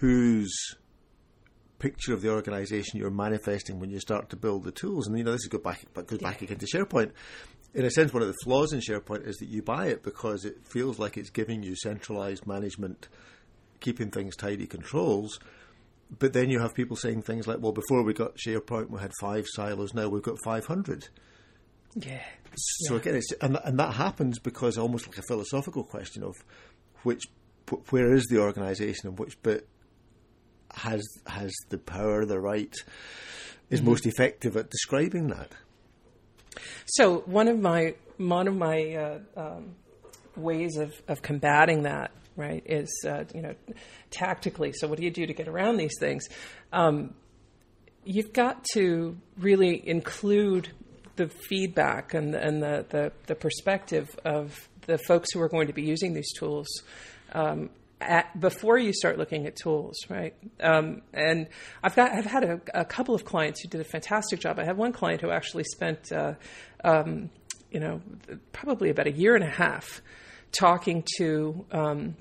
who's 0.00 0.76
picture 1.78 2.14
of 2.14 2.22
the 2.22 2.30
organization 2.30 2.98
you're 2.98 3.10
manifesting 3.10 3.78
when 3.78 3.90
you 3.90 4.00
start 4.00 4.30
to 4.30 4.36
build 4.36 4.64
the 4.64 4.72
tools. 4.72 5.06
And 5.06 5.16
you 5.18 5.24
know, 5.24 5.32
this 5.32 5.42
is 5.42 5.48
go 5.48 5.58
back, 5.58 5.84
but 5.92 6.06
goes 6.06 6.20
back 6.20 6.40
again 6.40 6.58
to 6.58 6.66
SharePoint. 6.66 7.12
In 7.74 7.84
a 7.84 7.90
sense, 7.90 8.12
one 8.12 8.22
of 8.22 8.28
the 8.28 8.36
flaws 8.44 8.72
in 8.72 8.80
SharePoint 8.80 9.26
is 9.26 9.36
that 9.38 9.48
you 9.48 9.60
buy 9.60 9.86
it 9.86 10.02
because 10.04 10.44
it 10.44 10.66
feels 10.66 10.98
like 10.98 11.16
it's 11.16 11.30
giving 11.30 11.62
you 11.62 11.74
centralized 11.74 12.46
management, 12.46 13.08
keeping 13.80 14.10
things 14.10 14.36
tidy 14.36 14.66
controls. 14.66 15.40
But 16.18 16.32
then 16.32 16.50
you 16.50 16.60
have 16.60 16.74
people 16.74 16.96
saying 16.96 17.22
things 17.22 17.48
like, 17.48 17.58
"Well, 17.60 17.72
before 17.72 18.04
we 18.04 18.12
got 18.12 18.36
SharePoint, 18.36 18.90
we 18.90 19.00
had 19.00 19.10
five 19.20 19.46
silos. 19.48 19.92
Now 19.92 20.08
we've 20.08 20.22
got 20.22 20.38
500." 20.44 21.08
Yeah. 21.96 22.22
So 22.56 22.96
again, 22.96 23.16
it's 23.16 23.32
and 23.40 23.58
and 23.64 23.78
that 23.78 23.94
happens 23.94 24.38
because 24.38 24.78
almost 24.78 25.08
like 25.08 25.18
a 25.18 25.22
philosophical 25.22 25.82
question 25.82 26.22
of 26.22 26.34
which 27.02 27.24
where 27.90 28.12
is 28.14 28.26
the 28.26 28.40
organisation 28.40 29.08
and 29.08 29.18
which 29.18 29.40
bit 29.42 29.68
has 30.72 31.02
has 31.26 31.52
the 31.70 31.78
power, 31.78 32.24
the 32.24 32.38
right, 32.40 32.74
is 33.70 33.80
mm-hmm. 33.80 33.90
most 33.90 34.06
effective 34.06 34.56
at 34.56 34.70
describing 34.70 35.28
that. 35.28 35.52
So 36.86 37.18
one 37.20 37.48
of 37.48 37.58
my 37.58 37.94
one 38.16 38.48
of 38.48 38.56
my 38.56 38.94
uh, 38.94 39.18
um, 39.36 39.74
ways 40.36 40.76
of, 40.76 40.92
of 41.08 41.22
combating 41.22 41.82
that 41.82 42.10
right 42.36 42.62
is 42.66 43.04
uh, 43.06 43.24
you 43.34 43.42
know 43.42 43.54
tactically. 44.10 44.72
So 44.72 44.88
what 44.88 44.98
do 44.98 45.04
you 45.04 45.10
do 45.10 45.26
to 45.26 45.34
get 45.34 45.48
around 45.48 45.76
these 45.76 45.98
things? 45.98 46.28
Um, 46.72 47.14
you've 48.04 48.32
got 48.32 48.64
to 48.74 49.16
really 49.38 49.86
include 49.88 50.70
the 51.16 51.28
feedback 51.28 52.14
and, 52.14 52.34
and 52.34 52.62
the, 52.62 52.84
the, 52.88 53.12
the 53.26 53.34
perspective 53.34 54.08
of 54.24 54.68
the 54.86 54.98
folks 54.98 55.32
who 55.32 55.40
are 55.40 55.48
going 55.48 55.68
to 55.68 55.72
be 55.72 55.82
using 55.82 56.12
these 56.12 56.32
tools 56.32 56.66
um, 57.32 57.70
at, 58.04 58.40
before 58.40 58.78
you 58.78 58.92
start 58.92 59.18
looking 59.18 59.46
at 59.46 59.56
tools, 59.56 59.96
right? 60.08 60.34
Um, 60.60 61.02
and 61.12 61.48
I've 61.82 61.94
got 61.94 62.12
I've 62.12 62.26
had 62.26 62.44
a, 62.44 62.60
a, 62.74 62.84
couple 62.84 63.14
of 63.14 63.24
clients 63.24 63.62
who 63.62 63.68
did 63.68 63.80
a 63.80 63.84
fantastic 63.84 64.40
job. 64.40 64.58
I 64.58 64.64
had 64.64 64.76
one 64.76 64.92
client 64.92 65.20
who 65.20 65.30
actually 65.30 65.64
spent, 65.64 66.12
uh, 66.12 66.34
um, 66.82 67.30
you 67.70 67.80
know, 67.80 68.00
probably 68.52 68.90
about 68.90 69.06
a 69.06 69.12
year 69.12 69.34
and 69.34 69.44
a 69.44 69.50
half 69.50 70.02
talking 70.52 71.04
to 71.16 71.64
um, 71.72 72.16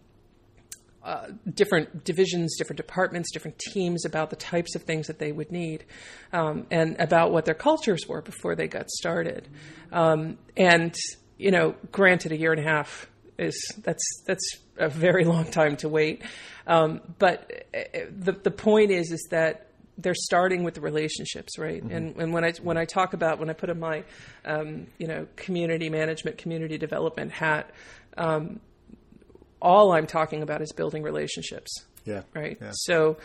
uh, 1.04 1.28
different 1.54 2.04
divisions, 2.04 2.56
different 2.58 2.78
departments, 2.78 3.32
different 3.32 3.60
teams 3.60 4.06
about 4.06 4.30
the 4.30 4.36
types 4.36 4.76
of 4.76 4.84
things 4.84 5.08
that 5.08 5.20
they 5.20 5.32
would 5.32 5.52
need, 5.52 5.86
um, 6.32 6.66
and 6.72 6.96
about 7.00 7.32
what 7.32 7.46
their 7.46 7.54
cultures 7.56 8.08
were 8.08 8.22
before 8.22 8.56
they 8.56 8.68
got 8.68 8.90
started. 8.90 9.48
Um, 9.92 10.38
and 10.56 10.96
you 11.38 11.52
know, 11.52 11.76
granted, 11.92 12.32
a 12.32 12.38
year 12.38 12.52
and 12.54 12.60
a 12.60 12.70
half 12.70 13.10
is 13.44 13.56
that's 13.84 14.04
that's 14.26 14.58
a 14.78 14.90
very 14.90 15.26
long 15.26 15.46
time 15.52 15.76
to 15.78 15.90
wait. 15.90 16.24
Um, 16.66 17.02
but 17.20 17.68
uh, 17.74 18.00
the 18.18 18.34
the 18.34 18.52
point 18.52 18.92
is 18.92 19.12
is 19.12 19.28
that 19.32 19.68
they're 19.98 20.16
starting 20.16 20.64
with 20.64 20.74
the 20.74 20.82
relationships, 20.82 21.58
right? 21.58 21.84
Mm-hmm. 21.84 21.96
And, 21.96 22.16
and 22.16 22.34
when 22.34 22.44
I 22.44 22.54
when 22.62 22.78
I 22.78 22.86
talk 22.86 23.14
about 23.14 23.40
when 23.40 23.50
I 23.50 23.54
put 23.54 23.70
on 23.70 23.80
my 23.80 24.04
um, 24.46 24.88
you 24.98 25.08
know 25.08 25.28
community 25.36 25.90
management, 25.90 26.38
community 26.38 26.78
development 26.78 27.32
hat, 27.32 27.72
um, 28.18 28.60
all 29.62 29.92
I'm 29.92 30.08
talking 30.08 30.42
about 30.42 30.62
is 30.62 30.72
building 30.72 31.04
relationships. 31.04 31.86
Yeah. 32.06 32.24
Right. 32.34 32.58
Yeah. 32.60 32.72
So 32.74 33.18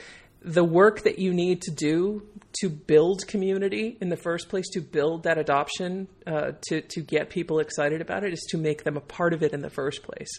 the 0.43 0.65
work 0.65 1.03
that 1.03 1.19
you 1.19 1.35
need 1.35 1.63
to 1.63 1.71
do 1.71 2.23
to 2.61 2.69
build 2.69 3.27
community 3.27 3.97
in 4.01 4.09
the 4.09 4.17
first 4.17 4.49
place, 4.49 4.69
to 4.71 4.81
build 4.81 5.25
that 5.25 5.39
adoption, 5.39 6.09
uh, 6.27 6.53
to 6.69 6.81
to 6.81 7.01
get 7.01 7.31
people 7.31 7.61
excited 7.61 8.01
about 8.01 8.25
it, 8.25 8.33
is 8.33 8.47
to 8.51 8.59
make 8.59 8.85
them 8.85 8.97
a 8.97 9.01
part 9.01 9.33
of 9.33 9.43
it 9.43 9.53
in 9.53 9.61
the 9.61 9.71
first 9.71 10.03
place. 10.03 10.31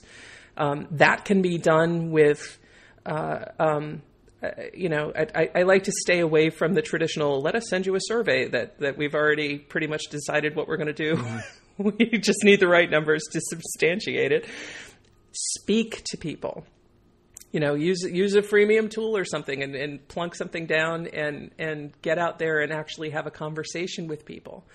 Um, 0.58 0.88
that 0.92 1.26
can 1.26 1.42
be 1.42 1.58
done 1.58 2.12
with. 2.12 2.58
Uh, 3.06 3.46
um, 3.60 4.02
uh, 4.42 4.52
you 4.74 4.88
know, 4.88 5.12
I, 5.14 5.50
I, 5.54 5.64
like 5.64 5.84
to 5.84 5.92
stay 5.92 6.20
away 6.20 6.50
from 6.50 6.74
the 6.74 6.82
traditional. 6.82 7.42
Let 7.42 7.56
us 7.56 7.68
send 7.70 7.86
you 7.86 7.96
a 7.96 8.00
survey 8.02 8.48
that 8.48 8.80
that 8.80 8.98
we've 8.98 9.14
already 9.14 9.58
pretty 9.58 9.88
much 9.88 10.04
decided 10.10 10.56
what 10.56 10.68
we're 10.68 10.78
going 10.78 10.88
to 10.88 10.94
do. 10.94 11.16
Mm-hmm. 11.16 11.90
we 11.98 12.18
just 12.20 12.44
need 12.44 12.62
the 12.62 12.68
right 12.68 12.90
numbers 12.90 13.24
to 13.32 13.42
substantiate 13.42 14.32
it. 14.32 14.48
Speak 15.34 16.04
to 16.06 16.18
people 16.18 16.66
you 17.52 17.60
know, 17.60 17.74
use 17.74 18.04
use 18.04 18.36
a 18.36 18.42
freemium 18.42 18.90
tool 18.90 19.18
or 19.18 19.26
something 19.26 19.64
and, 19.64 19.76
and 19.76 20.08
plunk 20.08 20.36
something 20.36 20.66
down 20.66 21.08
and 21.08 21.52
and 21.58 22.00
get 22.02 22.20
out 22.20 22.38
there 22.40 22.60
and 22.60 22.72
actually 22.72 23.10
have 23.10 23.26
a 23.26 23.32
conversation 23.32 24.08
with 24.08 24.26
people 24.26 24.66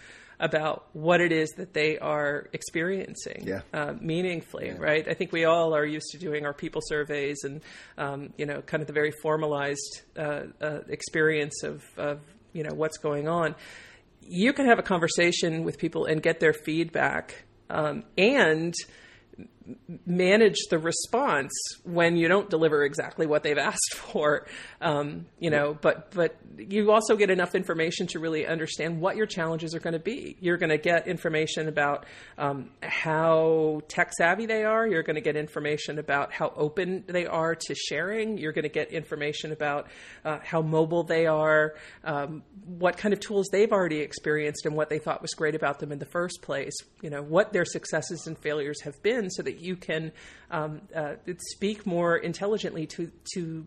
about 0.41 0.87
what 0.93 1.21
it 1.21 1.31
is 1.31 1.51
that 1.57 1.73
they 1.73 1.97
are 1.99 2.49
experiencing 2.53 3.45
yeah. 3.47 3.61
uh, 3.73 3.95
meaningfully, 4.01 4.67
yeah. 4.67 4.77
right? 4.79 5.07
I 5.09 5.15
think 5.15 5.31
we 5.31 5.45
all 5.45 5.75
are 5.75 5.87
used 5.87 6.09
to 6.11 6.19
doing 6.19 6.45
our 6.45 6.53
people 6.53 6.81
surveys 6.85 7.45
and, 7.45 7.61
um, 7.97 8.33
you 8.37 8.45
know, 8.45 8.61
kind 8.61 8.81
of 8.81 8.89
the 8.89 8.93
very 8.93 9.13
formalized 9.23 10.03
uh, 10.19 10.43
uh, 10.61 10.81
experience 10.89 11.63
of, 11.63 11.85
of, 11.97 12.21
you 12.53 12.65
know, 12.65 12.75
what's 12.75 12.99
going 12.99 13.29
on. 13.29 13.55
You 14.21 14.53
can 14.53 14.67
have 14.67 14.81
a 14.81 14.83
conversation 14.83 15.63
with 15.63 15.79
people 15.79 16.07
and 16.07 16.21
get 16.21 16.41
their 16.41 16.53
feedback 16.53 17.45
um, 17.71 18.03
and– 18.19 18.75
manage 20.07 20.57
the 20.71 20.79
response 20.79 21.53
when 21.85 22.17
you 22.17 22.29
don't 22.29 22.51
deliver 22.51 22.85
exactly 22.85 23.27
what 23.27 23.43
they've 23.43 23.59
asked 23.65 23.95
for 23.95 24.47
um, 24.81 25.27
you 25.39 25.51
know 25.51 25.77
but 25.81 26.11
but 26.13 26.37
you 26.59 26.93
also 26.93 27.17
get 27.17 27.31
enough 27.31 27.55
information 27.55 28.07
to 28.09 28.19
really 28.19 28.47
understand 28.47 29.01
what 29.01 29.17
your 29.17 29.27
challenges 29.27 29.75
are 29.75 29.81
going 29.81 29.93
to 29.93 29.99
be. 29.99 30.37
You're 30.41 30.57
going 30.57 30.71
to 30.71 30.79
get 30.79 31.07
information 31.09 31.69
about 31.69 32.07
um, 32.39 32.71
how 32.83 33.83
tech 33.89 34.13
savvy 34.17 34.47
they 34.47 34.65
are. 34.65 34.87
You're 34.87 35.03
going 35.03 35.17
to 35.17 35.23
get 35.23 35.37
information 35.37 35.99
about 35.99 36.33
how 36.33 36.53
open 36.57 37.05
they 37.07 37.27
are 37.27 37.55
to 37.55 37.75
sharing. 37.75 38.39
You're 38.39 38.53
going 38.53 38.65
to 38.65 38.69
get 38.69 38.93
information 38.93 39.53
about 39.53 39.89
uh, 40.25 40.39
how 40.43 40.63
mobile 40.63 41.03
they 41.03 41.27
are 41.27 41.75
um, 42.05 42.43
what 42.67 42.97
kind 42.97 43.13
of 43.13 43.21
tools 43.21 43.49
they've 43.53 43.73
already 43.73 44.01
experienced 44.01 44.67
and 44.67 44.75
what 44.75 44.89
they 44.89 44.99
thought 44.99 45.23
was 45.23 45.33
great 45.33 45.55
about 45.55 45.79
them 45.79 45.93
in 45.93 45.99
the 45.99 46.07
first 46.07 46.43
place. 46.43 46.75
You 47.03 47.11
know 47.11 47.23
what 47.23 47.53
their 47.53 47.65
successes 47.65 48.27
and 48.27 48.39
failures 48.39 48.81
have 48.83 49.03
been 49.03 49.31
so 49.31 49.43
that 49.43 49.54
that 49.55 49.63
you 49.63 49.77
can 49.77 50.13
um, 50.51 50.81
uh, 50.95 51.15
speak 51.53 51.87
more 51.87 52.17
intelligently 52.17 52.87
to 52.87 53.11
to 53.35 53.67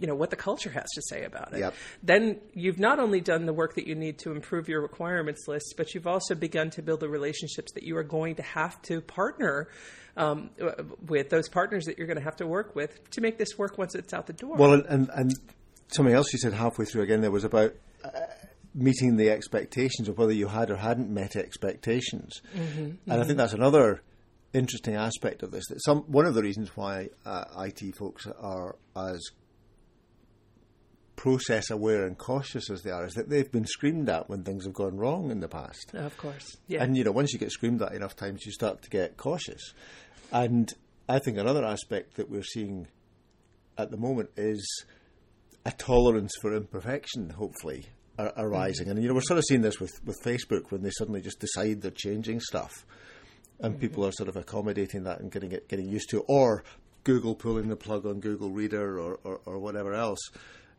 you 0.00 0.06
know 0.06 0.14
what 0.14 0.30
the 0.30 0.36
culture 0.36 0.70
has 0.70 0.86
to 0.94 1.02
say 1.02 1.24
about 1.24 1.52
it. 1.52 1.60
Yep. 1.60 1.74
Then 2.02 2.40
you've 2.54 2.78
not 2.78 2.98
only 2.98 3.20
done 3.20 3.46
the 3.46 3.52
work 3.52 3.74
that 3.76 3.86
you 3.86 3.94
need 3.94 4.18
to 4.18 4.32
improve 4.32 4.68
your 4.68 4.80
requirements 4.80 5.46
list, 5.46 5.74
but 5.76 5.94
you've 5.94 6.06
also 6.06 6.34
begun 6.34 6.70
to 6.70 6.82
build 6.82 7.00
the 7.00 7.08
relationships 7.08 7.72
that 7.72 7.84
you 7.84 7.96
are 7.96 8.02
going 8.02 8.36
to 8.36 8.42
have 8.42 8.80
to 8.82 9.00
partner 9.00 9.68
um, 10.16 10.50
with 11.06 11.30
those 11.30 11.48
partners 11.48 11.84
that 11.84 11.98
you're 11.98 12.06
going 12.06 12.18
to 12.18 12.24
have 12.24 12.36
to 12.36 12.46
work 12.46 12.74
with 12.74 13.10
to 13.10 13.20
make 13.20 13.38
this 13.38 13.58
work 13.58 13.78
once 13.78 13.94
it's 13.94 14.12
out 14.12 14.26
the 14.26 14.32
door. 14.32 14.56
Well, 14.56 14.72
and 14.72 15.10
and, 15.14 15.32
something 15.88 16.14
else 16.14 16.32
you 16.32 16.38
said 16.40 16.52
halfway 16.52 16.84
through 16.84 17.02
again 17.02 17.20
there 17.20 17.30
was 17.30 17.44
about. 17.44 17.74
Uh, 18.04 18.10
meeting 18.78 19.16
the 19.16 19.30
expectations 19.30 20.06
of 20.06 20.18
whether 20.18 20.34
you 20.34 20.48
had 20.48 20.70
or 20.70 20.76
hadn't 20.76 21.08
met 21.08 21.34
expectations, 21.34 22.42
mm-hmm, 22.54 22.78
and 22.78 22.92
mm-hmm. 22.92 23.10
I 23.10 23.24
think 23.24 23.38
that's 23.38 23.54
another 23.54 24.02
interesting 24.52 24.94
aspect 24.94 25.42
of 25.42 25.50
this. 25.50 25.64
That 25.68 25.82
some 25.84 26.00
one 26.02 26.26
of 26.26 26.34
the 26.34 26.42
reasons 26.42 26.70
why 26.76 27.08
uh, 27.24 27.44
IT 27.58 27.96
folks 27.96 28.26
are 28.26 28.76
as 28.96 29.20
process 31.16 31.70
aware 31.70 32.06
and 32.06 32.16
cautious 32.18 32.70
as 32.70 32.82
they 32.82 32.90
are 32.90 33.06
is 33.06 33.14
that 33.14 33.28
they've 33.28 33.50
been 33.50 33.64
screamed 33.64 34.08
at 34.08 34.28
when 34.28 34.44
things 34.44 34.64
have 34.64 34.74
gone 34.74 34.96
wrong 34.96 35.30
in 35.30 35.40
the 35.40 35.48
past. 35.48 35.92
Of 35.94 36.16
course, 36.16 36.56
yeah. 36.68 36.82
And 36.82 36.96
you 36.96 37.04
know, 37.04 37.12
once 37.12 37.32
you 37.32 37.38
get 37.38 37.50
screamed 37.50 37.82
at 37.82 37.92
enough 37.92 38.16
times, 38.16 38.44
you 38.44 38.52
start 38.52 38.82
to 38.82 38.90
get 38.90 39.16
cautious. 39.16 39.72
And 40.32 40.72
I 41.08 41.18
think 41.18 41.38
another 41.38 41.64
aspect 41.64 42.16
that 42.16 42.30
we're 42.30 42.42
seeing 42.42 42.88
at 43.78 43.90
the 43.90 43.96
moment 43.96 44.30
is 44.36 44.84
a 45.64 45.72
tolerance 45.72 46.32
for 46.40 46.54
imperfection, 46.54 47.30
hopefully, 47.30 47.86
arising. 48.18 48.86
Mm-hmm. 48.86 48.90
And 48.90 49.02
you 49.02 49.08
know, 49.08 49.14
we're 49.14 49.20
sort 49.22 49.38
of 49.38 49.44
seeing 49.48 49.62
this 49.62 49.80
with, 49.80 50.00
with 50.04 50.16
Facebook 50.24 50.70
when 50.70 50.82
they 50.82 50.90
suddenly 50.90 51.20
just 51.20 51.40
decide 51.40 51.82
they're 51.82 51.90
changing 51.90 52.40
stuff 52.40 52.84
and 53.60 53.74
mm-hmm. 53.74 53.80
people 53.80 54.06
are 54.06 54.12
sort 54.12 54.28
of 54.28 54.36
accommodating 54.36 55.04
that 55.04 55.20
and 55.20 55.30
getting 55.30 55.52
it 55.52 55.68
getting 55.68 55.88
used 55.88 56.10
to 56.10 56.18
it, 56.18 56.24
or 56.28 56.64
Google 57.04 57.34
pulling 57.34 57.68
the 57.68 57.76
plug 57.76 58.04
on 58.04 58.20
Google 58.20 58.50
Reader 58.50 58.98
or, 58.98 59.18
or, 59.22 59.40
or 59.44 59.58
whatever 59.58 59.94
else. 59.94 60.18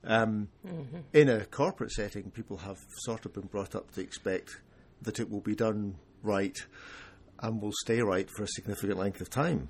Um, 0.04 0.50
mm-hmm. 0.66 0.98
In 1.14 1.30
a 1.30 1.46
corporate 1.46 1.92
setting, 1.92 2.32
people 2.32 2.58
have 2.58 2.78
sort 3.00 3.26
of 3.26 3.34
been 3.34 3.48
brought 3.48 3.76
up 3.76 3.92
to 3.94 4.02
expect 4.02 4.62
that 5.02 5.20
it 5.20 5.30
will 5.30 5.42
be 5.42 5.56
done 5.56 5.96
right 6.24 6.58
and 7.40 7.62
will 7.62 7.74
stay 7.84 8.02
right 8.02 8.30
for 8.36 8.44
a 8.44 8.48
significant 8.48 8.98
length 8.98 9.22
of 9.22 9.30
time. 9.30 9.70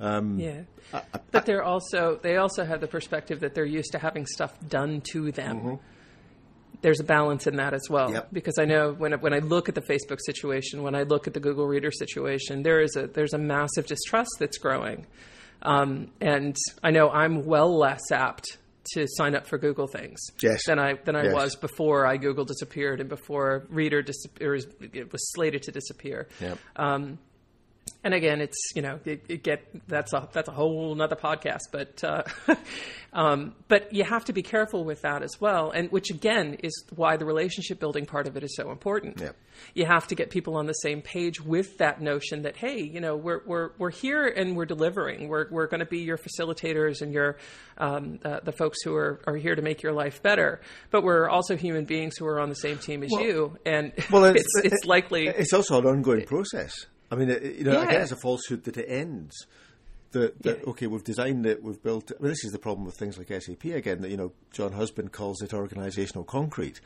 Um, 0.00 0.38
yeah, 0.38 0.62
I, 0.92 0.98
I, 0.98 1.20
but 1.32 1.44
they're 1.44 1.64
also 1.64 2.20
they 2.22 2.36
also 2.36 2.64
have 2.64 2.80
the 2.80 2.86
perspective 2.86 3.40
that 3.40 3.54
they're 3.54 3.64
used 3.64 3.92
to 3.92 3.98
having 3.98 4.26
stuff 4.26 4.52
done 4.68 5.02
to 5.12 5.32
them. 5.32 5.56
Mm-hmm 5.58 5.74
there's 6.80 7.00
a 7.00 7.04
balance 7.04 7.46
in 7.46 7.56
that 7.56 7.74
as 7.74 7.88
well. 7.90 8.12
Yep. 8.12 8.28
Because 8.32 8.58
I 8.58 8.64
know 8.64 8.92
when 8.92 9.12
when 9.20 9.32
I 9.32 9.38
look 9.38 9.68
at 9.68 9.74
the 9.74 9.82
Facebook 9.82 10.18
situation, 10.24 10.82
when 10.82 10.94
I 10.94 11.02
look 11.02 11.26
at 11.26 11.34
the 11.34 11.40
Google 11.40 11.66
Reader 11.66 11.90
situation, 11.90 12.62
there 12.62 12.80
is 12.80 12.96
a 12.96 13.06
there's 13.06 13.34
a 13.34 13.38
massive 13.38 13.86
distrust 13.86 14.30
that's 14.38 14.58
growing, 14.58 15.06
um, 15.62 16.10
and 16.20 16.56
I 16.82 16.90
know 16.90 17.10
I'm 17.10 17.44
well 17.44 17.76
less 17.76 18.10
apt 18.12 18.58
to 18.94 19.06
sign 19.06 19.34
up 19.34 19.46
for 19.46 19.58
Google 19.58 19.86
things 19.86 20.18
yes. 20.42 20.64
than 20.66 20.78
I 20.78 20.94
than 21.04 21.14
I 21.16 21.24
yes. 21.24 21.34
was 21.34 21.56
before 21.56 22.04
iGoogle 22.04 22.46
disappeared 22.46 23.00
and 23.00 23.08
before 23.08 23.66
Reader 23.68 24.02
dis- 24.02 24.26
was 24.40 25.32
slated 25.34 25.62
to 25.64 25.72
disappear. 25.72 26.28
Yep. 26.40 26.58
Um, 26.76 27.18
and 28.04 28.14
again, 28.14 28.40
it's 28.40 28.56
you 28.74 28.82
know 28.82 29.00
it, 29.04 29.24
it 29.28 29.42
get 29.42 29.62
that's 29.88 30.12
a 30.12 30.28
that's 30.32 30.48
a 30.48 30.52
whole 30.52 30.92
another 30.92 31.16
podcast, 31.16 31.62
but 31.72 32.02
uh, 32.04 32.22
um, 33.12 33.54
but 33.66 33.92
you 33.92 34.04
have 34.04 34.24
to 34.26 34.32
be 34.32 34.42
careful 34.42 34.84
with 34.84 35.02
that 35.02 35.22
as 35.22 35.40
well, 35.40 35.70
and 35.70 35.90
which 35.90 36.10
again 36.10 36.54
is 36.62 36.84
why 36.94 37.16
the 37.16 37.24
relationship 37.24 37.80
building 37.80 38.06
part 38.06 38.26
of 38.28 38.36
it 38.36 38.44
is 38.44 38.54
so 38.54 38.70
important. 38.70 39.20
Yeah. 39.20 39.30
You 39.74 39.86
have 39.86 40.06
to 40.08 40.14
get 40.14 40.30
people 40.30 40.54
on 40.56 40.66
the 40.66 40.72
same 40.74 41.02
page 41.02 41.40
with 41.40 41.78
that 41.78 42.00
notion 42.00 42.42
that 42.42 42.56
hey, 42.56 42.80
you 42.82 43.00
know 43.00 43.16
we're 43.16 43.42
we're 43.44 43.70
we're 43.78 43.90
here 43.90 44.26
and 44.26 44.56
we're 44.56 44.66
delivering. 44.66 45.26
We're 45.28 45.48
we're 45.50 45.66
going 45.66 45.80
to 45.80 45.86
be 45.86 45.98
your 45.98 46.18
facilitators 46.18 47.02
and 47.02 47.12
your 47.12 47.36
um, 47.78 48.20
uh, 48.24 48.40
the 48.44 48.52
folks 48.52 48.78
who 48.84 48.94
are 48.94 49.20
are 49.26 49.36
here 49.36 49.56
to 49.56 49.62
make 49.62 49.82
your 49.82 49.92
life 49.92 50.22
better, 50.22 50.60
but 50.90 51.02
we're 51.02 51.28
also 51.28 51.56
human 51.56 51.84
beings 51.84 52.16
who 52.16 52.26
are 52.26 52.38
on 52.38 52.48
the 52.48 52.54
same 52.54 52.78
team 52.78 53.02
as 53.02 53.10
Well- 53.12 53.22
you, 53.22 53.58
and 53.66 53.92
Well, 54.10 54.24
it's 54.36 54.44
it's- 54.58 54.72
it's 54.72 54.84
likely. 54.86 55.26
It's 55.26 55.52
also 55.52 55.78
an 55.80 55.86
ongoing 55.86 56.24
process. 56.26 56.72
I 57.10 57.16
mean, 57.16 57.28
you 57.28 57.64
know, 57.64 57.72
Yeah. 57.72 57.84
again, 57.88 58.02
it's 58.02 58.12
a 58.12 58.16
falsehood 58.16 58.64
that 58.64 58.76
it 58.76 58.86
ends. 58.88 59.46
That, 60.12 60.42
that 60.42 60.58
Yeah. 60.60 60.70
okay, 60.70 60.86
we've 60.86 61.04
designed 61.04 61.44
it, 61.46 61.62
we've 61.62 61.82
built 61.82 62.10
it. 62.10 62.16
I 62.18 62.22
mean, 62.22 62.30
this 62.30 62.44
is 62.44 62.52
the 62.52 62.58
problem 62.58 62.86
with 62.86 62.96
things 62.96 63.18
like 63.18 63.28
SAP 63.30 63.64
again. 63.74 64.00
That 64.00 64.10
you 64.10 64.16
know, 64.16 64.32
Jon 64.52 64.72
Husband 64.72 65.12
calls 65.12 65.42
it 65.42 65.50
organisational 65.50 66.26
concrete. 66.26 66.80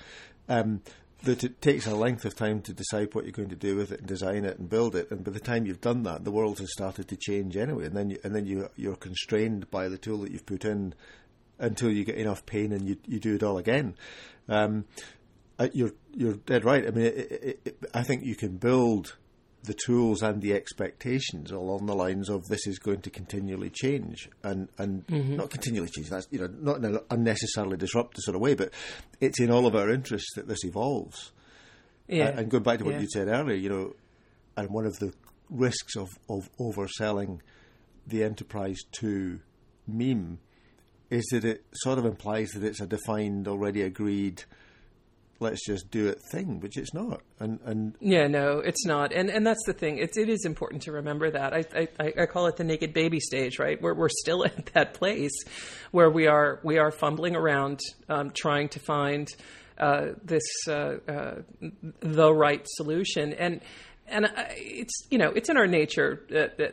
Um, 0.49 0.83
that 1.25 1.45
it 1.45 1.61
takes 1.63 1.87
a 1.87 1.95
length 1.95 2.25
of 2.25 2.35
time 2.35 2.61
to 2.63 2.73
decide 2.73 3.15
what 3.15 3.25
you're 3.25 3.31
going 3.31 3.49
to 3.49 3.55
do 3.55 3.77
with 3.77 3.93
it 3.93 4.01
and 4.01 4.09
design 4.09 4.45
it 4.45 4.59
and 4.59 4.69
build 4.69 4.97
it. 4.97 5.09
And 5.13 5.23
by 5.23 5.31
the 5.31 5.39
time 5.39 5.67
you've 5.67 5.81
done 5.81 6.03
that, 6.03 6.25
the 6.25 6.33
world 6.33 6.59
has 6.59 6.73
started 6.73 7.07
to 7.09 7.17
change 7.17 7.57
anyway. 7.57 7.87
And 7.87 7.97
then 7.97 8.11
you, 8.11 8.19
and 8.25 8.35
then 8.35 8.45
you 8.45 8.69
you're 8.77 8.97
constrained 8.97 9.71
by 9.71 9.89
the 9.89 9.99
tool 9.99 10.19
that 10.23 10.33
you've 10.33 10.47
put 10.47 10.65
in 10.65 10.95
until 11.61 11.93
you 11.93 12.03
get 12.05 12.17
enough 12.17 12.45
pain 12.45 12.73
and 12.73 12.89
you 12.89 12.97
you 13.07 13.21
do 13.21 13.37
it 13.37 13.43
all 13.45 13.57
again. 13.57 13.95
Um, 14.49 14.85
uh, 15.61 15.69
you're 15.73 15.93
you're 16.13 16.35
dead 16.35 16.65
right. 16.65 16.85
I 16.85 16.91
mean, 16.91 17.05
it, 17.07 17.17
it, 17.17 17.61
it, 17.67 17.77
I 17.95 18.03
think 18.03 18.25
you 18.25 18.35
can 18.35 18.57
build 18.57 19.15
the 19.65 19.75
tools 19.75 20.23
and 20.23 20.43
the 20.43 20.55
expectations 20.55 21.53
along 21.53 21.87
the 21.87 21.95
lines 21.95 22.29
of 22.29 22.49
this 22.49 22.67
is 22.67 22.79
going 22.79 23.01
to 23.03 23.11
continually 23.11 23.71
change 23.71 24.29
and 24.43 24.69
and 24.79 25.07
mm-hmm. 25.07 25.37
not 25.37 25.51
continually 25.51 25.89
change. 25.89 26.11
That's 26.11 26.27
you 26.31 26.41
know 26.41 26.49
not 26.61 26.79
in 26.79 26.85
an 26.87 26.99
unnecessarily 27.11 27.77
disruptive 27.77 28.23
sort 28.23 28.35
of 28.35 28.41
way, 28.41 28.55
but 28.55 28.73
it's 29.21 29.41
in 29.41 29.51
all 29.51 29.67
of 29.67 29.77
our 29.77 29.91
interests 29.91 30.35
that 30.37 30.49
this 30.49 30.65
evolves. 30.65 31.33
yeah. 32.09 32.29
And 32.37 32.51
going 32.51 32.65
back 32.65 32.79
to 32.81 32.85
what 32.85 32.95
Yeah. 32.95 33.01
you 33.01 33.09
said 33.09 33.29
earlier, 33.29 33.57
you 33.57 33.69
know, 33.69 33.95
and 34.57 34.69
one 34.71 34.85
of 34.87 34.99
the 34.99 35.13
risks 35.49 35.97
of, 35.97 36.09
of 36.29 36.49
overselling 36.59 37.41
the 38.07 38.25
Enterprise 38.25 38.81
to 39.01 39.39
meme 39.87 40.39
is 41.11 41.25
that 41.31 41.45
it 41.45 41.65
sort 41.75 41.99
of 41.99 42.05
implies 42.05 42.49
that 42.51 42.65
it's 42.65 42.81
a 42.81 42.87
defined, 42.87 43.47
already 43.47 43.83
agreed, 43.83 44.45
let's 45.43 45.65
just 45.67 45.91
do 45.91 46.09
it 46.09 46.19
thing, 46.31 46.61
which 46.61 46.77
it's 46.77 46.95
not. 46.95 47.21
And 47.39 47.61
and 47.65 47.95
Yeah, 48.01 48.29
no, 48.29 48.61
it's 48.61 48.87
not, 48.87 49.13
and 49.13 49.29
and 49.29 49.47
that's 49.47 49.65
the 49.67 49.73
thing. 49.73 49.99
It's 49.99 50.17
it 50.17 50.29
is 50.29 50.45
important 50.45 50.83
to 50.83 50.93
remember 50.93 51.31
that. 51.31 51.53
I 51.53 51.89
I, 51.99 52.13
I 52.23 52.27
call 52.27 52.47
it 52.47 52.57
the 52.57 52.65
naked 52.65 52.95
baby 52.95 53.21
stage, 53.21 53.59
right? 53.59 53.81
We're 53.81 53.95
we're 53.95 54.09
still 54.09 54.45
at 54.47 54.67
that 54.75 54.95
place 54.95 55.33
where 55.91 56.11
we 56.11 56.27
are 56.27 56.61
we 56.63 56.79
are 56.79 56.91
fumbling 56.91 57.37
around, 57.37 57.81
um, 58.09 58.31
trying 58.31 58.69
to 58.71 58.81
find 58.81 59.29
uh, 59.79 60.13
this 60.23 60.43
uh, 60.69 60.97
uh, 61.09 61.35
the 62.01 62.33
right 62.33 62.65
solution, 62.77 63.33
and 63.33 63.61
and 64.07 64.31
it's 64.57 65.07
you 65.11 65.19
know 65.19 65.31
it's 65.31 65.49
in 65.49 65.57
our 65.57 65.67
nature 65.67 66.25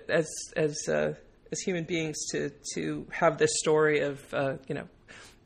as 0.09 0.27
as 0.55 0.77
uh, 0.87 1.13
as 1.51 1.59
human 1.61 1.83
beings 1.83 2.17
to 2.31 2.51
to 2.75 3.07
have 3.11 3.37
this 3.37 3.51
story 3.55 4.01
of 4.01 4.33
uh, 4.33 4.53
you 4.67 4.75
know 4.75 4.87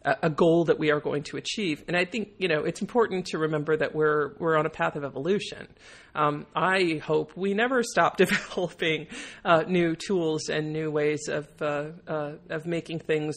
a 0.05 0.29
goal 0.29 0.65
that 0.65 0.77
we 0.79 0.91
are 0.91 0.99
going 0.99 1.23
to 1.23 1.37
achieve. 1.37 1.83
And 1.87 1.95
I 1.95 2.05
think 2.05 2.29
you 2.37 2.47
know 2.47 2.63
it's 2.63 2.81
important 2.81 3.25
to 3.27 3.37
remember 3.37 3.77
that 3.77 3.95
we're 3.95 4.33
we're 4.39 4.57
on 4.57 4.65
a 4.65 4.69
path 4.69 4.95
of 4.95 5.03
evolution. 5.03 5.67
Um, 6.15 6.45
I 6.55 7.01
hope 7.03 7.35
we 7.37 7.53
never 7.53 7.83
stop 7.83 8.17
developing 8.25 9.07
uh, 9.45 9.63
new 9.67 9.95
tools 9.95 10.49
and 10.49 10.73
new 10.73 10.91
ways 10.91 11.27
of 11.29 11.47
uh, 11.61 11.91
uh, 12.07 12.31
of 12.49 12.65
making 12.65 12.99
things 12.99 13.35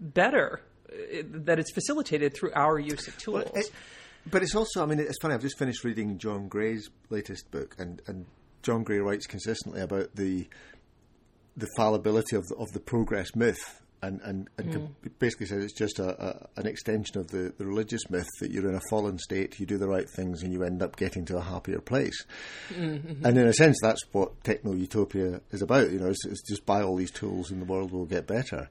better. 0.00 0.60
uh, 0.92 1.22
That 1.46 1.58
it's 1.58 1.72
facilitated 1.72 2.34
through 2.34 2.52
our 2.54 2.78
use 2.78 3.08
of 3.08 3.16
tools. 3.18 3.50
It- 3.54 3.70
but 4.28 4.42
it's 4.42 4.56
also, 4.56 4.82
I 4.82 4.86
mean, 4.86 4.98
it's 4.98 5.18
funny. 5.22 5.34
I've 5.34 5.40
just 5.40 5.56
finished 5.56 5.84
reading 5.84 6.18
John 6.18 6.48
Gray's 6.48 6.90
latest 7.10 7.48
book, 7.52 7.76
and, 7.78 8.02
and 8.08 8.26
John 8.62 8.82
Gray 8.82 8.98
writes 8.98 9.24
consistently 9.24 9.80
about 9.80 10.16
the 10.16 10.48
the 11.56 11.68
fallibility 11.76 12.34
of 12.34 12.44
the, 12.48 12.56
of 12.56 12.72
the 12.72 12.80
progress 12.80 13.36
myth, 13.36 13.80
and 14.02 14.20
and, 14.22 14.48
and 14.58 14.66
hmm. 14.66 14.72
com- 14.72 14.96
basically 15.18 15.46
says 15.46 15.64
it's 15.64 15.72
just 15.72 15.98
a, 15.98 16.08
a, 16.08 16.60
an 16.60 16.66
extension 16.66 17.18
of 17.18 17.28
the, 17.28 17.52
the 17.58 17.66
religious 17.66 18.08
myth 18.10 18.28
that 18.40 18.50
you're 18.50 18.68
in 18.68 18.74
a 18.74 18.80
fallen 18.90 19.18
state, 19.18 19.58
you 19.58 19.66
do 19.66 19.78
the 19.78 19.88
right 19.88 20.08
things, 20.08 20.42
and 20.42 20.52
you 20.52 20.62
end 20.62 20.82
up 20.82 20.96
getting 20.96 21.24
to 21.26 21.36
a 21.36 21.42
happier 21.42 21.80
place. 21.80 22.24
Mm-hmm. 22.70 23.24
And 23.24 23.38
in 23.38 23.46
a 23.46 23.52
sense, 23.52 23.78
that's 23.82 24.02
what 24.12 24.42
techno 24.44 24.72
utopia 24.72 25.40
is 25.50 25.62
about. 25.62 25.90
You 25.90 25.98
know, 25.98 26.08
it's, 26.08 26.24
it's 26.26 26.42
just 26.46 26.66
buy 26.66 26.82
all 26.82 26.96
these 26.96 27.10
tools, 27.10 27.50
and 27.50 27.60
the 27.60 27.66
world 27.66 27.92
will 27.92 28.06
get 28.06 28.26
better. 28.26 28.68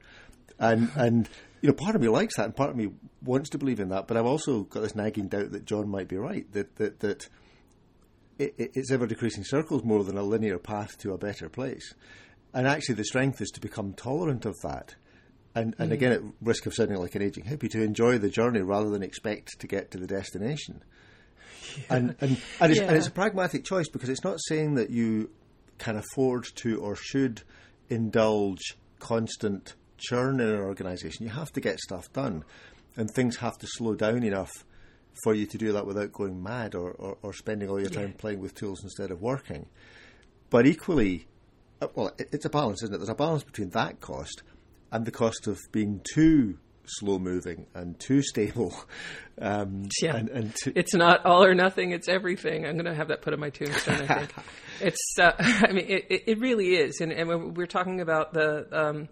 And 0.59 0.91
and 0.95 1.29
you 1.61 1.69
know, 1.69 1.75
part 1.75 1.95
of 1.95 2.01
me 2.01 2.09
likes 2.09 2.37
that, 2.37 2.45
and 2.45 2.55
part 2.55 2.69
of 2.69 2.75
me 2.75 2.91
wants 3.23 3.49
to 3.51 3.57
believe 3.57 3.79
in 3.79 3.89
that. 3.89 4.07
But 4.07 4.17
I've 4.17 4.25
also 4.25 4.63
got 4.63 4.81
this 4.81 4.95
nagging 4.95 5.29
doubt 5.29 5.51
that 5.51 5.65
John 5.65 5.89
might 5.89 6.07
be 6.07 6.17
right. 6.17 6.51
That 6.53 6.75
that 6.77 6.99
that 6.99 7.27
it- 8.37 8.55
it's 8.57 8.91
ever 8.91 9.07
decreasing 9.07 9.43
circles 9.43 9.83
more 9.83 10.03
than 10.03 10.17
a 10.17 10.23
linear 10.23 10.57
path 10.57 10.97
to 10.99 11.13
a 11.13 11.17
better 11.17 11.49
place. 11.49 11.93
And 12.53 12.67
actually, 12.67 12.95
the 12.95 13.03
strength 13.03 13.41
is 13.41 13.49
to 13.51 13.59
become 13.59 13.93
tolerant 13.93 14.45
of 14.45 14.55
that. 14.63 14.95
And, 15.55 15.73
and 15.79 15.91
again, 15.93 16.11
at 16.11 16.21
risk 16.41 16.65
of 16.65 16.73
sounding 16.73 16.97
like 16.97 17.15
an 17.15 17.21
aging 17.21 17.45
hippie, 17.45 17.69
to 17.71 17.81
enjoy 17.81 18.17
the 18.17 18.29
journey 18.29 18.61
rather 18.61 18.89
than 18.89 19.01
expect 19.01 19.57
to 19.59 19.67
get 19.67 19.89
to 19.91 19.97
the 19.97 20.05
destination. 20.07 20.83
And, 21.89 22.15
and, 22.21 22.37
and, 22.59 22.71
it's, 22.71 22.79
and 22.81 22.95
it's 22.95 23.07
a 23.07 23.11
pragmatic 23.11 23.63
choice 23.63 23.87
because 23.89 24.09
it's 24.09 24.23
not 24.23 24.37
saying 24.47 24.75
that 24.75 24.89
you 24.89 25.29
can 25.77 25.95
afford 25.97 26.45
to 26.55 26.79
or 26.81 26.95
should 26.95 27.41
indulge 27.89 28.77
constant 28.99 29.75
churn 29.97 30.39
in 30.39 30.49
an 30.49 30.59
organisation. 30.59 31.25
You 31.25 31.31
have 31.31 31.51
to 31.53 31.61
get 31.61 31.79
stuff 31.79 32.11
done, 32.13 32.43
and 32.97 33.09
things 33.09 33.37
have 33.37 33.57
to 33.59 33.67
slow 33.67 33.95
down 33.95 34.23
enough 34.23 34.51
for 35.23 35.33
you 35.33 35.45
to 35.45 35.57
do 35.57 35.71
that 35.71 35.85
without 35.85 36.11
going 36.11 36.41
mad 36.43 36.75
or, 36.75 36.91
or, 36.91 37.17
or 37.21 37.33
spending 37.33 37.69
all 37.69 37.79
your 37.79 37.89
time 37.89 38.13
playing 38.17 38.39
with 38.39 38.53
tools 38.55 38.83
instead 38.83 39.11
of 39.11 39.21
working. 39.21 39.65
But 40.49 40.65
equally, 40.67 41.27
uh, 41.81 41.87
well, 41.95 42.11
it- 42.17 42.29
it's 42.33 42.45
a 42.45 42.49
balance, 42.49 42.83
isn't 42.83 42.93
it? 42.93 42.97
There's 42.97 43.09
a 43.09 43.15
balance 43.15 43.43
between 43.43 43.69
that 43.69 44.01
cost 44.01 44.43
and 44.95 45.05
the 45.05 45.11
cost 45.11 45.47
of 45.47 45.59
being 45.71 46.01
too 46.13 46.57
slow 46.87 47.17
moving 47.19 47.65
and 47.73 47.99
too 47.99 48.21
stable. 48.21 48.73
Um, 49.37 49.89
Yeah. 50.01 50.15
and, 50.15 50.29
and 50.29 50.55
too, 50.55 50.71
it's 50.77 50.93
not 50.93 51.25
all 51.25 51.43
or 51.43 51.53
nothing; 51.53 51.91
it's 51.91 52.07
everything. 52.07 52.65
I'm 52.65 52.75
going 52.75 52.85
to 52.85 52.95
have 52.95 53.09
that 53.09 53.21
put 53.21 53.33
on 53.33 53.39
my 53.41 53.49
tombstone. 53.49 53.95
I 54.07 54.07
think 54.19 54.33
it's. 54.79 55.19
Uh, 55.19 55.33
I 55.39 55.73
mean, 55.73 55.87
it, 55.89 56.05
it- 56.25 56.39
really 56.39 56.75
is. 56.77 57.01
And, 57.01 57.11
and 57.11 57.27
when 57.27 57.53
we're 57.53 57.65
talking 57.65 57.99
about 57.99 58.31
the 58.31 58.65
um, 58.71 59.09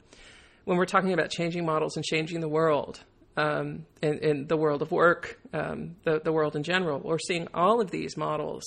when 0.64 0.78
we're 0.78 0.86
talking 0.86 1.12
about 1.12 1.30
changing 1.30 1.66
models 1.66 1.98
and 1.98 2.06
changing 2.06 2.40
the 2.40 2.48
world, 2.48 3.04
um, 3.36 3.86
in, 4.02 4.20
in 4.20 4.48
the 4.48 4.56
world 4.56 4.82
of 4.82 4.94
work, 4.94 5.42
um, 5.52 5.98
the 6.06 6.22
the 6.24 6.32
world 6.32 6.56
in 6.56 6.64
general, 6.64 7.02
we're 7.04 7.20
seeing 7.20 7.50
all 7.54 7.82
of 7.82 7.92
these 7.92 8.16
models 8.16 8.64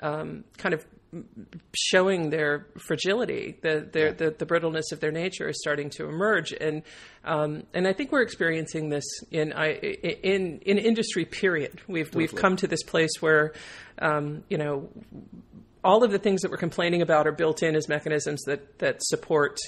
um, 0.00 0.42
kind 0.56 0.74
of 0.74 0.84
showing 1.74 2.30
their 2.30 2.66
fragility, 2.78 3.58
the, 3.62 3.88
their, 3.92 4.12
the 4.12 4.30
the 4.30 4.44
brittleness 4.44 4.92
of 4.92 5.00
their 5.00 5.10
nature 5.10 5.48
is 5.48 5.58
starting 5.60 5.90
to 5.90 6.06
emerge, 6.06 6.52
and 6.52 6.82
um, 7.24 7.62
and 7.72 7.88
I 7.88 7.92
think 7.92 8.12
we're 8.12 8.22
experiencing 8.22 8.90
this 8.90 9.04
in 9.30 9.52
I, 9.52 9.74
in 9.74 10.60
in 10.60 10.78
industry. 10.78 11.24
Period. 11.24 11.80
We've 11.88 12.14
we've 12.14 12.34
come 12.34 12.56
to 12.56 12.66
this 12.66 12.82
place 12.82 13.10
where, 13.20 13.54
um, 14.00 14.44
you 14.50 14.58
know, 14.58 14.88
all 15.82 16.04
of 16.04 16.10
the 16.10 16.18
things 16.18 16.42
that 16.42 16.50
we're 16.50 16.58
complaining 16.58 17.02
about 17.02 17.26
are 17.26 17.32
built 17.32 17.62
in 17.62 17.74
as 17.74 17.88
mechanisms 17.88 18.42
that 18.46 18.78
that 18.78 19.02
support 19.02 19.58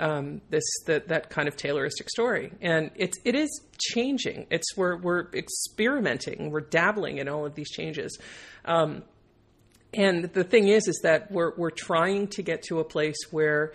um, 0.00 0.40
this 0.50 0.64
that 0.86 1.08
that 1.08 1.30
kind 1.30 1.48
of 1.48 1.56
Tayloristic 1.56 2.08
story, 2.08 2.52
and 2.60 2.90
it's 2.94 3.18
it 3.24 3.34
is 3.34 3.50
changing. 3.78 4.46
It's 4.50 4.76
we're 4.76 4.96
we're 4.96 5.26
experimenting, 5.32 6.50
we're 6.50 6.60
dabbling 6.60 7.18
in 7.18 7.28
all 7.28 7.44
of 7.44 7.54
these 7.54 7.70
changes. 7.70 8.18
Um, 8.64 9.02
and 9.94 10.24
the 10.24 10.44
thing 10.44 10.68
is, 10.68 10.86
is 10.88 11.00
that 11.02 11.30
we're 11.30 11.52
we're 11.56 11.70
trying 11.70 12.28
to 12.28 12.42
get 12.42 12.62
to 12.64 12.80
a 12.80 12.84
place 12.84 13.16
where 13.30 13.72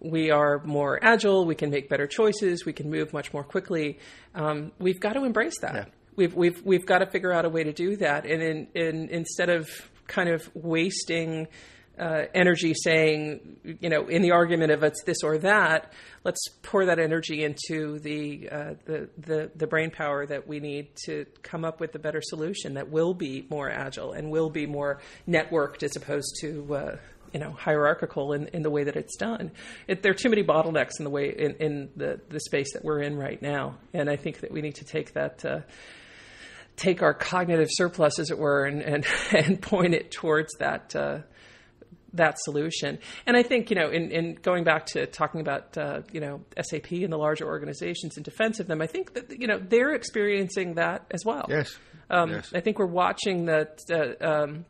we 0.00 0.30
are 0.30 0.62
more 0.64 0.98
agile, 1.02 1.46
we 1.46 1.54
can 1.54 1.70
make 1.70 1.88
better 1.88 2.06
choices, 2.06 2.64
we 2.64 2.72
can 2.72 2.90
move 2.90 3.12
much 3.12 3.32
more 3.32 3.42
quickly. 3.42 3.98
Um, 4.34 4.72
we've 4.78 5.00
got 5.00 5.14
to 5.14 5.24
embrace 5.24 5.58
that. 5.60 5.90
We've 6.14 6.34
we've 6.34 6.62
we've 6.64 6.86
got 6.86 6.98
to 6.98 7.06
figure 7.06 7.32
out 7.32 7.44
a 7.44 7.48
way 7.48 7.64
to 7.64 7.72
do 7.72 7.96
that, 7.96 8.26
and 8.26 8.42
in, 8.42 8.66
in 8.74 9.08
instead 9.08 9.50
of 9.50 9.68
kind 10.06 10.28
of 10.28 10.48
wasting 10.54 11.48
uh, 11.98 12.24
energy 12.34 12.74
saying, 12.74 13.56
you 13.80 13.88
know, 13.88 14.06
in 14.06 14.22
the 14.22 14.32
argument 14.32 14.70
of 14.70 14.82
it's 14.82 15.02
this 15.04 15.22
or 15.22 15.38
that, 15.38 15.92
let's 16.24 16.48
pour 16.62 16.86
that 16.86 16.98
energy 16.98 17.44
into 17.44 17.98
the, 18.00 18.48
uh, 18.50 18.74
the, 18.84 19.08
the, 19.18 19.50
the 19.54 19.66
brain 19.66 19.90
power 19.90 20.26
that 20.26 20.46
we 20.46 20.60
need 20.60 20.88
to 21.06 21.24
come 21.42 21.64
up 21.64 21.80
with 21.80 21.94
a 21.94 21.98
better 21.98 22.20
solution 22.22 22.74
that 22.74 22.90
will 22.90 23.14
be 23.14 23.46
more 23.50 23.70
agile 23.70 24.12
and 24.12 24.30
will 24.30 24.50
be 24.50 24.66
more 24.66 25.00
networked 25.28 25.82
as 25.82 25.96
opposed 25.96 26.36
to, 26.40 26.74
uh, 26.74 26.96
you 27.32 27.40
know, 27.40 27.52
hierarchical 27.52 28.32
in, 28.32 28.48
in 28.48 28.62
the 28.62 28.70
way 28.70 28.84
that 28.84 28.96
it's 28.96 29.16
done. 29.16 29.50
It, 29.88 30.02
there 30.02 30.12
are 30.12 30.16
too 30.16 30.30
many 30.30 30.42
bottlenecks 30.42 30.98
in 30.98 31.04
the 31.04 31.10
way, 31.10 31.30
in, 31.30 31.54
in 31.56 31.88
the, 31.96 32.20
the 32.28 32.40
space 32.40 32.72
that 32.74 32.84
we're 32.84 33.00
in 33.00 33.16
right 33.16 33.40
now. 33.40 33.78
And 33.92 34.10
I 34.10 34.16
think 34.16 34.40
that 34.40 34.50
we 34.50 34.60
need 34.60 34.76
to 34.76 34.84
take 34.84 35.14
that, 35.14 35.44
uh, 35.44 35.60
take 36.76 37.02
our 37.02 37.14
cognitive 37.14 37.68
surplus, 37.70 38.18
as 38.18 38.30
it 38.30 38.38
were, 38.38 38.64
and, 38.64 38.82
and, 38.82 39.06
and 39.32 39.60
point 39.60 39.94
it 39.94 40.10
towards 40.10 40.54
that, 40.58 40.94
uh, 40.94 41.18
that 42.16 42.36
solution. 42.40 42.98
And 43.26 43.36
I 43.36 43.42
think, 43.42 43.70
you 43.70 43.76
know, 43.76 43.90
in, 43.90 44.10
in 44.10 44.34
going 44.34 44.64
back 44.64 44.86
to 44.86 45.06
talking 45.06 45.40
about, 45.40 45.76
uh, 45.76 46.02
you 46.12 46.20
know, 46.20 46.42
SAP 46.60 46.90
and 46.92 47.12
the 47.12 47.18
larger 47.18 47.46
organizations 47.46 48.16
in 48.16 48.22
defense 48.22 48.60
of 48.60 48.66
them, 48.66 48.82
I 48.82 48.86
think 48.86 49.14
that, 49.14 49.40
you 49.40 49.46
know, 49.46 49.58
they're 49.58 49.94
experiencing 49.94 50.74
that 50.74 51.06
as 51.10 51.24
well. 51.24 51.46
Yes. 51.48 51.76
Um, 52.10 52.30
yes. 52.30 52.52
I 52.54 52.60
think 52.60 52.78
we're 52.78 52.86
watching 52.86 53.46
that. 53.46 53.80
Uh, 53.90 54.24
um, 54.24 54.64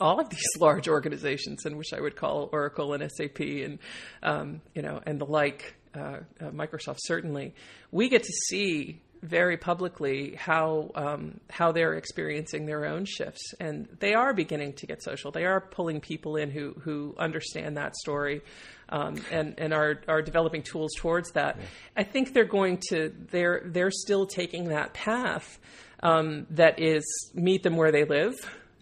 all 0.00 0.18
of 0.18 0.28
these 0.28 0.42
large 0.60 0.88
organizations, 0.88 1.64
in 1.64 1.76
which 1.76 1.92
I 1.92 2.00
would 2.00 2.16
call 2.16 2.48
Oracle 2.52 2.94
and 2.94 3.10
SAP 3.12 3.40
and 3.40 3.78
um, 4.24 4.60
you 4.74 4.82
know 4.82 5.00
and 5.06 5.20
the 5.20 5.24
like, 5.24 5.76
uh, 5.94 6.18
uh, 6.40 6.50
Microsoft 6.50 6.98
certainly, 7.00 7.54
we 7.92 8.08
get 8.08 8.24
to 8.24 8.32
see 8.48 9.00
very 9.24 9.56
publicly 9.56 10.34
how 10.36 10.90
um, 10.94 11.40
how 11.50 11.72
they're 11.72 11.94
experiencing 11.94 12.66
their 12.66 12.84
own 12.84 13.06
shifts, 13.06 13.54
and 13.58 13.88
they 13.98 14.14
are 14.14 14.34
beginning 14.34 14.74
to 14.74 14.86
get 14.86 15.02
social. 15.02 15.30
They 15.30 15.46
are 15.46 15.60
pulling 15.60 16.00
people 16.00 16.36
in 16.36 16.50
who 16.50 16.74
who 16.80 17.14
understand 17.18 17.76
that 17.76 17.96
story. 17.96 18.42
Um, 18.90 19.16
and 19.30 19.54
and 19.58 19.72
are 19.72 19.98
are 20.08 20.20
developing 20.20 20.62
tools 20.62 20.92
towards 20.98 21.32
that. 21.32 21.56
Yeah. 21.56 21.64
I 21.96 22.02
think 22.04 22.34
they're 22.34 22.44
going 22.44 22.80
to 22.90 23.12
they're 23.30 23.62
they're 23.64 23.90
still 23.90 24.26
taking 24.26 24.68
that 24.68 24.92
path 24.92 25.58
um, 26.02 26.46
that 26.50 26.78
is 26.78 27.02
meet 27.32 27.62
them 27.62 27.76
where 27.76 27.90
they 27.90 28.04
live, 28.04 28.34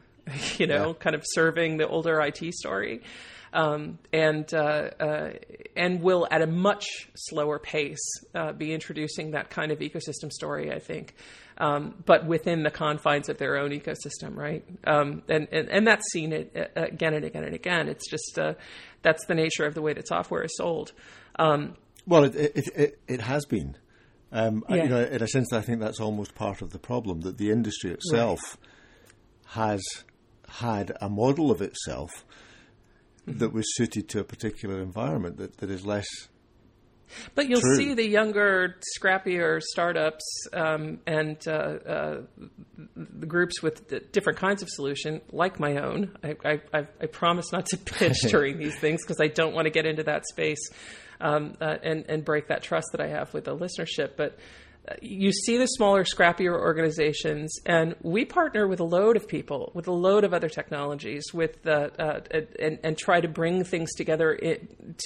you 0.58 0.66
know, 0.66 0.88
yeah. 0.88 0.94
kind 0.94 1.14
of 1.14 1.22
serving 1.24 1.76
the 1.76 1.86
older 1.86 2.20
IT 2.20 2.52
story 2.54 3.02
um, 3.52 3.98
and 4.12 4.52
uh, 4.54 4.90
uh, 4.98 5.32
and 5.76 6.02
will 6.02 6.26
at 6.30 6.42
a 6.42 6.46
much 6.46 6.86
slower 7.14 7.58
pace 7.58 8.00
uh, 8.34 8.52
be 8.52 8.72
introducing 8.72 9.32
that 9.32 9.50
kind 9.50 9.72
of 9.72 9.80
ecosystem 9.80 10.30
story. 10.30 10.72
I 10.72 10.78
think. 10.78 11.14
Um, 11.58 12.02
but 12.06 12.26
within 12.26 12.62
the 12.62 12.70
confines 12.70 13.28
of 13.28 13.36
their 13.38 13.56
own 13.58 13.70
ecosystem, 13.70 14.36
right? 14.36 14.64
Um, 14.84 15.22
and, 15.28 15.48
and 15.52 15.68
and 15.68 15.86
that's 15.86 16.10
seen 16.10 16.32
it 16.32 16.72
again 16.74 17.14
and 17.14 17.24
again 17.24 17.44
and 17.44 17.54
again. 17.54 17.88
It's 17.88 18.08
just 18.10 18.38
uh, 18.38 18.54
that's 19.02 19.26
the 19.26 19.34
nature 19.34 19.66
of 19.66 19.74
the 19.74 19.82
way 19.82 19.92
that 19.92 20.08
software 20.08 20.42
is 20.42 20.56
sold. 20.56 20.92
Um, 21.38 21.76
well, 22.06 22.24
it, 22.24 22.34
it, 22.34 22.68
it, 22.74 23.00
it 23.06 23.20
has 23.20 23.44
been. 23.44 23.76
Um, 24.32 24.64
yeah. 24.68 24.84
you 24.84 24.88
know, 24.88 25.02
in 25.02 25.22
a 25.22 25.28
sense, 25.28 25.52
I 25.52 25.60
think 25.60 25.80
that's 25.80 26.00
almost 26.00 26.34
part 26.34 26.62
of 26.62 26.70
the 26.70 26.78
problem 26.78 27.20
that 27.20 27.36
the 27.36 27.50
industry 27.50 27.90
itself 27.90 28.40
right. 28.40 29.64
has 29.64 29.82
had 30.48 30.92
a 31.02 31.10
model 31.10 31.50
of 31.50 31.60
itself 31.60 32.24
mm-hmm. 33.26 33.38
that 33.38 33.52
was 33.52 33.64
suited 33.76 34.08
to 34.10 34.20
a 34.20 34.24
particular 34.24 34.80
environment 34.80 35.36
that, 35.38 35.58
that 35.58 35.70
is 35.70 35.84
less. 35.84 36.06
But 37.34 37.48
you'll 37.48 37.60
true. 37.60 37.76
see 37.76 37.94
the 37.94 38.06
younger, 38.06 38.76
scrappier 38.98 39.60
startups 39.60 40.24
um, 40.52 41.00
and 41.06 41.36
uh, 41.46 41.50
uh, 41.50 42.20
the 42.96 43.26
groups 43.26 43.62
with 43.62 44.12
different 44.12 44.38
kinds 44.38 44.62
of 44.62 44.68
solution, 44.70 45.20
like 45.30 45.60
my 45.60 45.76
own. 45.76 46.16
I, 46.22 46.36
I, 46.72 46.86
I 47.00 47.06
promise 47.06 47.52
not 47.52 47.66
to 47.66 47.76
pitch 47.84 48.18
during 48.28 48.58
these 48.58 48.78
things 48.78 49.02
because 49.02 49.20
I 49.20 49.28
don't 49.28 49.54
want 49.54 49.66
to 49.66 49.70
get 49.70 49.86
into 49.86 50.04
that 50.04 50.26
space 50.26 50.70
um, 51.20 51.54
uh, 51.60 51.76
and, 51.82 52.06
and 52.08 52.24
break 52.24 52.48
that 52.48 52.62
trust 52.62 52.88
that 52.92 53.00
I 53.00 53.08
have 53.08 53.32
with 53.34 53.44
the 53.44 53.56
listenership. 53.56 54.16
But 54.16 54.38
you 55.00 55.32
see 55.32 55.58
the 55.58 55.66
smaller, 55.66 56.04
scrappier 56.04 56.58
organizations, 56.58 57.56
and 57.64 57.94
we 58.02 58.24
partner 58.24 58.66
with 58.66 58.80
a 58.80 58.84
load 58.84 59.16
of 59.16 59.28
people, 59.28 59.70
with 59.74 59.86
a 59.86 59.92
load 59.92 60.24
of 60.24 60.34
other 60.34 60.48
technologies, 60.48 61.24
with 61.32 61.62
the, 61.62 61.92
uh, 62.02 62.20
and, 62.58 62.78
and, 62.82 62.98
try 62.98 63.20
to 63.20 63.28
bring 63.28 63.62
things 63.62 63.92
together 63.94 64.36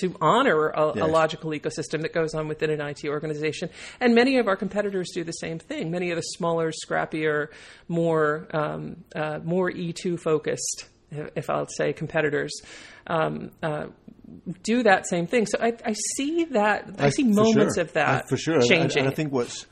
to 0.00 0.16
honor 0.20 0.68
a, 0.68 0.92
yes. 0.94 1.04
a, 1.04 1.06
logical 1.06 1.50
ecosystem 1.50 2.00
that 2.02 2.14
goes 2.14 2.34
on 2.34 2.48
within 2.48 2.70
an 2.70 2.80
IT 2.80 3.04
organization. 3.04 3.68
And 4.00 4.14
many 4.14 4.38
of 4.38 4.48
our 4.48 4.56
competitors 4.56 5.10
do 5.12 5.24
the 5.24 5.32
same 5.32 5.58
thing. 5.58 5.90
Many 5.90 6.10
of 6.10 6.16
the 6.16 6.22
smaller, 6.22 6.72
scrappier, 6.72 7.48
more 7.88 8.48
um, 8.52 9.04
uh, 9.14 9.40
more 9.44 9.70
E2 9.70 10.18
focused, 10.18 10.88
if 11.10 11.50
I'll 11.50 11.68
say, 11.68 11.92
competitors. 11.92 12.52
Um, 13.06 13.50
uh, 13.62 13.86
do 14.62 14.82
that 14.82 15.06
same 15.06 15.26
thing. 15.26 15.46
So 15.46 15.58
I, 15.60 15.72
I 15.84 15.94
see 16.16 16.44
that. 16.46 16.90
I, 16.98 17.06
I 17.06 17.08
see 17.10 17.24
moments 17.24 17.76
sure. 17.76 17.84
of 17.84 17.92
that 17.92 18.24
I, 18.24 18.28
for 18.28 18.36
sure. 18.36 18.60
changing. 18.60 18.80
And, 18.80 19.06
and 19.06 19.08
I 19.08 19.10
think 19.12 19.32
what's 19.32 19.66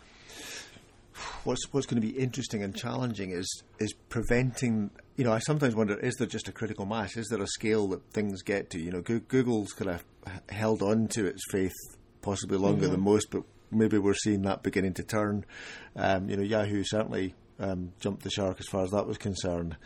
what's 1.45 1.73
what's 1.73 1.87
going 1.87 2.01
to 2.01 2.07
be 2.07 2.17
interesting 2.17 2.63
and 2.63 2.75
challenging 2.75 3.31
is 3.31 3.63
is 3.79 3.93
preventing. 4.09 4.91
You 5.17 5.25
know, 5.25 5.33
I 5.33 5.39
sometimes 5.39 5.75
wonder: 5.75 5.99
is 5.99 6.15
there 6.17 6.27
just 6.27 6.49
a 6.49 6.53
critical 6.53 6.87
mass? 6.87 7.17
Is 7.17 7.29
there 7.29 7.43
a 7.43 7.47
scale 7.47 7.89
that 7.89 8.13
things 8.13 8.43
get 8.43 8.71
to? 8.71 8.81
You 8.81 8.91
know, 8.91 9.01
Google's 9.01 9.73
kind 9.73 9.91
of 9.91 10.05
held 10.49 10.83
on 10.83 11.09
to 11.09 11.27
its 11.27 11.43
faith 11.51 11.75
possibly 12.23 12.59
longer 12.59 12.85
mm-hmm. 12.85 12.93
than 12.93 13.01
most, 13.01 13.31
but 13.31 13.43
maybe 13.71 13.99
we're 13.99 14.15
seeing 14.15 14.43
that 14.43 14.63
beginning 14.63 14.95
to 14.95 15.03
turn. 15.03 15.45
Um, 15.95 16.29
you 16.29 16.37
know, 16.37 16.43
Yahoo 16.43 16.83
certainly 16.85 17.35
um, 17.59 17.93
jumped 18.01 18.23
the 18.23 18.31
shark 18.31 18.59
as 18.61 18.67
far 18.67 18.83
as 18.83 18.91
that 18.91 19.07
was 19.07 19.19
concerned. 19.19 19.77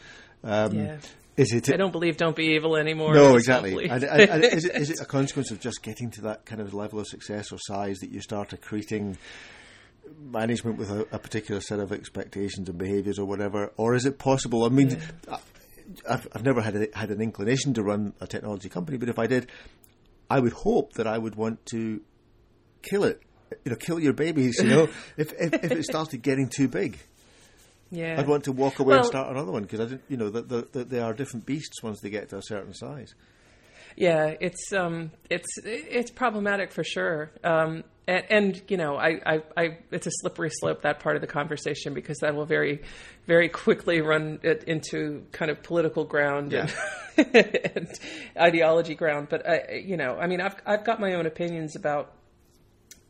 Um, 0.45 0.75
yeah. 0.75 0.97
Is 1.39 1.53
it? 1.53 1.73
I 1.73 1.77
don't 1.77 1.93
believe 1.93 2.17
"Don't 2.17 2.35
Be 2.35 2.57
Evil" 2.57 2.77
anymore. 2.77 3.15
No, 3.15 3.37
exactly. 3.37 3.89
and, 3.89 4.03
and, 4.03 4.23
and 4.23 4.45
is, 4.45 4.65
it, 4.65 4.75
is 4.75 4.91
it 4.91 5.01
a 5.01 5.05
consequence 5.19 5.53
of 5.53 5.61
just 5.61 5.83
getting 5.83 6.11
to 6.13 6.23
that 6.23 6.45
kind 6.45 6.61
of 6.61 6.75
level 6.75 6.99
of 6.99 7.07
success 7.07 7.53
or 7.53 7.59
size 7.61 7.99
that 7.99 8.11
you 8.11 8.21
start 8.21 8.51
accreting 8.51 9.17
management 10.21 10.79
with 10.79 10.91
a, 10.91 11.07
a 11.13 11.19
particular 11.19 11.61
set 11.61 11.79
of 11.79 11.93
expectations 11.93 12.69
and 12.69 12.77
behaviours 12.77 13.21
or 13.21 13.25
whatever, 13.25 13.73
or 13.77 13.95
is 13.95 14.05
it 14.05 14.19
possible? 14.19 14.65
I 14.65 14.69
mean, 14.69 15.01
yeah. 15.29 15.37
I've, 16.09 16.27
I've 16.33 16.45
never 16.45 16.61
had 16.61 16.75
a, 16.75 16.89
had 16.93 17.11
an 17.11 17.21
inclination 17.21 17.73
to 17.75 17.85
run 17.85 18.15
a 18.21 18.27
technology 18.27 18.69
company, 18.69 18.99
but 18.99 19.09
if 19.09 19.21
I 19.21 19.29
did, 19.29 19.49
I 20.29 20.41
would 20.41 20.53
hope 20.53 20.95
that 20.95 21.07
I 21.07 21.19
would 21.19 21.37
want 21.37 21.65
to 21.67 22.01
kill 22.83 23.05
it. 23.05 23.23
You 23.65 23.71
know, 23.71 23.77
kill 23.77 24.01
your 24.01 24.13
babies. 24.13 24.59
You 24.59 24.69
know, 24.69 24.89
if, 25.17 25.33
if 25.39 25.55
if 25.55 25.71
it 25.71 25.85
started 25.85 26.21
getting 26.23 26.49
too 26.49 26.69
big. 26.69 26.99
Yeah. 27.91 28.17
I'd 28.19 28.29
want 28.29 28.45
to 28.45 28.53
walk 28.53 28.79
away 28.79 28.95
well, 28.95 28.99
and 28.99 29.07
start 29.07 29.31
another 29.31 29.53
one 29.53 29.63
because 29.63 29.81
I 29.81 29.85
didn't, 29.85 30.03
you 30.09 30.17
know, 30.17 30.31
the, 30.31 30.43
the, 30.43 30.69
the, 30.73 30.85
they 30.85 31.01
are 31.01 31.15
different 31.15 31.47
beasts 31.47 31.83
once 31.83 32.01
they 32.01 32.11
get 32.11 32.29
to 32.31 32.39
a 32.39 32.43
certain 32.43 32.75
size. 32.75 33.15
Yeah, 33.97 34.35
it's 34.41 34.73
um, 34.73 35.11
it's 35.29 35.49
it's 35.65 36.11
problematic 36.11 36.73
for 36.73 36.85
sure. 36.85 37.33
Um, 37.43 37.83
and, 38.09 38.25
and, 38.31 38.63
you 38.69 38.79
know, 38.79 38.97
I, 38.97 39.21
I, 39.27 39.43
I, 39.55 39.79
it's 39.91 40.07
a 40.07 40.11
slippery 40.11 40.49
slope 40.51 40.81
that 40.83 41.01
part 41.01 41.17
of 41.17 41.21
the 41.21 41.27
conversation 41.27 41.93
because 41.93 42.17
that 42.23 42.35
will 42.35 42.47
very, 42.47 42.81
very 43.27 43.51
quickly 43.51 44.01
run 44.01 44.41
it 44.43 44.65
into 44.65 45.27
kind 45.31 45.51
of 45.51 45.63
political 45.63 46.05
ground 46.05 46.53
yeah. 46.53 46.71
and, 47.19 47.35
and 47.77 47.89
ideology 48.35 48.95
ground. 48.95 49.27
But 49.29 49.47
I, 49.47 49.83
you 49.85 49.99
know, 49.99 50.17
I 50.17 50.27
mean, 50.27 50.41
I've 50.41 50.57
I've 50.65 50.85
got 50.85 51.01
my 51.01 51.13
own 51.15 51.27
opinions 51.27 51.77
about 51.77 52.15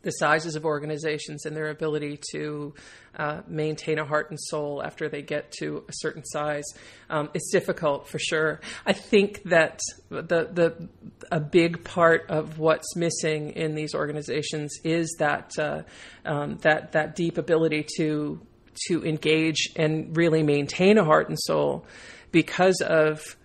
the 0.01 0.11
sizes 0.11 0.55
of 0.55 0.65
organizations 0.65 1.45
and 1.45 1.55
their 1.55 1.69
ability 1.69 2.19
to 2.31 2.73
uh, 3.17 3.41
maintain 3.47 3.99
a 3.99 4.05
heart 4.05 4.29
and 4.29 4.39
soul 4.39 4.81
after 4.83 5.09
they 5.09 5.21
get 5.21 5.51
to 5.51 5.83
a 5.89 5.91
certain 5.91 6.23
size. 6.23 6.63
Um, 7.09 7.29
it's 7.33 7.51
difficult 7.51 8.07
for 8.07 8.17
sure. 8.17 8.61
I 8.85 8.93
think 8.93 9.43
that 9.43 9.79
the 10.09 10.21
the 10.21 10.89
a 11.31 11.39
big 11.39 11.83
part 11.83 12.29
of 12.29 12.59
what's 12.59 12.95
missing 12.95 13.51
in 13.51 13.75
these 13.75 13.93
organizations 13.93 14.77
is 14.83 15.15
that 15.19 15.51
uh, 15.59 15.83
um, 16.25 16.57
that 16.59 16.93
that 16.93 17.15
deep 17.15 17.37
ability 17.37 17.85
to 17.97 18.39
to 18.87 19.05
engage 19.05 19.69
and 19.75 20.15
really 20.15 20.43
maintain 20.43 20.97
a 20.97 21.03
heart 21.03 21.27
and 21.27 21.37
soul 21.37 21.85
because 22.31 22.81
of 22.81 23.35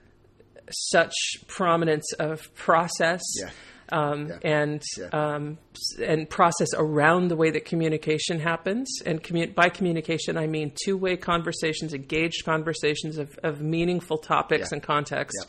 such 0.71 1.15
prominence 1.49 2.13
of 2.15 2.55
process. 2.55 3.23
Yeah 3.41 3.51
um, 3.95 4.29
yeah. 4.29 4.39
and 4.43 4.83
yeah. 4.99 5.07
Um, 5.07 5.59
and 6.03 6.29
process 6.29 6.69
around 6.77 7.29
the 7.29 7.37
way 7.37 7.51
that 7.51 7.65
communication 7.65 8.41
happens. 8.41 8.89
And 9.07 9.23
commu- 9.23 9.55
by 9.55 9.69
communication, 9.69 10.37
I 10.37 10.47
mean 10.47 10.73
two 10.85 10.97
way 10.97 11.17
conversations, 11.17 11.95
engaged 11.95 12.45
conversations 12.45 13.19
of, 13.19 13.39
of 13.43 13.61
meaningful 13.61 14.19
topics 14.19 14.71
yeah. 14.71 14.77
and 14.77 14.83
context, 14.83 15.47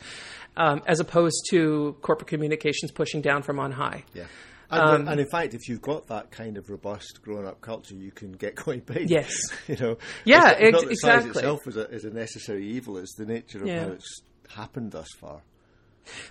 um, 0.56 0.82
as 0.86 1.00
opposed 1.00 1.46
to 1.50 1.96
corporate 2.02 2.28
communications 2.28 2.92
pushing 2.92 3.20
down 3.20 3.42
from 3.42 3.58
on 3.58 3.72
high. 3.72 4.04
Yeah. 4.14 4.24
And, 4.68 4.80
um, 4.80 5.08
and, 5.08 5.20
in 5.20 5.28
fact, 5.28 5.54
if 5.54 5.68
you've 5.68 5.82
got 5.82 6.08
that 6.08 6.32
kind 6.32 6.56
of 6.56 6.68
robust 6.68 7.20
grown-up 7.22 7.60
culture, 7.60 7.94
you 7.94 8.10
can 8.10 8.32
get 8.32 8.56
quite 8.64 8.84
big. 8.84 9.10
Yes, 9.10 9.36
you 9.68 9.76
know. 9.76 9.96
Yeah, 10.24 10.50
it's 10.58 10.72
not, 10.72 10.82
ex- 10.82 10.92
exactly. 10.92 11.32
Size 11.32 11.36
itself 11.36 11.68
is 11.68 11.76
a, 11.76 11.90
is 11.90 12.04
a 12.04 12.10
necessary 12.10 12.66
evil. 12.66 12.98
It's 12.98 13.14
the 13.14 13.26
nature 13.26 13.60
of 13.60 13.66
yeah. 13.68 13.84
how 13.84 13.92
it's 13.92 14.20
happened 14.48 14.90
thus 14.90 15.08
far. 15.20 15.42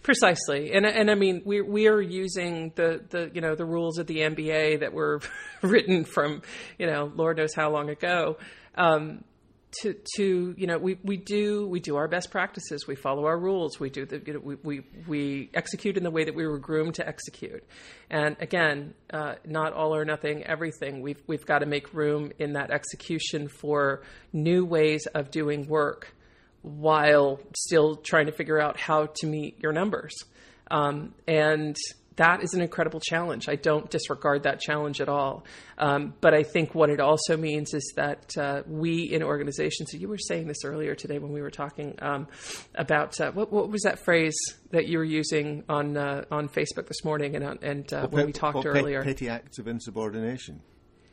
Precisely, 0.03 0.73
and 0.73 0.85
and 0.85 1.11
I 1.11 1.15
mean 1.15 1.41
we 1.45 1.61
we 1.61 1.87
are 1.87 2.01
using 2.01 2.71
the 2.75 3.03
the 3.09 3.31
you 3.33 3.41
know 3.41 3.55
the 3.55 3.65
rules 3.65 3.97
of 3.97 4.07
the 4.07 4.19
MBA 4.19 4.79
that 4.81 4.93
were 4.93 5.21
written 5.61 6.05
from 6.05 6.41
you 6.77 6.87
know 6.87 7.11
Lord 7.15 7.37
knows 7.37 7.53
how 7.53 7.71
long 7.71 7.89
ago. 7.89 8.37
Um, 8.75 9.23
to, 9.81 9.95
to 10.15 10.55
you 10.57 10.67
know 10.67 10.77
we, 10.77 10.97
we 11.03 11.17
do 11.17 11.67
we 11.67 11.79
do 11.79 11.97
our 11.97 12.07
best 12.07 12.31
practices. 12.31 12.87
We 12.87 12.95
follow 12.95 13.25
our 13.25 13.37
rules. 13.37 13.79
We 13.79 13.89
do 13.89 14.05
the 14.05 14.21
you 14.25 14.33
know, 14.33 14.39
we, 14.39 14.55
we 14.55 14.81
we 15.07 15.49
execute 15.53 15.97
in 15.97 16.03
the 16.03 16.11
way 16.11 16.23
that 16.23 16.35
we 16.35 16.47
were 16.47 16.59
groomed 16.59 16.95
to 16.95 17.07
execute. 17.07 17.63
And 18.09 18.37
again 18.39 18.93
uh, 19.11 19.35
not 19.45 19.73
all 19.73 19.93
or 19.93 20.05
nothing 20.05 20.43
everything. 20.43 21.01
We've 21.01 21.21
we've 21.27 21.45
got 21.45 21.59
to 21.59 21.65
make 21.65 21.93
room 21.93 22.31
in 22.39 22.53
that 22.53 22.71
execution 22.71 23.47
for 23.49 24.03
new 24.31 24.63
ways 24.65 25.07
of 25.13 25.31
doing 25.31 25.67
work 25.67 26.15
while 26.65 27.39
still 27.55 27.95
trying 27.95 28.25
to 28.25 28.31
figure 28.31 28.59
out 28.59 28.79
how 28.79 29.07
to 29.17 29.27
meet 29.27 29.59
your 29.61 29.71
numbers. 29.71 30.15
Um, 30.71 31.13
and 31.27 31.77
that 32.15 32.41
is 32.43 32.53
an 32.53 32.61
incredible 32.61 32.99
challenge. 32.99 33.49
I 33.49 33.55
don't 33.55 33.89
disregard 33.89 34.43
that 34.43 34.59
challenge 34.59 35.01
at 35.01 35.09
all. 35.09 35.45
Um, 35.77 36.13
but 36.21 36.33
I 36.33 36.43
think 36.43 36.73
what 36.73 36.89
it 36.89 36.99
also 36.99 37.37
means 37.37 37.73
is 37.73 37.93
that 37.97 38.37
uh, 38.37 38.63
we 38.65 39.03
in 39.03 39.21
organizations, 39.21 39.93
you 39.93 40.07
were 40.07 40.17
saying 40.17 40.47
this 40.47 40.63
earlier 40.63 40.95
today 40.95 41.19
when 41.19 41.33
we 41.33 41.41
were 41.41 41.51
talking 41.51 41.95
um, 42.01 42.27
about 42.73 43.19
uh, 43.19 43.31
what, 43.31 43.51
what, 43.51 43.69
was 43.69 43.81
that 43.83 43.99
phrase 43.99 44.37
that 44.71 44.87
you 44.87 44.97
were 44.97 45.03
using 45.03 45.63
on 45.67 45.97
uh, 45.97 46.23
on 46.31 46.47
Facebook 46.47 46.87
this 46.87 47.03
morning 47.03 47.35
and, 47.35 47.43
and 47.61 47.93
uh, 47.93 47.97
well, 47.97 48.07
when 48.09 48.25
we 48.27 48.31
talked 48.31 48.55
well, 48.55 48.67
earlier? 48.67 49.03
Petty 49.03 49.29
acts 49.29 49.59
of 49.59 49.67
insubordination. 49.67 50.61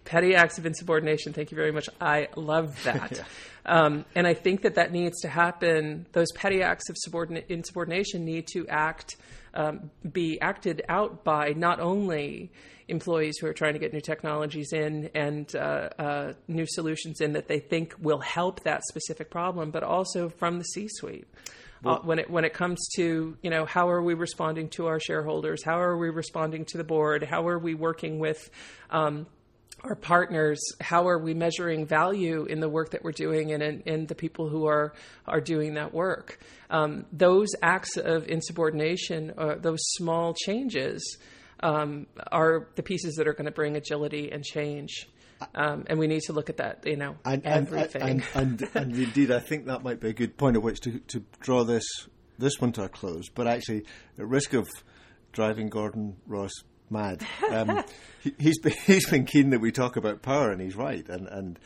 Petty 0.05 0.35
acts 0.35 0.59
of 0.59 0.67
insubordination. 0.67 1.33
Thank 1.33 1.51
you 1.51 1.57
very 1.57 1.73
much. 1.73 1.89
I 2.01 2.29
love 2.37 2.83
that. 2.85 3.13
yeah. 3.13 3.25
um, 3.67 4.05
and 4.15 4.27
I 4.27 4.35
think 4.35 4.63
that 4.63 4.75
that 4.75 4.93
needs 4.93 5.21
to 5.21 5.29
happen. 5.29 6.07
Those 6.13 6.33
petty 6.33 6.63
acts 6.63 6.89
of 6.89 6.97
insubordination 7.49 8.25
need 8.25 8.47
to 8.49 8.67
act 8.69 9.17
um, 9.55 9.91
be 10.11 10.41
acted 10.41 10.83
out 10.89 11.25
by 11.25 11.51
not 11.51 11.79
only 11.81 12.51
employees 12.89 13.39
who 13.39 13.47
are 13.47 13.53
trying 13.53 13.75
to 13.75 13.79
get 13.79 13.93
new 13.93 14.01
technologies 14.01 14.73
in 14.73 15.11
and 15.15 15.55
uh, 15.55 15.89
uh, 15.99 16.33
new 16.49 16.67
solutions 16.67 17.21
in 17.21 17.33
that 17.33 17.49
they 17.49 17.59
think 17.59 17.95
will 17.99 18.19
help 18.19 18.61
that 18.61 18.83
specific 18.85 19.31
problem, 19.31 19.71
but 19.71 19.83
also 19.83 20.29
from 20.29 20.59
the 20.59 20.65
C-suite. 20.65 21.27
Well, 21.83 21.97
uh, 21.97 21.99
when 22.03 22.19
it 22.21 22.31
when 22.31 22.45
it 22.45 22.55
comes 22.55 22.79
to 22.97 23.37
you 23.43 23.51
know 23.51 23.65
how 23.65 23.89
are 23.89 24.01
we 24.01 24.15
responding 24.15 24.69
to 24.71 24.87
our 24.87 25.01
shareholders? 25.01 25.65
How 25.65 25.81
are 25.81 25.97
we 25.99 26.11
responding 26.11 26.65
to 26.67 26.79
the 26.79 26.85
board? 26.85 27.25
How 27.25 27.49
are 27.49 27.59
we 27.59 27.75
working 27.75 28.21
with 28.21 28.51
um, 28.91 29.27
our 29.85 29.97
partners, 29.97 30.61
how 30.81 31.09
are 31.09 31.19
we 31.19 31.35
measuring 31.35 31.87
value 31.87 32.45
in 32.45 32.61
the 32.61 32.69
work 32.69 32.91
that 32.91 33.03
we're 33.03 33.13
doing 33.13 33.53
and 33.53 33.63
in, 33.63 33.81
in 33.81 34.07
the 34.07 34.15
people 34.15 34.49
who 34.49 34.67
are 34.67 34.95
are 35.27 35.41
doing 35.41 35.75
that 35.75 35.93
work? 35.93 36.39
Um, 36.71 37.07
those 37.13 37.49
acts 37.63 37.97
of 37.97 38.29
insubordination, 38.29 39.33
uh, 39.37 39.57
those 39.57 39.81
small 39.95 40.35
changes, 40.35 41.19
um, 41.61 42.07
are 42.31 42.69
the 42.77 42.83
pieces 42.83 43.15
that 43.17 43.27
are 43.27 43.33
going 43.33 43.47
to 43.47 43.53
bring 43.53 43.77
agility 43.77 44.31
and 44.31 44.45
change. 44.45 45.09
Um, 45.55 45.85
and 45.89 45.99
we 45.99 46.07
need 46.07 46.23
to 46.23 46.33
look 46.33 46.49
at 46.51 46.59
that, 46.59 46.87
you 46.87 46.97
know, 46.97 47.17
and, 47.25 47.45
everything. 47.45 48.03
And, 48.03 48.23
and, 48.35 48.63
and, 48.63 48.71
and, 48.75 48.97
indeed, 48.97 49.33
I 49.33 49.41
think 49.41 49.67
that 49.67 49.83
might 49.83 50.01
be 50.01 50.11
a 50.11 50.13
good 50.13 50.37
point 50.37 50.57
at 50.57 50.63
which 50.63 50.81
to, 50.83 51.01
to 51.01 51.25
draw 51.41 51.65
this 51.65 51.85
this 52.39 52.61
one 52.61 52.73
to 52.73 52.85
a 52.85 52.89
close. 52.89 53.29
But 53.29 53.47
actually, 53.47 53.85
at 54.19 54.27
risk 54.27 54.53
of 54.53 54.69
driving 55.33 55.69
Gordon 55.69 56.17
Ross 56.27 56.53
mad. 56.93 57.27
Um, 57.51 57.83
he, 58.23 58.35
he's 58.39 58.59
been, 58.59 58.75
he's 58.87 59.09
been 59.09 59.25
keen 59.25 59.51
that 59.51 59.61
we 59.61 59.73
talk 59.73 59.97
about 59.97 60.23
power, 60.23 60.51
and 60.51 60.61
he's 60.61 60.77
right. 60.77 61.09
And 61.09 61.27
and 61.29 61.59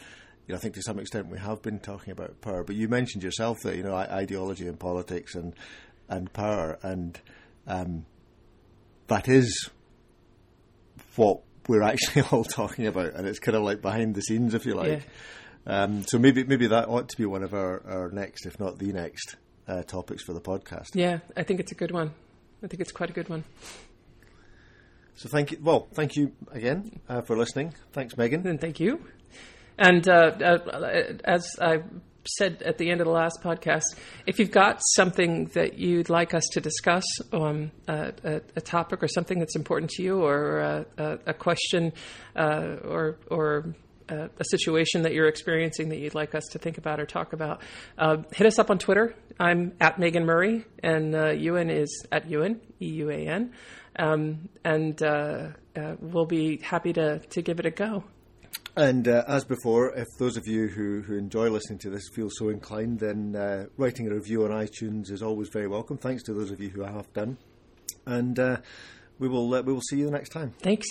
you 0.46 0.52
know, 0.52 0.56
I 0.56 0.60
think 0.60 0.74
to 0.74 0.82
some 0.82 0.98
extent 0.98 1.28
we 1.28 1.38
have 1.38 1.62
been 1.62 1.80
talking 1.80 2.12
about 2.12 2.40
power. 2.40 2.64
But 2.64 2.76
you 2.76 2.88
mentioned 2.88 3.22
yourself 3.22 3.58
that 3.64 3.76
you 3.76 3.82
know 3.82 3.94
ideology 3.94 4.66
and 4.66 4.78
politics 4.78 5.34
and 5.34 5.54
and 6.08 6.32
power, 6.32 6.78
and 6.82 7.20
um, 7.66 8.06
that 9.08 9.28
is 9.28 9.70
what 11.16 11.40
we're 11.68 11.82
actually 11.82 12.22
all 12.32 12.44
talking 12.44 12.86
about, 12.86 13.14
and 13.14 13.26
it's 13.26 13.38
kind 13.38 13.56
of 13.56 13.62
like 13.62 13.82
behind 13.82 14.14
the 14.14 14.22
scenes, 14.22 14.54
if 14.54 14.66
you 14.66 14.74
like. 14.74 14.88
Yeah. 14.88 15.00
Um, 15.66 16.04
so 16.06 16.18
maybe 16.18 16.44
maybe 16.44 16.68
that 16.68 16.88
ought 16.88 17.08
to 17.08 17.16
be 17.16 17.26
one 17.26 17.42
of 17.42 17.52
our, 17.52 17.82
our 17.88 18.10
next, 18.10 18.46
if 18.46 18.60
not 18.60 18.78
the 18.78 18.92
next, 18.92 19.36
uh, 19.66 19.82
topics 19.82 20.22
for 20.22 20.32
the 20.32 20.40
podcast. 20.40 20.94
Yeah, 20.94 21.18
I 21.36 21.42
think 21.42 21.60
it's 21.60 21.72
a 21.72 21.74
good 21.74 21.90
one. 21.90 22.12
I 22.62 22.68
think 22.68 22.80
it's 22.80 22.92
quite 22.92 23.10
a 23.10 23.12
good 23.12 23.28
one. 23.28 23.44
So 25.16 25.30
thank 25.30 25.50
you. 25.50 25.58
Well, 25.62 25.88
thank 25.94 26.14
you 26.14 26.32
again 26.52 27.00
uh, 27.08 27.22
for 27.22 27.36
listening. 27.36 27.74
Thanks, 27.92 28.16
Megan. 28.16 28.46
And 28.46 28.60
thank 28.60 28.78
you. 28.78 29.04
And 29.78 30.06
uh, 30.08 30.12
uh, 30.12 31.14
as 31.24 31.48
I 31.60 31.82
said 32.36 32.62
at 32.62 32.76
the 32.76 32.90
end 32.90 33.00
of 33.00 33.06
the 33.06 33.12
last 33.12 33.40
podcast, 33.42 33.96
if 34.26 34.38
you've 34.38 34.50
got 34.50 34.80
something 34.94 35.46
that 35.54 35.78
you'd 35.78 36.10
like 36.10 36.34
us 36.34 36.44
to 36.52 36.60
discuss, 36.60 37.04
um, 37.32 37.70
a, 37.88 38.42
a, 38.56 38.60
topic 38.60 39.02
or 39.02 39.08
something 39.08 39.38
that's 39.38 39.56
important 39.56 39.90
to 39.92 40.02
you, 40.02 40.22
or 40.22 40.58
a, 40.98 41.18
a 41.26 41.34
question, 41.34 41.92
uh, 42.34 42.76
or 42.84 43.18
or 43.30 43.74
uh, 44.08 44.28
a 44.38 44.44
situation 44.44 45.02
that 45.02 45.12
you're 45.12 45.28
experiencing 45.28 45.88
that 45.88 45.98
you'd 45.98 46.14
like 46.14 46.34
us 46.34 46.44
to 46.52 46.58
think 46.58 46.78
about 46.78 47.00
or 47.00 47.06
talk 47.06 47.32
about, 47.32 47.62
uh, 47.98 48.18
hit 48.32 48.46
us 48.46 48.58
up 48.58 48.70
on 48.70 48.78
Twitter. 48.78 49.14
I'm 49.38 49.72
at 49.80 49.98
Megan 49.98 50.24
Murray, 50.24 50.64
and 50.82 51.14
uh, 51.14 51.32
Euan 51.32 51.70
is 51.70 52.06
at 52.12 52.28
Euan, 52.28 52.60
E 52.80 52.86
U 52.86 53.10
A 53.10 53.26
N. 53.26 53.52
Um, 53.98 54.48
and 54.64 55.02
uh, 55.02 55.48
uh, 55.74 55.96
we'll 56.00 56.26
be 56.26 56.58
happy 56.58 56.92
to, 56.94 57.18
to 57.18 57.42
give 57.42 57.58
it 57.60 57.66
a 57.66 57.70
go. 57.70 58.04
And 58.76 59.08
uh, 59.08 59.24
as 59.26 59.44
before, 59.44 59.94
if 59.96 60.06
those 60.18 60.36
of 60.36 60.46
you 60.46 60.68
who, 60.68 61.00
who 61.00 61.16
enjoy 61.16 61.48
listening 61.48 61.78
to 61.80 61.90
this 61.90 62.08
feel 62.14 62.28
so 62.30 62.50
inclined, 62.50 63.00
then 63.00 63.34
uh, 63.34 63.66
writing 63.78 64.06
a 64.06 64.14
review 64.14 64.44
on 64.44 64.50
iTunes 64.50 65.10
is 65.10 65.22
always 65.22 65.48
very 65.48 65.66
welcome. 65.66 65.96
Thanks 65.96 66.22
to 66.24 66.34
those 66.34 66.50
of 66.50 66.60
you 66.60 66.68
who 66.68 66.82
have 66.82 67.10
done. 67.14 67.38
And 68.04 68.38
uh, 68.38 68.58
we 69.18 69.28
will 69.28 69.54
uh, 69.54 69.62
we 69.62 69.72
will 69.72 69.80
see 69.80 69.96
you 69.96 70.10
next 70.10 70.28
time. 70.28 70.52
Thanks. 70.60 70.86